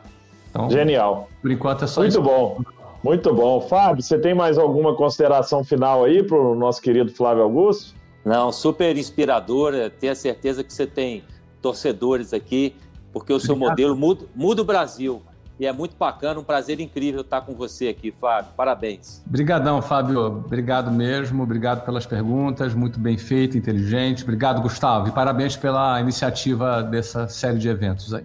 Então, 0.52 0.68
Genial. 0.68 1.30
Por 1.40 1.50
enquanto 1.50 1.84
é 1.84 1.86
só 1.86 2.02
Muito 2.02 2.10
isso. 2.10 2.22
Muito 2.22 2.38
bom. 2.38 2.62
Muito 3.02 3.34
bom. 3.34 3.60
Fábio, 3.62 4.02
você 4.02 4.18
tem 4.18 4.34
mais 4.34 4.58
alguma 4.58 4.94
consideração 4.94 5.64
final 5.64 6.04
aí 6.04 6.22
para 6.22 6.36
o 6.36 6.54
nosso 6.54 6.80
querido 6.80 7.10
Flávio 7.10 7.42
Augusto? 7.42 7.94
Não, 8.24 8.52
super 8.52 8.96
inspiradora. 8.96 9.90
Tenho 9.90 10.12
a 10.12 10.16
certeza 10.16 10.62
que 10.62 10.72
você 10.72 10.86
tem 10.86 11.24
torcedores 11.60 12.32
aqui, 12.32 12.76
porque 13.12 13.32
o 13.32 13.40
seu 13.40 13.56
modelo 13.56 13.96
muda, 13.96 14.26
muda 14.34 14.62
o 14.62 14.64
Brasil. 14.64 15.22
E 15.58 15.66
é 15.66 15.72
muito 15.72 15.96
bacana, 15.96 16.40
um 16.40 16.44
prazer 16.44 16.80
incrível 16.80 17.20
estar 17.20 17.40
com 17.42 17.54
você 17.54 17.88
aqui, 17.88 18.12
Fábio. 18.20 18.52
Parabéns. 18.56 19.22
Obrigadão, 19.26 19.80
Fábio. 19.80 20.20
Obrigado 20.20 20.90
mesmo. 20.90 21.42
Obrigado 21.42 21.84
pelas 21.84 22.06
perguntas. 22.06 22.74
Muito 22.74 22.98
bem 22.98 23.16
feito, 23.16 23.56
inteligente. 23.56 24.22
Obrigado, 24.22 24.60
Gustavo. 24.60 25.08
E 25.08 25.12
parabéns 25.12 25.56
pela 25.56 26.00
iniciativa 26.00 26.82
dessa 26.82 27.28
série 27.28 27.58
de 27.58 27.68
eventos 27.68 28.12
aí. 28.14 28.24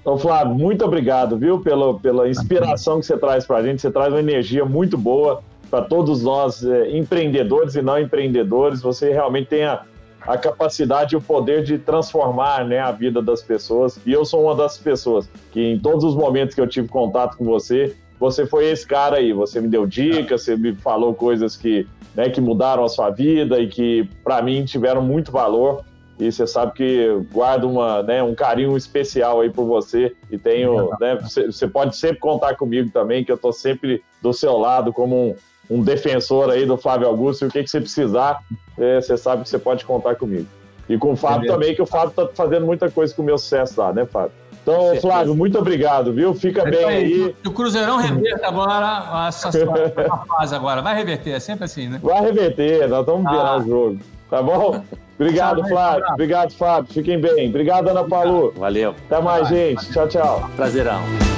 Então, 0.00 0.16
Flávio, 0.16 0.54
muito 0.54 0.84
obrigado, 0.84 1.36
viu, 1.36 1.60
pela, 1.60 1.98
pela 1.98 2.28
inspiração 2.28 3.00
que 3.00 3.06
você 3.06 3.16
traz 3.16 3.46
para 3.46 3.58
a 3.58 3.62
gente. 3.62 3.82
Você 3.82 3.90
traz 3.90 4.12
uma 4.12 4.20
energia 4.20 4.64
muito 4.64 4.96
boa 4.96 5.42
para 5.70 5.82
todos 5.82 6.22
nós, 6.22 6.64
é, 6.64 6.96
empreendedores 6.96 7.74
e 7.74 7.82
não 7.82 7.98
empreendedores. 7.98 8.80
Você 8.80 9.12
realmente 9.12 9.48
tem 9.48 9.64
a, 9.64 9.82
a 10.22 10.36
capacidade 10.38 11.14
e 11.14 11.16
o 11.16 11.20
poder 11.20 11.62
de 11.62 11.78
transformar 11.78 12.64
né, 12.64 12.78
a 12.78 12.90
vida 12.90 13.20
das 13.20 13.42
pessoas. 13.42 14.00
E 14.06 14.12
eu 14.12 14.24
sou 14.24 14.44
uma 14.44 14.54
das 14.54 14.78
pessoas 14.78 15.28
que, 15.52 15.60
em 15.60 15.78
todos 15.78 16.04
os 16.04 16.14
momentos 16.14 16.54
que 16.54 16.60
eu 16.60 16.66
tive 16.66 16.88
contato 16.88 17.36
com 17.36 17.44
você, 17.44 17.94
você 18.18 18.46
foi 18.46 18.66
esse 18.66 18.86
cara 18.86 19.16
aí. 19.16 19.32
Você 19.32 19.60
me 19.60 19.68
deu 19.68 19.86
dicas, 19.86 20.42
você 20.42 20.56
me 20.56 20.74
falou 20.74 21.14
coisas 21.14 21.56
que, 21.56 21.86
né, 22.14 22.28
que 22.30 22.40
mudaram 22.40 22.84
a 22.84 22.88
sua 22.88 23.10
vida 23.10 23.60
e 23.60 23.68
que, 23.68 24.08
para 24.24 24.42
mim, 24.42 24.64
tiveram 24.64 25.02
muito 25.02 25.30
valor. 25.30 25.84
E 26.18 26.32
você 26.32 26.46
sabe 26.46 26.72
que 26.72 27.22
guardo 27.32 27.70
uma, 27.70 28.02
né, 28.02 28.22
um 28.22 28.34
carinho 28.34 28.76
especial 28.76 29.40
aí 29.40 29.50
por 29.50 29.64
você 29.64 30.14
e 30.30 30.36
tenho, 30.36 30.90
né, 31.00 31.16
você 31.46 31.68
pode 31.68 31.96
sempre 31.96 32.18
contar 32.18 32.56
comigo 32.56 32.90
também, 32.90 33.24
que 33.24 33.30
eu 33.30 33.36
estou 33.36 33.52
sempre 33.52 34.02
do 34.20 34.32
seu 34.32 34.56
lado 34.56 34.92
como 34.92 35.30
um, 35.30 35.34
um, 35.70 35.82
defensor 35.82 36.50
aí 36.50 36.66
do 36.66 36.76
Flávio 36.76 37.06
Augusto. 37.06 37.44
E 37.44 37.48
o 37.48 37.50
que, 37.50 37.62
que 37.62 37.70
você 37.70 37.80
precisar, 37.80 38.40
é, 38.76 39.00
você 39.00 39.16
sabe 39.16 39.44
que 39.44 39.48
você 39.48 39.58
pode 39.58 39.84
contar 39.84 40.16
comigo. 40.16 40.46
E 40.88 40.98
com 40.98 41.12
o 41.12 41.16
Fábio 41.16 41.42
Beleza. 41.42 41.54
também, 41.54 41.74
que 41.74 41.82
o 41.82 41.86
Fábio 41.86 42.08
está 42.08 42.28
fazendo 42.34 42.66
muita 42.66 42.90
coisa 42.90 43.14
com 43.14 43.22
o 43.22 43.24
meu 43.24 43.38
sucesso 43.38 43.80
lá, 43.80 43.92
né, 43.92 44.04
Fábio? 44.04 44.32
Então, 44.62 44.96
Flávio, 45.00 45.34
muito 45.34 45.58
obrigado, 45.58 46.12
viu? 46.12 46.34
Fica 46.34 46.62
é 46.62 46.70
bem 46.70 46.84
aí. 46.84 47.36
O 47.46 47.50
Cruzeirão 47.50 47.96
reverta 47.96 48.48
agora 48.48 49.28
essa, 49.28 49.50
fase 50.28 50.54
agora. 50.54 50.82
Vai 50.82 50.94
reverter, 50.94 51.30
é 51.30 51.40
sempre 51.40 51.64
assim, 51.64 51.88
né? 51.88 52.00
Vai 52.02 52.20
reverter, 52.20 52.86
nós 52.86 53.06
vamos 53.06 53.26
ah. 53.26 53.30
virar 53.30 53.58
o 53.58 53.66
jogo. 53.66 53.98
Tá 54.28 54.42
bom? 54.42 54.82
Obrigado, 55.18 55.66
Flávio. 55.66 56.04
Obrigado, 56.12 56.52
Fábio. 56.52 56.92
Fiquem 56.92 57.20
bem. 57.20 57.48
Obrigado, 57.48 57.88
Ana 57.88 58.04
Paulu. 58.04 58.52
Valeu. 58.56 58.94
Até 59.10 59.20
mais, 59.20 59.48
gente. 59.48 59.90
Tchau, 59.92 60.08
tchau. 60.08 60.50
Prazerão. 60.54 61.37